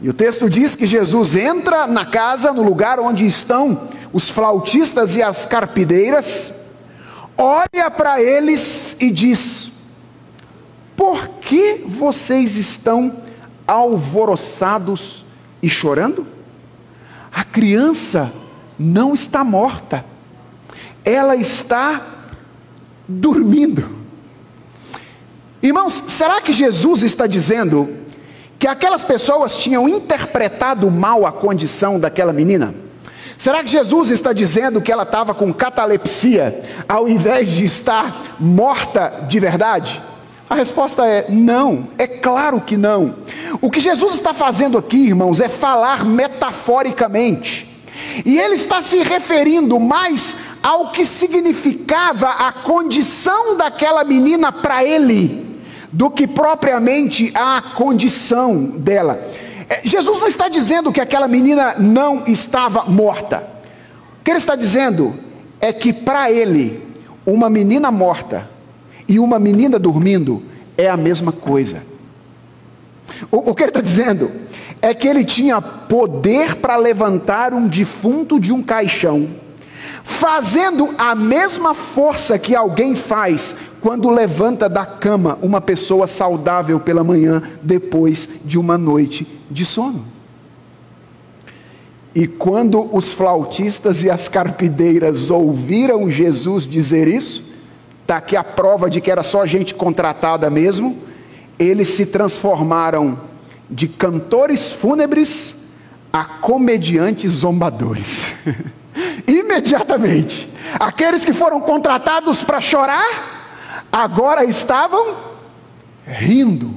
E 0.00 0.08
o 0.08 0.14
texto 0.14 0.48
diz 0.48 0.76
que 0.76 0.86
Jesus 0.86 1.34
entra 1.34 1.86
na 1.86 2.06
casa, 2.06 2.52
no 2.52 2.62
lugar 2.62 3.00
onde 3.00 3.26
estão 3.26 3.88
os 4.12 4.30
flautistas 4.30 5.16
e 5.16 5.22
as 5.22 5.46
carpideiras, 5.46 6.52
olha 7.36 7.90
para 7.90 8.22
eles 8.22 8.96
e 9.00 9.10
diz: 9.10 9.72
Por 10.96 11.28
que 11.40 11.84
vocês 11.86 12.56
estão 12.56 13.16
alvoroçados 13.66 15.24
e 15.60 15.68
chorando? 15.68 16.26
A 17.32 17.42
criança 17.42 18.32
não 18.78 19.14
está 19.14 19.42
morta, 19.42 20.04
ela 21.04 21.34
está 21.34 22.06
dormindo. 23.08 23.98
Irmãos, 25.60 26.04
será 26.06 26.40
que 26.40 26.52
Jesus 26.52 27.02
está 27.02 27.26
dizendo 27.26 27.97
que 28.58 28.66
aquelas 28.66 29.04
pessoas 29.04 29.56
tinham 29.56 29.88
interpretado 29.88 30.90
mal 30.90 31.24
a 31.24 31.32
condição 31.32 31.98
daquela 31.98 32.32
menina? 32.32 32.74
Será 33.36 33.62
que 33.62 33.70
Jesus 33.70 34.10
está 34.10 34.32
dizendo 34.32 34.80
que 34.80 34.90
ela 34.90 35.04
estava 35.04 35.32
com 35.32 35.54
catalepsia, 35.54 36.84
ao 36.88 37.08
invés 37.08 37.50
de 37.50 37.64
estar 37.64 38.36
morta 38.40 39.26
de 39.28 39.38
verdade? 39.38 40.02
A 40.50 40.56
resposta 40.56 41.06
é 41.06 41.26
não, 41.28 41.88
é 41.96 42.06
claro 42.06 42.60
que 42.60 42.76
não. 42.76 43.14
O 43.60 43.70
que 43.70 43.78
Jesus 43.78 44.14
está 44.14 44.34
fazendo 44.34 44.76
aqui, 44.76 45.06
irmãos, 45.06 45.40
é 45.40 45.48
falar 45.48 46.04
metaforicamente. 46.04 47.68
E 48.24 48.38
ele 48.38 48.56
está 48.56 48.82
se 48.82 49.02
referindo 49.04 49.78
mais 49.78 50.34
ao 50.62 50.90
que 50.90 51.04
significava 51.04 52.30
a 52.30 52.50
condição 52.50 53.56
daquela 53.56 54.02
menina 54.02 54.50
para 54.50 54.82
ele, 54.84 55.47
do 55.92 56.10
que 56.10 56.26
propriamente 56.26 57.32
a 57.34 57.62
condição 57.74 58.64
dela. 58.64 59.20
É, 59.68 59.80
Jesus 59.82 60.18
não 60.20 60.26
está 60.26 60.48
dizendo 60.48 60.92
que 60.92 61.00
aquela 61.00 61.28
menina 61.28 61.74
não 61.78 62.24
estava 62.26 62.84
morta. 62.84 63.46
O 64.20 64.24
que 64.24 64.30
ele 64.30 64.38
está 64.38 64.54
dizendo 64.54 65.14
é 65.60 65.72
que 65.72 65.92
para 65.92 66.30
ele, 66.30 66.82
uma 67.26 67.48
menina 67.50 67.90
morta 67.90 68.48
e 69.06 69.18
uma 69.18 69.38
menina 69.38 69.78
dormindo 69.78 70.42
é 70.76 70.88
a 70.88 70.96
mesma 70.96 71.32
coisa. 71.32 71.82
O, 73.30 73.50
o 73.50 73.54
que 73.54 73.62
ele 73.62 73.70
está 73.70 73.80
dizendo 73.80 74.30
é 74.80 74.94
que 74.94 75.08
ele 75.08 75.24
tinha 75.24 75.60
poder 75.60 76.56
para 76.56 76.76
levantar 76.76 77.52
um 77.52 77.66
defunto 77.66 78.38
de 78.38 78.52
um 78.52 78.62
caixão, 78.62 79.28
fazendo 80.04 80.94
a 80.96 81.14
mesma 81.14 81.74
força 81.74 82.38
que 82.38 82.54
alguém 82.54 82.94
faz 82.94 83.56
quando 83.80 84.10
levanta 84.10 84.68
da 84.68 84.84
cama 84.84 85.38
uma 85.40 85.60
pessoa 85.60 86.06
saudável 86.06 86.80
pela 86.80 87.04
manhã 87.04 87.42
depois 87.62 88.28
de 88.44 88.58
uma 88.58 88.76
noite 88.76 89.26
de 89.50 89.64
sono. 89.64 90.04
E 92.14 92.26
quando 92.26 92.88
os 92.94 93.12
flautistas 93.12 94.02
e 94.02 94.10
as 94.10 94.28
carpideiras 94.28 95.30
ouviram 95.30 96.10
Jesus 96.10 96.66
dizer 96.66 97.06
isso, 97.06 97.44
está 98.02 98.16
aqui 98.16 98.34
a 98.36 98.42
prova 98.42 98.90
de 98.90 99.00
que 99.00 99.10
era 99.10 99.22
só 99.22 99.46
gente 99.46 99.74
contratada 99.74 100.50
mesmo, 100.50 100.96
eles 101.58 101.88
se 101.88 102.06
transformaram 102.06 103.20
de 103.70 103.86
cantores 103.86 104.72
fúnebres 104.72 105.54
a 106.12 106.24
comediantes 106.24 107.32
zombadores. 107.32 108.26
Imediatamente, 109.26 110.48
aqueles 110.80 111.24
que 111.24 111.32
foram 111.32 111.60
contratados 111.60 112.42
para 112.42 112.60
chorar, 112.60 113.37
agora 113.92 114.44
estavam 114.44 115.16
rindo, 116.06 116.74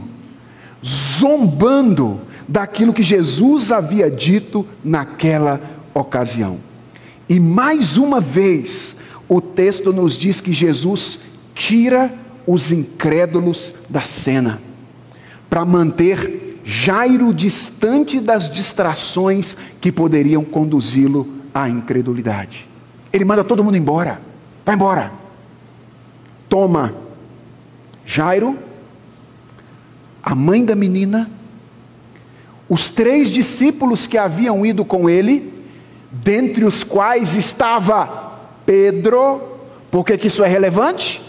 zombando 0.86 2.22
daquilo 2.48 2.94
que 2.94 3.04
Jesus 3.04 3.72
havia 3.72 4.10
dito 4.10 4.68
naquela 4.84 5.62
ocasião. 5.94 6.60
E 7.30 7.40
mais 7.40 7.96
uma 7.98 8.20
vez, 8.20 8.96
o 9.30 9.40
texto 9.40 9.94
nos 9.94 10.18
diz 10.18 10.42
que 10.42 10.52
Jesus 10.52 11.20
tira 11.54 12.14
os 12.46 12.72
incrédulos 12.72 13.74
da 13.90 14.02
cena, 14.02 14.60
para 15.50 15.64
manter 15.64 16.60
Jairo 16.64 17.34
distante 17.34 18.20
das 18.20 18.50
distrações 18.50 19.58
que 19.80 19.92
poderiam 19.92 20.44
conduzi-lo 20.44 21.28
à 21.54 21.68
incredulidade. 21.68 22.68
Ele 23.12 23.26
manda 23.26 23.44
todo 23.44 23.64
mundo 23.64 23.78
embora, 23.78 24.22
vai 24.66 24.76
embora 24.76 25.21
toma 26.52 26.94
Jairo, 28.06 28.58
a 30.22 30.36
mãe 30.36 30.66
da 30.66 30.76
menina, 30.76 31.32
os 32.68 32.90
três 32.90 33.32
discípulos 33.32 34.06
que 34.06 34.18
haviam 34.18 34.66
ido 34.66 34.84
com 34.84 35.10
ele, 35.10 35.64
dentre 36.12 36.66
os 36.66 36.84
quais 36.84 37.36
estava 37.38 38.34
Pedro, 38.66 39.42
por 39.90 40.04
que, 40.04 40.18
que 40.18 40.28
isso 40.28 40.44
é 40.44 40.48
relevante? 40.50 41.22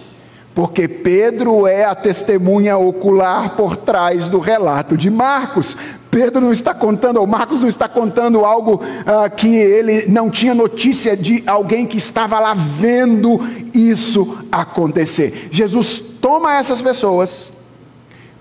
Porque 0.56 0.88
Pedro 0.88 1.68
é 1.68 1.84
a 1.84 1.94
testemunha 1.94 2.76
ocular 2.76 3.50
por 3.50 3.76
trás 3.76 4.28
do 4.28 4.40
relato 4.40 4.96
de 4.96 5.08
Marcos. 5.08 5.76
Pedro 6.12 6.42
não 6.42 6.52
está 6.52 6.74
contando, 6.74 7.16
ou 7.16 7.26
Marcos 7.26 7.62
não 7.62 7.70
está 7.70 7.88
contando 7.88 8.44
algo 8.44 8.82
ah, 9.06 9.30
que 9.30 9.56
ele 9.56 10.08
não 10.08 10.28
tinha 10.28 10.54
notícia 10.54 11.16
de 11.16 11.42
alguém 11.46 11.86
que 11.86 11.96
estava 11.96 12.38
lá 12.38 12.52
vendo 12.52 13.40
isso 13.72 14.44
acontecer. 14.52 15.48
Jesus 15.50 15.98
toma 16.20 16.54
essas 16.54 16.82
pessoas, 16.82 17.50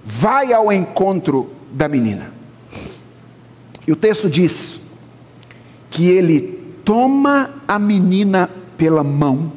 vai 0.03 0.51
ao 0.51 0.69
encontro 0.69 1.49
da 1.72 1.88
menina. 1.88 2.34
E 3.88 3.91
o 3.93 3.95
texto 3.95 4.30
diz 4.30 4.82
que 5.89 6.09
ele 6.09 6.59
toma 6.84 7.51
a 7.65 7.80
menina 7.80 8.49
pela 8.78 9.01
mão. 9.01 9.49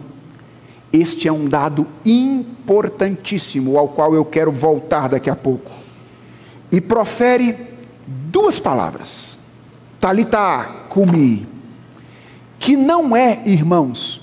Este 0.92 1.26
é 1.26 1.32
um 1.32 1.48
dado 1.48 1.84
importantíssimo 2.04 3.76
ao 3.76 3.88
qual 3.88 4.14
eu 4.14 4.24
quero 4.24 4.52
voltar 4.52 5.08
daqui 5.08 5.28
a 5.28 5.34
pouco. 5.34 5.72
E 6.70 6.80
profere 6.80 7.73
duas 8.35 8.59
palavras, 8.59 9.39
talita 10.01 10.64
kumi, 10.89 11.47
que 12.59 12.76
não 12.76 13.16
é, 13.16 13.41
irmãos, 13.47 14.20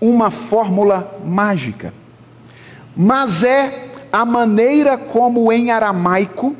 uma 0.00 0.32
fórmula 0.32 1.16
mágica, 1.24 1.94
mas 2.96 3.44
é 3.44 3.92
a 4.12 4.24
maneira 4.24 4.98
como 4.98 5.52
em 5.52 5.70
aramaico 5.70 6.56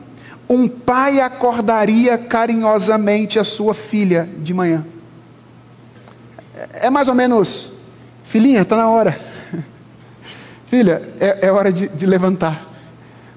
um 0.48 0.68
pai 0.68 1.20
acordaria 1.20 2.16
carinhosamente 2.16 3.36
a 3.36 3.42
sua 3.42 3.74
filha 3.74 4.28
de 4.38 4.54
manhã. 4.54 4.86
É 6.74 6.88
mais 6.88 7.08
ou 7.08 7.16
menos, 7.16 7.80
filhinha, 8.22 8.62
está 8.62 8.76
na 8.76 8.88
hora. 8.88 9.18
Filha, 10.66 11.02
é, 11.18 11.48
é 11.48 11.52
hora 11.52 11.72
de, 11.72 11.88
de 11.88 12.06
levantar. 12.06 12.71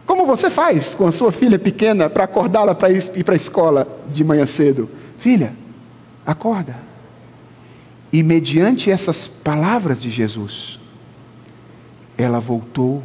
Como 0.06 0.26
você 0.26 0.50
faz 0.50 0.94
com 0.94 1.08
a 1.08 1.12
sua 1.12 1.32
filha 1.32 1.58
pequena 1.58 2.10
para 2.10 2.26
acordá-la 2.26 2.76
para 2.76 2.92
ir 2.92 3.24
para 3.24 3.34
a 3.34 3.36
escola 3.36 3.88
de 4.14 4.24
manhã 4.24 4.46
cedo? 4.46 4.90
Filha, 5.18 5.54
acorda. 6.26 6.78
E 8.14 8.22
mediante 8.22 8.92
essas 8.92 9.28
palavras 9.28 10.02
de 10.02 10.10
Jesus, 10.10 10.80
ela 12.18 12.40
voltou 12.40 13.04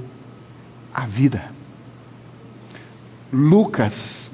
à 0.92 1.06
vida. 1.06 1.50
Lucas, 3.32 4.30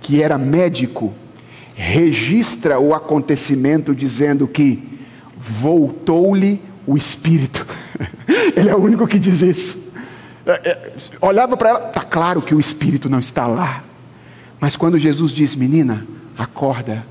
que 0.00 0.22
era 0.22 0.38
médico, 0.38 1.12
registra 1.74 2.78
o 2.78 2.94
acontecimento 2.94 3.94
dizendo 3.94 4.46
que 4.46 4.88
voltou-lhe 5.36 6.62
o 6.86 6.96
espírito. 6.96 7.66
Ele 8.56 8.70
é 8.70 8.74
o 8.74 8.80
único 8.80 9.06
que 9.06 9.18
diz 9.18 9.42
isso. 9.42 9.81
É, 10.46 10.50
é, 10.50 10.92
olhava 11.20 11.56
para 11.56 11.70
ela, 11.70 11.88
está 11.88 12.02
claro 12.02 12.42
que 12.42 12.54
o 12.54 12.60
espírito 12.60 13.08
não 13.08 13.18
está 13.18 13.46
lá. 13.46 13.84
Mas 14.60 14.76
quando 14.76 14.98
Jesus 14.98 15.32
diz, 15.32 15.56
menina, 15.56 16.06
acorda, 16.36 17.04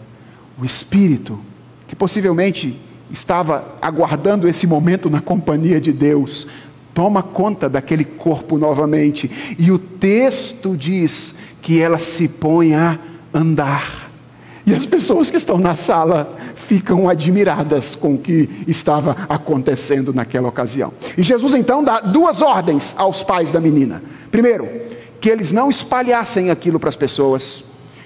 o 0.60 0.66
espírito, 0.66 1.40
que 1.88 1.96
possivelmente 1.96 2.80
estava 3.10 3.76
aguardando 3.82 4.48
esse 4.48 4.66
momento 4.66 5.10
na 5.10 5.22
companhia 5.22 5.80
de 5.80 5.92
Deus, 5.92 6.48
toma 6.94 7.22
conta 7.22 7.70
daquele 7.70 8.06
corpo 8.06 8.58
novamente. 8.58 9.30
E 9.58 9.72
o 9.72 9.78
texto 9.78 10.76
diz 10.78 11.36
que 11.62 11.80
ela 11.80 12.00
se 12.00 12.28
põe 12.28 12.74
a 12.74 13.00
andar. 13.34 14.10
E 14.66 14.74
as 14.74 14.86
pessoas 14.86 15.30
que 15.30 15.38
estão 15.38 15.58
na 15.58 15.76
sala 15.76 16.38
ficam 16.72 17.10
admiradas 17.10 17.98
com 17.98 18.14
o 18.14 18.18
que 18.18 18.50
estava 18.66 19.26
acontecendo 19.28 20.14
naquela 20.14 20.48
ocasião. 20.48 20.94
E 21.18 21.22
Jesus 21.22 21.54
então 21.54 21.84
dá 21.84 22.00
duas 22.00 22.42
ordens 22.42 22.96
aos 22.98 23.22
pais 23.22 23.52
da 23.52 23.60
menina. 23.60 24.02
Primeiro, 24.32 24.70
que 25.20 25.30
eles 25.30 25.52
não 25.52 25.70
espalhassem 25.70 26.50
aquilo 26.50 26.80
para 26.80 26.88
as 26.88 26.96
pessoas. 26.96 27.66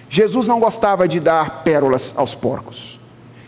Jesus 0.09 0.47
não 0.47 0.59
gostava 0.59 1.07
de 1.07 1.19
dar 1.19 1.63
pérolas 1.63 2.11
aos 2.17 2.33
porcos. 2.33 2.99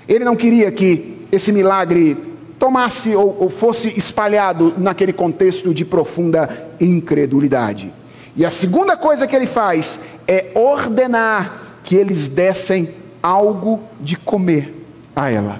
Ele 0.08 0.24
não 0.24 0.36
queria 0.36 0.72
que 0.72 1.26
esse 1.32 1.52
milagre 1.52 2.16
tomasse 2.60 3.16
ou, 3.16 3.36
ou 3.40 3.50
fosse 3.50 3.98
espalhado 3.98 4.76
naquele 4.78 5.14
contexto 5.14 5.74
de 5.74 5.84
profunda 5.84 6.70
incredulidade. 6.80 7.92
E 8.36 8.46
a 8.46 8.52
segunda 8.52 8.96
coisa 8.96 9.26
que 9.26 9.36
ele 9.36 9.48
faz 9.48 10.00
é 10.28 10.52
ordenar 10.54 11.80
que 11.84 11.96
eles 11.96 12.28
dessem 12.28 12.94
algo 13.24 13.82
de 14.00 14.16
comer 14.16 14.77
a 15.18 15.32
ela. 15.32 15.60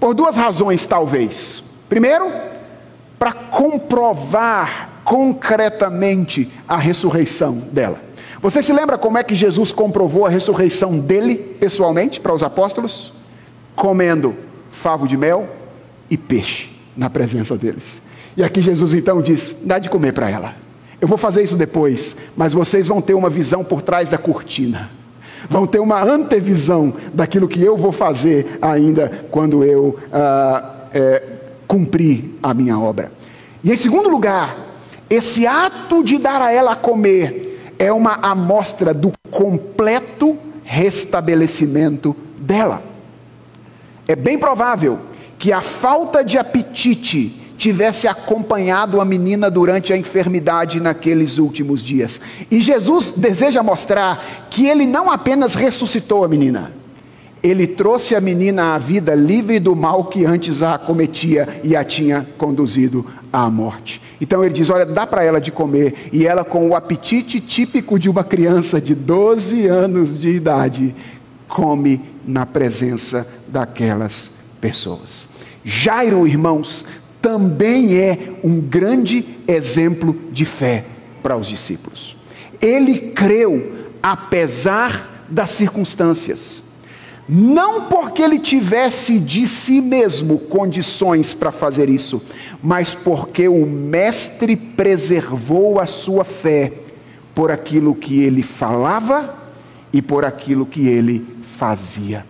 Por 0.00 0.14
duas 0.14 0.36
razões, 0.36 0.86
talvez. 0.86 1.62
Primeiro, 1.86 2.32
para 3.18 3.32
comprovar 3.34 5.02
concretamente 5.04 6.50
a 6.66 6.78
ressurreição 6.78 7.58
dela. 7.70 8.00
Você 8.40 8.62
se 8.62 8.72
lembra 8.72 8.96
como 8.96 9.18
é 9.18 9.22
que 9.22 9.34
Jesus 9.34 9.70
comprovou 9.70 10.24
a 10.24 10.30
ressurreição 10.30 10.98
dele 10.98 11.36
pessoalmente 11.36 12.18
para 12.18 12.32
os 12.32 12.42
apóstolos? 12.42 13.12
Comendo 13.76 14.34
favo 14.70 15.06
de 15.06 15.18
mel 15.18 15.46
e 16.08 16.16
peixe 16.16 16.70
na 16.96 17.10
presença 17.10 17.54
deles. 17.54 18.00
E 18.34 18.42
aqui 18.42 18.62
Jesus 18.62 18.94
então 18.94 19.20
diz: 19.20 19.54
dá 19.60 19.78
de 19.78 19.90
comer 19.90 20.12
para 20.12 20.30
ela. 20.30 20.54
Eu 20.98 21.08
vou 21.08 21.18
fazer 21.18 21.42
isso 21.42 21.56
depois, 21.56 22.16
mas 22.34 22.54
vocês 22.54 22.88
vão 22.88 23.02
ter 23.02 23.12
uma 23.12 23.28
visão 23.28 23.62
por 23.62 23.82
trás 23.82 24.08
da 24.08 24.16
cortina. 24.16 24.90
Vão 25.48 25.66
ter 25.66 25.78
uma 25.80 26.02
antevisão 26.02 26.92
daquilo 27.14 27.48
que 27.48 27.62
eu 27.62 27.76
vou 27.76 27.92
fazer 27.92 28.58
ainda 28.60 29.26
quando 29.30 29.64
eu 29.64 29.98
ah, 30.12 30.86
é, 30.92 31.22
cumprir 31.66 32.36
a 32.42 32.52
minha 32.52 32.78
obra. 32.78 33.12
E 33.62 33.70
em 33.70 33.76
segundo 33.76 34.08
lugar, 34.08 34.56
esse 35.08 35.46
ato 35.46 36.02
de 36.02 36.18
dar 36.18 36.42
a 36.42 36.52
ela 36.52 36.72
a 36.72 36.76
comer 36.76 37.74
é 37.78 37.92
uma 37.92 38.14
amostra 38.14 38.92
do 38.92 39.12
completo 39.30 40.36
restabelecimento 40.64 42.14
dela. 42.38 42.82
É 44.06 44.14
bem 44.14 44.38
provável 44.38 45.00
que 45.38 45.52
a 45.52 45.62
falta 45.62 46.22
de 46.22 46.36
apetite 46.36 47.39
tivesse 47.60 48.08
acompanhado 48.08 49.02
a 49.02 49.04
menina 49.04 49.50
durante 49.50 49.92
a 49.92 49.96
enfermidade 49.96 50.80
naqueles 50.80 51.36
últimos 51.36 51.84
dias. 51.84 52.18
E 52.50 52.58
Jesus 52.58 53.10
deseja 53.10 53.62
mostrar 53.62 54.48
que 54.48 54.66
ele 54.66 54.86
não 54.86 55.10
apenas 55.10 55.54
ressuscitou 55.54 56.24
a 56.24 56.28
menina, 56.28 56.72
ele 57.42 57.66
trouxe 57.66 58.16
a 58.16 58.20
menina 58.20 58.74
à 58.74 58.78
vida 58.78 59.14
livre 59.14 59.60
do 59.60 59.76
mal 59.76 60.06
que 60.06 60.24
antes 60.24 60.62
a 60.62 60.74
acometia 60.74 61.60
e 61.62 61.76
a 61.76 61.84
tinha 61.84 62.26
conduzido 62.38 63.04
à 63.30 63.50
morte. 63.50 64.00
Então 64.22 64.42
ele 64.42 64.54
diz: 64.54 64.70
Olha, 64.70 64.86
dá 64.86 65.06
para 65.06 65.22
ela 65.22 65.38
de 65.38 65.52
comer. 65.52 66.08
E 66.12 66.26
ela, 66.26 66.44
com 66.44 66.66
o 66.66 66.74
apetite 66.74 67.40
típico 67.40 67.98
de 67.98 68.08
uma 68.08 68.24
criança 68.24 68.80
de 68.80 68.94
12 68.94 69.66
anos 69.66 70.18
de 70.18 70.30
idade, 70.30 70.94
come 71.46 72.00
na 72.26 72.46
presença 72.46 73.26
daquelas 73.48 74.30
pessoas. 74.60 75.28
Jairo, 75.64 76.26
irmãos, 76.26 76.84
também 77.20 77.96
é 77.96 78.34
um 78.42 78.60
grande 78.60 79.24
exemplo 79.46 80.18
de 80.32 80.44
fé 80.44 80.84
para 81.22 81.36
os 81.36 81.46
discípulos. 81.46 82.16
Ele 82.60 83.12
creu 83.12 83.80
apesar 84.02 85.26
das 85.28 85.50
circunstâncias, 85.50 86.62
não 87.28 87.84
porque 87.84 88.22
ele 88.22 88.38
tivesse 88.38 89.18
de 89.18 89.46
si 89.46 89.80
mesmo 89.80 90.38
condições 90.38 91.32
para 91.32 91.52
fazer 91.52 91.88
isso, 91.88 92.20
mas 92.62 92.92
porque 92.92 93.46
o 93.48 93.64
Mestre 93.66 94.56
preservou 94.56 95.78
a 95.78 95.86
sua 95.86 96.24
fé 96.24 96.72
por 97.34 97.52
aquilo 97.52 97.94
que 97.94 98.20
ele 98.22 98.42
falava 98.42 99.38
e 99.92 100.02
por 100.02 100.24
aquilo 100.24 100.66
que 100.66 100.88
ele 100.88 101.24
fazia. 101.56 102.26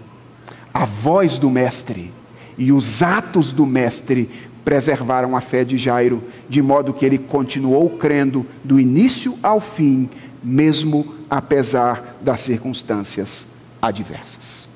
A 0.72 0.84
voz 0.84 1.38
do 1.38 1.49
Mestre 1.49 2.12
e 2.59 2.70
os 2.70 3.03
atos 3.03 3.53
do 3.53 3.64
Mestre 3.64 4.28
preservaram 4.64 5.36
a 5.36 5.40
fé 5.40 5.64
de 5.64 5.78
Jairo, 5.78 6.22
de 6.48 6.61
modo 6.61 6.92
que 6.92 7.04
ele 7.04 7.18
continuou 7.18 7.90
crendo 7.90 8.46
do 8.62 8.78
início 8.78 9.38
ao 9.42 9.61
fim, 9.61 10.08
mesmo 10.42 11.14
apesar 11.28 12.18
das 12.20 12.40
circunstâncias 12.40 13.46
adversas. 13.80 14.68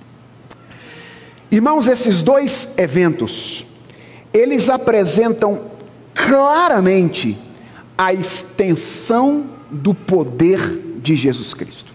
Irmãos, 1.51 1.87
esses 1.87 2.23
dois 2.23 2.75
eventos, 2.77 3.65
eles 4.33 4.69
apresentam 4.69 5.63
claramente 6.15 7.39
a 7.97 8.13
extensão 8.13 9.47
do 9.71 9.95
poder 9.95 10.99
de 11.03 11.15
Jesus 11.15 11.55
Cristo. 11.55 11.93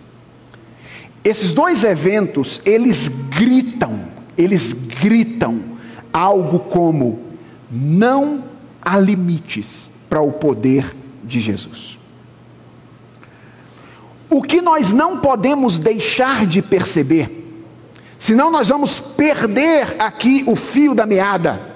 Esses 1.24 1.52
dois 1.52 1.84
eventos, 1.84 2.62
eles 2.66 3.08
gritam, 3.08 4.06
eles 4.38 4.72
gritam 4.72 5.62
algo 6.14 6.60
como 6.60 7.29
não 7.70 8.44
há 8.82 8.98
limites 8.98 9.92
para 10.10 10.22
o 10.22 10.32
poder 10.32 10.96
de 11.24 11.40
Jesus. 11.40 12.00
O 14.30 14.42
que 14.42 14.62
nós 14.62 14.92
não 14.92 15.18
podemos 15.18 15.80
deixar 15.80 16.46
de 16.46 16.62
perceber, 16.62 17.48
senão 18.18 18.52
nós 18.52 18.70
vamos 18.70 19.00
perder 19.00 19.96
aqui 20.00 20.44
o 20.48 20.56
fio 20.56 20.94
da 20.94 21.06
meada, 21.06 21.70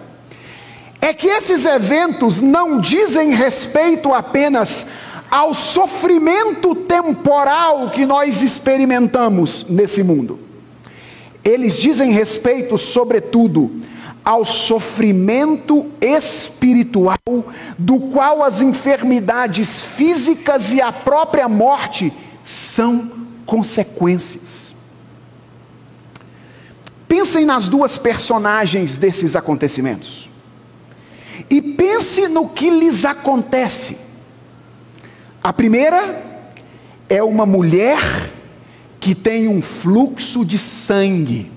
é 1.02 1.14
que 1.14 1.28
esses 1.28 1.66
eventos 1.66 2.41
não 2.41 2.80
dizem 2.80 3.34
respeito 3.34 4.14
apenas 4.14 4.86
ao 5.30 5.54
sofrimento 5.54 6.76
temporal 6.76 7.89
que 7.89 8.06
nós 8.06 8.41
experimentamos 8.41 9.66
nesse 9.68 10.04
mundo. 10.04 10.39
Eles 11.44 11.76
dizem 11.78 12.12
respeito, 12.12 12.78
sobretudo, 12.78 13.82
ao 14.24 14.45
sofrimento 14.45 15.91
espiritual, 15.99 17.17
do 17.78 17.99
qual 17.99 18.43
as 18.43 18.61
enfermidades 18.61 19.82
físicas 19.82 20.71
e 20.71 20.82
a 20.82 20.91
própria 20.91 21.49
morte 21.49 22.13
são 22.43 23.11
consequências. 23.45 24.74
Pensem 27.07 27.45
nas 27.45 27.67
duas 27.67 27.97
personagens 27.97 28.97
desses 28.97 29.36
acontecimentos. 29.36 30.30
E 31.49 31.61
pense 31.61 32.28
no 32.28 32.49
que 32.49 32.69
lhes 32.69 33.05
acontece. 33.05 33.97
A 35.43 35.51
primeira 35.51 36.43
é 37.09 37.21
uma 37.21 37.45
mulher 37.45 38.32
que 38.99 39.13
tem 39.13 39.47
um 39.47 39.61
fluxo 39.61 40.45
de 40.45 40.57
sangue 40.57 41.53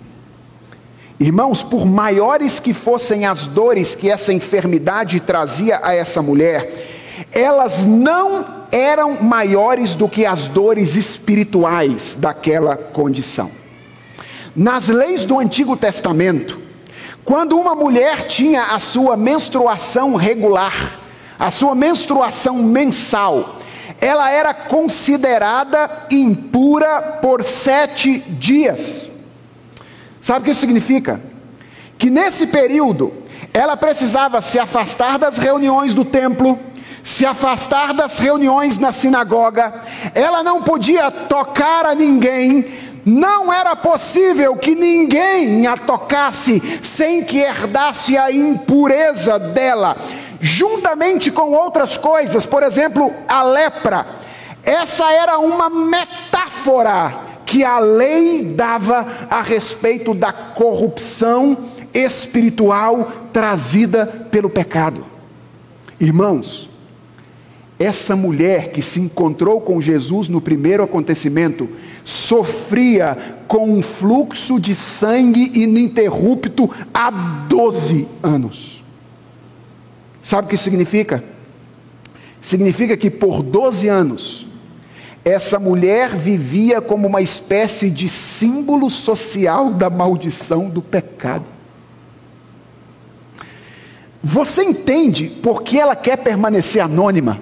Irmãos, 1.18 1.62
por 1.62 1.86
maiores 1.86 2.60
que 2.60 2.74
fossem 2.74 3.24
as 3.24 3.46
dores 3.46 3.94
que 3.94 4.10
essa 4.10 4.34
enfermidade 4.34 5.18
trazia 5.20 5.80
a 5.82 5.94
essa 5.94 6.20
mulher, 6.20 7.28
elas 7.32 7.84
não 7.84 8.66
eram 8.70 9.22
maiores 9.22 9.94
do 9.94 10.08
que 10.08 10.26
as 10.26 10.46
dores 10.46 10.94
espirituais 10.94 12.14
daquela 12.18 12.76
condição. 12.76 13.50
Nas 14.54 14.88
leis 14.88 15.24
do 15.24 15.38
Antigo 15.38 15.74
Testamento, 15.74 16.60
quando 17.24 17.58
uma 17.58 17.74
mulher 17.74 18.26
tinha 18.26 18.74
a 18.74 18.78
sua 18.78 19.16
menstruação 19.16 20.16
regular, 20.16 21.00
a 21.38 21.50
sua 21.50 21.74
menstruação 21.74 22.62
mensal, 22.62 23.56
ela 24.00 24.30
era 24.30 24.52
considerada 24.52 26.06
impura 26.10 27.00
por 27.22 27.42
sete 27.42 28.18
dias. 28.18 29.15
Sabe 30.26 30.40
o 30.40 30.42
que 30.42 30.50
isso 30.50 30.58
significa? 30.58 31.20
Que 31.96 32.10
nesse 32.10 32.48
período 32.48 33.14
ela 33.54 33.76
precisava 33.76 34.40
se 34.40 34.58
afastar 34.58 35.20
das 35.20 35.38
reuniões 35.38 35.94
do 35.94 36.04
templo, 36.04 36.58
se 37.00 37.24
afastar 37.24 37.94
das 37.94 38.18
reuniões 38.18 38.76
na 38.76 38.90
sinagoga, 38.90 39.72
ela 40.16 40.42
não 40.42 40.64
podia 40.64 41.12
tocar 41.12 41.86
a 41.86 41.94
ninguém, 41.94 42.74
não 43.04 43.52
era 43.52 43.76
possível 43.76 44.56
que 44.56 44.74
ninguém 44.74 45.64
a 45.68 45.76
tocasse 45.76 46.80
sem 46.82 47.22
que 47.22 47.38
herdasse 47.38 48.18
a 48.18 48.28
impureza 48.32 49.38
dela, 49.38 49.96
juntamente 50.40 51.30
com 51.30 51.52
outras 51.52 51.96
coisas, 51.96 52.44
por 52.44 52.64
exemplo, 52.64 53.14
a 53.28 53.44
lepra. 53.44 54.04
Essa 54.64 55.08
era 55.12 55.38
uma 55.38 55.70
metáfora 55.70 57.25
que 57.46 57.62
a 57.64 57.78
lei 57.78 58.42
dava 58.42 59.06
a 59.30 59.40
respeito 59.40 60.12
da 60.12 60.32
corrupção 60.32 61.56
espiritual 61.94 63.12
trazida 63.32 64.04
pelo 64.30 64.50
pecado. 64.50 65.06
Irmãos, 65.98 66.68
essa 67.78 68.16
mulher 68.16 68.72
que 68.72 68.82
se 68.82 69.00
encontrou 69.00 69.60
com 69.60 69.80
Jesus 69.80 70.28
no 70.28 70.40
primeiro 70.40 70.82
acontecimento 70.82 71.68
sofria 72.04 73.36
com 73.46 73.70
um 73.70 73.82
fluxo 73.82 74.58
de 74.58 74.74
sangue 74.74 75.52
ininterrupto 75.54 76.70
há 76.92 77.10
12 77.10 78.08
anos. 78.22 78.82
Sabe 80.20 80.46
o 80.46 80.50
que 80.50 80.56
significa? 80.56 81.22
Significa 82.40 82.96
que 82.96 83.10
por 83.10 83.42
12 83.42 83.88
anos, 83.88 84.45
essa 85.26 85.58
mulher 85.58 86.14
vivia 86.14 86.80
como 86.80 87.08
uma 87.08 87.20
espécie 87.20 87.90
de 87.90 88.08
símbolo 88.08 88.88
social 88.88 89.70
da 89.70 89.90
maldição 89.90 90.70
do 90.70 90.80
pecado. 90.80 91.44
Você 94.22 94.62
entende 94.62 95.28
por 95.28 95.64
que 95.64 95.80
ela 95.80 95.96
quer 95.96 96.18
permanecer 96.18 96.80
anônima? 96.80 97.40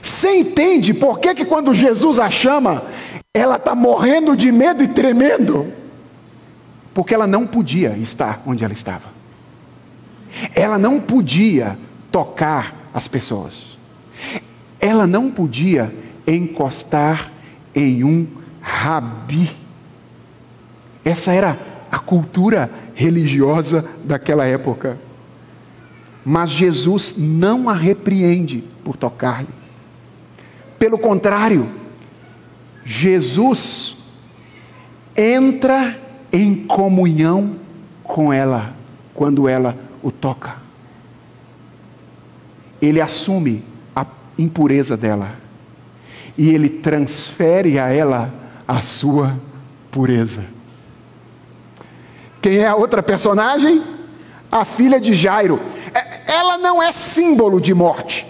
Você 0.00 0.38
entende 0.38 0.94
por 0.94 1.18
que, 1.18 1.34
que 1.34 1.44
quando 1.44 1.74
Jesus 1.74 2.20
a 2.20 2.30
chama, 2.30 2.84
ela 3.34 3.56
está 3.56 3.74
morrendo 3.74 4.36
de 4.36 4.52
medo 4.52 4.84
e 4.84 4.88
tremendo? 4.88 5.72
Porque 6.94 7.12
ela 7.12 7.26
não 7.26 7.44
podia 7.44 7.96
estar 7.98 8.40
onde 8.46 8.62
ela 8.62 8.72
estava. 8.72 9.10
Ela 10.54 10.78
não 10.78 11.00
podia 11.00 11.76
tocar 12.12 12.88
as 12.94 13.08
pessoas. 13.08 13.76
Ela 14.78 15.08
não 15.08 15.28
podia 15.28 15.92
encostar 16.36 17.32
em 17.74 18.04
um 18.04 18.26
rabi. 18.60 19.50
Essa 21.04 21.32
era 21.32 21.58
a 21.90 21.98
cultura 21.98 22.70
religiosa 22.94 23.88
daquela 24.04 24.44
época. 24.44 24.98
Mas 26.24 26.50
Jesus 26.50 27.14
não 27.16 27.68
a 27.68 27.74
repreende 27.74 28.62
por 28.84 28.96
tocar-lhe. 28.96 29.48
Pelo 30.78 30.98
contrário, 30.98 31.68
Jesus 32.84 33.96
entra 35.16 35.98
em 36.32 36.66
comunhão 36.66 37.56
com 38.02 38.32
ela 38.32 38.74
quando 39.14 39.48
ela 39.48 39.76
o 40.02 40.10
toca. 40.10 40.56
Ele 42.80 43.00
assume 43.00 43.62
a 43.94 44.06
impureza 44.38 44.96
dela 44.96 45.39
e 46.36 46.50
ele 46.50 46.68
transfere 46.68 47.78
a 47.78 47.88
ela 47.88 48.32
a 48.66 48.82
sua 48.82 49.36
pureza. 49.90 50.44
Quem 52.40 52.58
é 52.58 52.66
a 52.66 52.74
outra 52.74 53.02
personagem? 53.02 53.82
A 54.50 54.64
filha 54.64 55.00
de 55.00 55.12
Jairo. 55.12 55.60
É, 55.94 56.32
ela 56.32 56.56
não 56.58 56.82
é 56.82 56.92
símbolo 56.92 57.60
de 57.60 57.74
morte, 57.74 58.26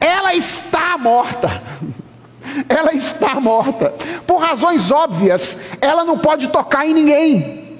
ela 0.00 0.34
está 0.34 0.96
morta. 0.98 1.62
Ela 2.68 2.92
está 2.92 3.40
morta. 3.40 3.94
Por 4.26 4.38
razões 4.38 4.90
óbvias, 4.90 5.58
ela 5.80 6.04
não 6.04 6.18
pode 6.18 6.48
tocar 6.48 6.84
em 6.84 6.92
ninguém. 6.92 7.78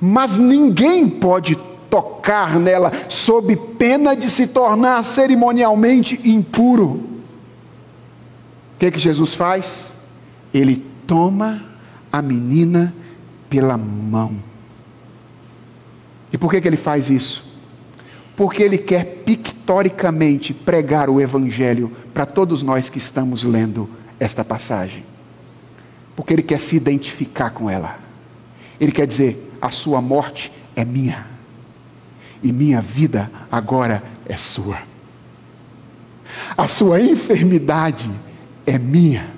Mas 0.00 0.36
ninguém 0.36 1.08
pode 1.08 1.54
tocar 1.88 2.58
nela, 2.58 2.90
sob 3.08 3.54
pena 3.78 4.16
de 4.16 4.28
se 4.28 4.48
tornar 4.48 5.04
cerimonialmente 5.04 6.20
impuro. 6.28 7.13
O 8.74 8.78
que, 8.78 8.90
que 8.90 8.98
Jesus 8.98 9.34
faz? 9.34 9.92
Ele 10.52 10.84
toma 11.06 11.64
a 12.12 12.20
menina 12.20 12.94
pela 13.48 13.76
mão. 13.76 14.36
E 16.32 16.38
por 16.38 16.50
que, 16.50 16.60
que 16.60 16.68
ele 16.68 16.76
faz 16.76 17.10
isso? 17.10 17.44
Porque 18.36 18.62
ele 18.62 18.78
quer 18.78 19.22
pictoricamente 19.24 20.52
pregar 20.52 21.08
o 21.08 21.20
Evangelho 21.20 21.92
para 22.12 22.26
todos 22.26 22.62
nós 22.62 22.88
que 22.88 22.98
estamos 22.98 23.44
lendo 23.44 23.88
esta 24.18 24.44
passagem. 24.44 25.04
Porque 26.16 26.32
ele 26.32 26.42
quer 26.42 26.58
se 26.58 26.76
identificar 26.76 27.50
com 27.50 27.70
ela. 27.70 27.98
Ele 28.80 28.90
quer 28.90 29.06
dizer: 29.06 29.52
a 29.60 29.70
sua 29.70 30.00
morte 30.00 30.52
é 30.74 30.84
minha, 30.84 31.26
e 32.42 32.52
minha 32.52 32.80
vida 32.80 33.30
agora 33.50 34.02
é 34.26 34.36
sua. 34.36 34.78
A 36.56 36.66
sua 36.66 37.00
enfermidade 37.00 38.10
é 38.66 38.78
minha, 38.78 39.30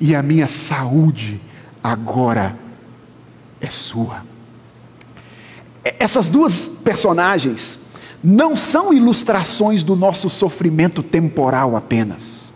e 0.00 0.14
a 0.14 0.22
minha 0.22 0.48
saúde 0.48 1.40
agora 1.82 2.56
é 3.60 3.70
sua. 3.70 4.22
Essas 5.84 6.28
duas 6.28 6.68
personagens 6.68 7.78
não 8.22 8.56
são 8.56 8.92
ilustrações 8.92 9.82
do 9.82 9.94
nosso 9.94 10.28
sofrimento 10.28 11.02
temporal 11.02 11.76
apenas. 11.76 12.52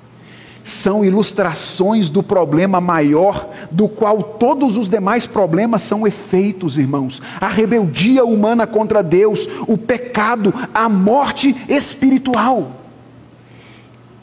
São 0.64 1.04
ilustrações 1.04 2.10
do 2.10 2.22
problema 2.22 2.80
maior, 2.80 3.48
do 3.70 3.88
qual 3.88 4.22
todos 4.22 4.76
os 4.76 4.88
demais 4.88 5.26
problemas 5.26 5.82
são 5.82 6.06
efeitos, 6.06 6.76
irmãos. 6.76 7.22
A 7.40 7.48
rebeldia 7.48 8.24
humana 8.24 8.66
contra 8.66 9.02
Deus, 9.02 9.48
o 9.66 9.78
pecado, 9.78 10.52
a 10.74 10.88
morte 10.88 11.56
espiritual. 11.68 12.79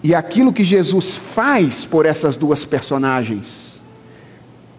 E 0.08 0.16
aquilo 0.16 0.54
que 0.54 0.64
Jesus 0.64 1.18
faz 1.18 1.84
por 1.84 2.06
essas 2.06 2.38
duas 2.38 2.64
personagens 2.64 3.82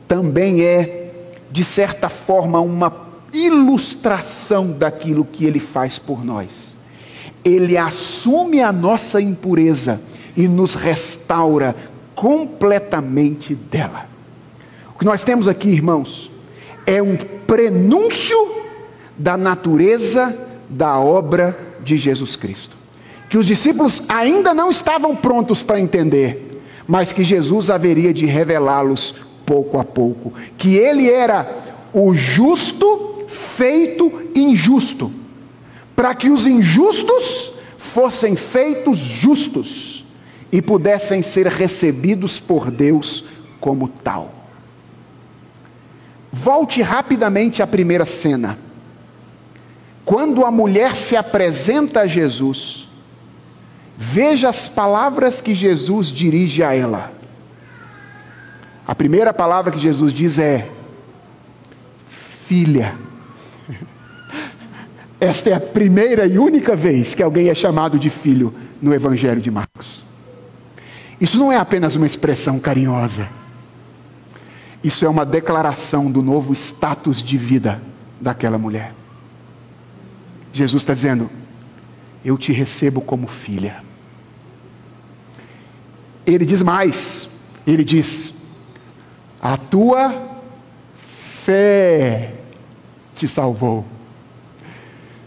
também 0.08 0.62
é, 0.62 1.12
de 1.50 1.62
certa 1.62 2.08
forma, 2.08 2.58
uma 2.60 3.08
ilustração 3.30 4.70
daquilo 4.70 5.26
que 5.26 5.44
ele 5.44 5.60
faz 5.60 5.98
por 5.98 6.24
nós. 6.24 6.74
Ele 7.44 7.76
assume 7.76 8.62
a 8.62 8.72
nossa 8.72 9.20
impureza 9.20 10.00
e 10.34 10.48
nos 10.48 10.74
restaura 10.74 11.76
completamente 12.14 13.54
dela. 13.54 14.06
O 14.94 14.98
que 14.98 15.04
nós 15.04 15.22
temos 15.24 15.46
aqui, 15.46 15.68
irmãos, 15.68 16.32
é 16.86 17.02
um 17.02 17.18
prenúncio 17.46 18.38
da 19.14 19.36
natureza 19.36 20.34
da 20.70 20.98
obra 20.98 21.76
de 21.84 21.98
Jesus 21.98 22.34
Cristo. 22.34 22.77
Que 23.28 23.36
os 23.36 23.46
discípulos 23.46 24.02
ainda 24.08 24.54
não 24.54 24.70
estavam 24.70 25.14
prontos 25.14 25.62
para 25.62 25.80
entender, 25.80 26.62
mas 26.86 27.12
que 27.12 27.22
Jesus 27.22 27.68
haveria 27.68 28.12
de 28.12 28.24
revelá-los 28.24 29.14
pouco 29.44 29.78
a 29.78 29.84
pouco. 29.84 30.32
Que 30.56 30.76
ele 30.76 31.10
era 31.10 31.46
o 31.92 32.14
justo 32.14 33.24
feito 33.28 34.10
injusto, 34.34 35.12
para 35.94 36.14
que 36.14 36.30
os 36.30 36.46
injustos 36.46 37.52
fossem 37.76 38.36
feitos 38.36 38.98
justos 38.98 40.06
e 40.50 40.62
pudessem 40.62 41.22
ser 41.22 41.46
recebidos 41.46 42.40
por 42.40 42.70
Deus 42.70 43.24
como 43.60 43.88
tal. 43.88 44.32
Volte 46.32 46.80
rapidamente 46.80 47.62
à 47.62 47.66
primeira 47.66 48.04
cena. 48.04 48.58
Quando 50.04 50.44
a 50.44 50.50
mulher 50.50 50.96
se 50.96 51.16
apresenta 51.16 52.00
a 52.00 52.06
Jesus, 52.06 52.87
veja 54.00 54.48
as 54.48 54.68
palavras 54.68 55.40
que 55.40 55.52
Jesus 55.52 56.06
dirige 56.06 56.62
a 56.62 56.72
ela. 56.72 57.12
A 58.86 58.94
primeira 58.94 59.34
palavra 59.34 59.72
que 59.72 59.78
Jesus 59.78 60.12
diz 60.12 60.38
é: 60.38 60.70
Filha. 62.06 62.94
Esta 65.20 65.50
é 65.50 65.52
a 65.52 65.60
primeira 65.60 66.26
e 66.26 66.38
única 66.38 66.76
vez 66.76 67.12
que 67.12 67.24
alguém 67.24 67.48
é 67.48 67.54
chamado 67.56 67.98
de 67.98 68.08
filho 68.08 68.54
no 68.80 68.94
Evangelho 68.94 69.40
de 69.40 69.50
Marcos. 69.50 70.06
Isso 71.20 71.36
não 71.36 71.50
é 71.50 71.56
apenas 71.56 71.96
uma 71.96 72.06
expressão 72.06 72.60
carinhosa. 72.60 73.28
Isso 74.82 75.04
é 75.04 75.08
uma 75.08 75.26
declaração 75.26 76.08
do 76.08 76.22
novo 76.22 76.52
status 76.52 77.20
de 77.20 77.36
vida 77.36 77.82
daquela 78.20 78.56
mulher. 78.56 78.94
Jesus 80.52 80.82
está 80.82 80.94
dizendo: 80.94 81.28
Eu 82.24 82.38
te 82.38 82.52
recebo 82.52 83.00
como 83.00 83.26
filha. 83.26 83.87
Ele 86.28 86.44
diz 86.44 86.60
mais: 86.60 87.26
Ele 87.66 87.82
diz, 87.82 88.34
a 89.40 89.56
tua 89.56 90.14
fé 90.94 92.32
te 93.16 93.26
salvou. 93.26 93.82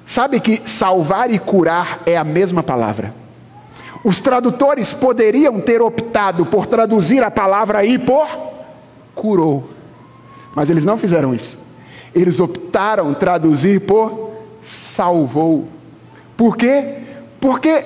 Sabe 0.05 0.39
que 0.39 0.61
salvar 0.69 1.31
e 1.31 1.39
curar 1.39 2.03
é 2.05 2.15
a 2.15 2.23
mesma 2.23 2.61
palavra. 2.61 3.15
Os 4.03 4.19
tradutores 4.19 4.93
poderiam 4.93 5.59
ter 5.59 5.81
optado 5.81 6.45
por 6.45 6.67
traduzir 6.67 7.23
a 7.23 7.31
palavra 7.31 7.79
aí 7.79 7.97
por 7.97 8.27
curou, 9.15 9.71
mas 10.55 10.69
eles 10.69 10.85
não 10.85 10.97
fizeram 10.97 11.33
isso. 11.33 11.57
Eles 12.13 12.39
optaram 12.39 13.11
traduzir 13.15 13.81
por 13.81 14.33
salvou. 14.61 15.67
Por 16.37 16.55
quê? 16.55 16.99
Porque 17.39 17.83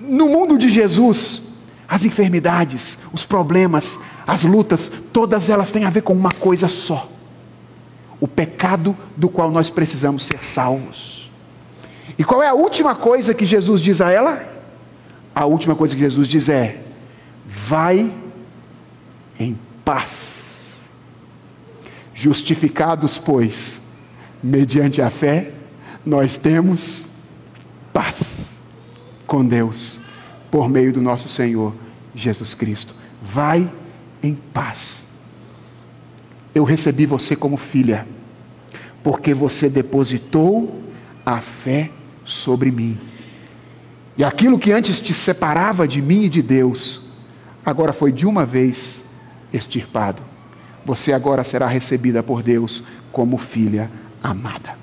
no 0.00 0.28
mundo 0.28 0.56
de 0.56 0.68
Jesus, 0.68 1.45
as 1.88 2.04
enfermidades, 2.04 2.98
os 3.12 3.24
problemas, 3.24 3.98
as 4.26 4.42
lutas, 4.42 4.90
todas 5.12 5.48
elas 5.48 5.70
têm 5.70 5.84
a 5.84 5.90
ver 5.90 6.02
com 6.02 6.12
uma 6.12 6.32
coisa 6.32 6.68
só: 6.68 7.08
o 8.20 8.26
pecado 8.26 8.96
do 9.16 9.28
qual 9.28 9.50
nós 9.50 9.70
precisamos 9.70 10.26
ser 10.26 10.44
salvos. 10.44 11.30
E 12.18 12.24
qual 12.24 12.42
é 12.42 12.48
a 12.48 12.54
última 12.54 12.94
coisa 12.94 13.34
que 13.34 13.44
Jesus 13.44 13.80
diz 13.80 14.00
a 14.00 14.10
ela? 14.10 14.56
a 15.36 15.44
última 15.44 15.76
coisa 15.76 15.94
que 15.94 16.00
Jesus 16.00 16.26
diz 16.26 16.48
é: 16.48 16.80
vai 17.46 18.10
em 19.38 19.58
paz. 19.84 20.72
Justificados, 22.14 23.18
pois, 23.18 23.78
mediante 24.42 25.02
a 25.02 25.10
fé, 25.10 25.52
nós 26.06 26.38
temos 26.38 27.04
paz 27.92 28.58
com 29.26 29.44
Deus 29.44 30.00
por 30.50 30.68
meio 30.68 30.92
do 30.92 31.00
nosso 31.00 31.28
Senhor 31.28 31.74
Jesus 32.14 32.54
Cristo. 32.54 32.94
Vai 33.22 33.70
em 34.22 34.34
paz. 34.34 35.04
Eu 36.54 36.64
recebi 36.64 37.04
você 37.06 37.36
como 37.36 37.56
filha, 37.56 38.06
porque 39.02 39.34
você 39.34 39.68
depositou 39.68 40.82
a 41.24 41.40
fé 41.40 41.90
sobre 42.24 42.70
mim. 42.70 42.98
E 44.16 44.24
aquilo 44.24 44.58
que 44.58 44.72
antes 44.72 45.00
te 45.00 45.12
separava 45.12 45.86
de 45.86 46.00
mim 46.00 46.24
e 46.24 46.28
de 46.28 46.40
Deus, 46.40 47.02
agora 47.64 47.92
foi 47.92 48.10
de 48.10 48.26
uma 48.26 48.46
vez 48.46 49.02
extirpado. 49.52 50.22
Você 50.84 51.12
agora 51.12 51.44
será 51.44 51.66
recebida 51.66 52.22
por 52.22 52.42
Deus 52.42 52.82
como 53.12 53.36
filha 53.36 53.90
amada. 54.22 54.78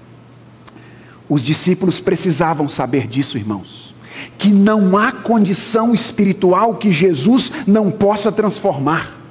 Os 1.28 1.42
discípulos 1.42 2.00
precisavam 2.00 2.68
saber 2.70 3.08
disso, 3.08 3.38
irmãos. 3.38 3.93
Que 4.38 4.50
não 4.50 4.98
há 4.98 5.12
condição 5.12 5.94
espiritual 5.94 6.76
que 6.76 6.92
Jesus 6.92 7.52
não 7.68 7.90
possa 7.90 8.32
transformar. 8.32 9.24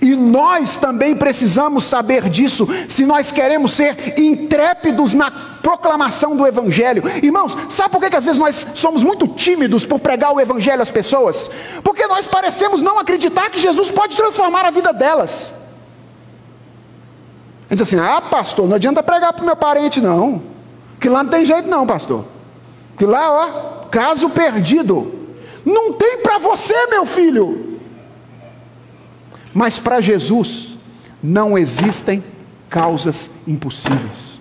E 0.00 0.16
nós 0.16 0.76
também 0.76 1.14
precisamos 1.14 1.84
saber 1.84 2.28
disso 2.30 2.66
se 2.88 3.04
nós 3.04 3.30
queremos 3.30 3.72
ser 3.72 4.18
intrépidos 4.18 5.14
na 5.14 5.30
proclamação 5.62 6.36
do 6.36 6.46
Evangelho. 6.46 7.02
Irmãos, 7.22 7.56
sabe 7.68 7.90
por 7.90 8.00
que, 8.00 8.10
que 8.10 8.16
às 8.16 8.24
vezes 8.24 8.38
nós 8.38 8.66
somos 8.74 9.02
muito 9.02 9.26
tímidos 9.28 9.84
por 9.84 9.98
pregar 9.98 10.32
o 10.32 10.40
Evangelho 10.40 10.82
às 10.82 10.90
pessoas? 10.90 11.50
Porque 11.82 12.06
nós 12.06 12.26
parecemos 12.26 12.82
não 12.82 12.98
acreditar 12.98 13.50
que 13.50 13.58
Jesus 13.58 13.90
pode 13.90 14.16
transformar 14.16 14.64
a 14.64 14.70
vida 14.70 14.92
delas. 14.92 15.54
A 17.68 17.74
gente 17.74 17.82
diz 17.82 17.82
assim: 17.82 17.98
ah, 17.98 18.20
pastor, 18.20 18.66
não 18.66 18.76
adianta 18.76 19.02
pregar 19.02 19.32
para 19.32 19.42
o 19.42 19.46
meu 19.46 19.56
parente, 19.56 20.00
não. 20.00 20.42
Que 21.00 21.08
lá 21.08 21.22
não 21.22 21.30
tem 21.30 21.44
jeito, 21.44 21.68
não, 21.68 21.86
pastor. 21.86 22.24
Que 22.96 23.04
lá, 23.04 23.30
ó, 23.30 23.83
caso 23.94 24.28
perdido. 24.28 25.12
Não 25.64 25.92
tem 25.92 26.18
para 26.18 26.38
você, 26.38 26.88
meu 26.88 27.06
filho. 27.06 27.78
Mas 29.54 29.78
para 29.78 30.00
Jesus 30.00 30.76
não 31.22 31.56
existem 31.56 32.24
causas 32.68 33.30
impossíveis. 33.46 34.34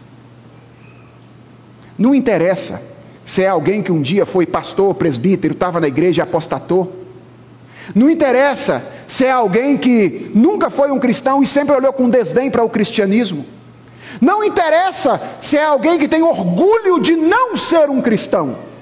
Não 1.96 2.16
interessa 2.16 2.82
se 3.24 3.44
é 3.44 3.48
alguém 3.48 3.84
que 3.84 3.92
um 3.92 4.02
dia 4.02 4.26
foi 4.26 4.48
pastor, 4.48 4.96
presbítero, 4.96 5.54
estava 5.54 5.80
na 5.80 5.88
igreja 5.88 6.24
e 6.24 6.24
apostatou. 6.24 6.92
Não 7.94 8.10
interessa 8.10 8.84
se 9.06 9.24
é 9.24 9.32
alguém 9.32 9.78
que 9.78 10.32
nunca 10.34 10.72
foi 10.72 10.90
um 10.90 11.00
cristão 11.00 11.44
e 11.44 11.46
sempre 11.46 11.76
olhou 11.76 11.94
com 11.94 12.10
desdém 12.10 12.50
para 12.50 12.64
o 12.64 12.70
cristianismo. 12.70 13.46
Não 14.20 14.44
interessa 14.44 15.22
se 15.40 15.58
é 15.58 15.64
alguém 15.64 16.00
que 16.00 16.08
tem 16.08 16.24
orgulho 16.24 17.00
de 17.00 17.16
não 17.16 17.56
ser 17.56 17.88
um 17.92 18.02
cristão. 18.02 18.73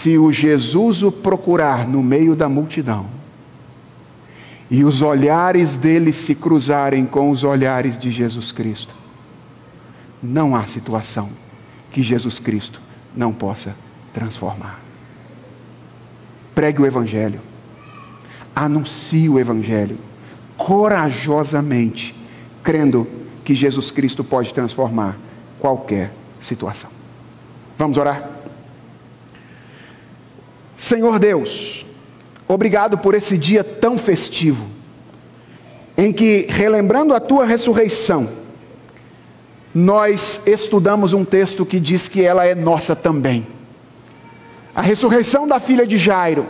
Se 0.00 0.16
o 0.16 0.32
Jesus 0.32 1.02
o 1.02 1.12
procurar 1.12 1.86
no 1.86 2.02
meio 2.02 2.34
da 2.34 2.48
multidão, 2.48 3.04
e 4.70 4.82
os 4.82 5.02
olhares 5.02 5.76
dele 5.76 6.10
se 6.10 6.34
cruzarem 6.34 7.04
com 7.04 7.28
os 7.28 7.44
olhares 7.44 7.98
de 7.98 8.10
Jesus 8.10 8.50
Cristo, 8.50 8.94
não 10.22 10.56
há 10.56 10.64
situação 10.64 11.28
que 11.90 12.02
Jesus 12.02 12.38
Cristo 12.38 12.80
não 13.14 13.30
possa 13.30 13.76
transformar. 14.10 14.80
Pregue 16.54 16.80
o 16.80 16.86
Evangelho, 16.86 17.42
anuncie 18.56 19.28
o 19.28 19.38
Evangelho, 19.38 19.98
corajosamente, 20.56 22.14
crendo 22.62 23.06
que 23.44 23.54
Jesus 23.54 23.90
Cristo 23.90 24.24
pode 24.24 24.54
transformar 24.54 25.18
qualquer 25.58 26.10
situação. 26.40 26.88
Vamos 27.76 27.98
orar? 27.98 28.39
Senhor 30.80 31.18
Deus, 31.18 31.86
Obrigado 32.52 32.98
por 32.98 33.14
esse 33.14 33.38
dia 33.38 33.62
tão 33.62 33.96
festivo, 33.96 34.66
em 35.96 36.12
que, 36.12 36.48
relembrando 36.48 37.14
a 37.14 37.20
tua 37.20 37.44
ressurreição, 37.44 38.28
nós 39.72 40.40
estudamos 40.44 41.12
um 41.12 41.24
texto 41.24 41.64
que 41.64 41.78
diz 41.78 42.08
que 42.08 42.24
ela 42.24 42.44
é 42.44 42.52
nossa 42.52 42.96
também. 42.96 43.46
A 44.74 44.82
ressurreição 44.82 45.46
da 45.46 45.60
filha 45.60 45.86
de 45.86 45.96
Jairo 45.96 46.44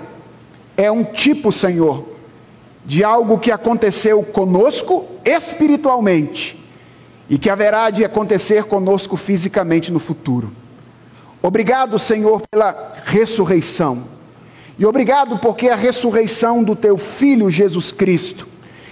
é 0.75 0.91
um 0.91 1.05
tipo, 1.05 1.53
Senhor, 1.53 2.09
de 2.83 3.05
algo 3.05 3.39
que 3.39 3.53
aconteceu 3.53 4.23
conosco 4.23 5.07
espiritualmente 5.23 6.59
e 7.29 7.37
que 7.37 7.51
haverá 7.51 7.91
de 7.91 8.07
acontecer 8.07 8.65
conosco 8.65 9.19
fisicamente 9.19 9.93
no 9.93 9.99
futuro. 9.99 10.51
Obrigado, 11.43 11.99
Senhor, 11.99 12.41
pela 12.51 12.95
ressurreição. 13.05 14.19
E 14.81 14.87
obrigado 14.87 15.39
porque 15.39 15.69
a 15.69 15.77
ressurreição 15.77 16.65
do 16.65 16.75
teu 16.75 16.97
filho 16.97 17.51
Jesus 17.51 17.93
Cristo, 17.93 18.49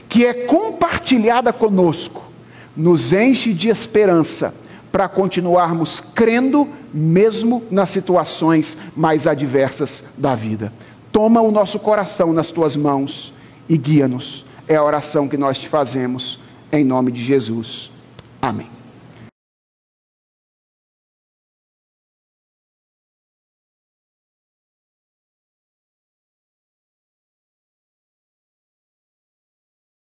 que 0.06 0.26
é 0.26 0.34
compartilhada 0.34 1.50
conosco, 1.50 2.30
nos 2.76 3.10
enche 3.14 3.54
de 3.54 3.70
esperança 3.70 4.54
para 4.92 5.08
continuarmos 5.08 5.98
crendo 5.98 6.68
mesmo 6.92 7.62
nas 7.70 7.88
situações 7.88 8.76
mais 8.94 9.26
adversas 9.26 10.04
da 10.14 10.34
vida. 10.34 10.70
Toma 11.10 11.40
o 11.40 11.50
nosso 11.50 11.78
coração 11.78 12.34
nas 12.34 12.50
tuas 12.50 12.76
mãos 12.76 13.32
e 13.66 13.78
guia-nos. 13.78 14.44
É 14.68 14.76
a 14.76 14.84
oração 14.84 15.26
que 15.26 15.38
nós 15.38 15.58
te 15.58 15.70
fazemos 15.70 16.38
em 16.70 16.84
nome 16.84 17.10
de 17.10 17.22
Jesus. 17.22 17.90
Amém. 18.42 18.77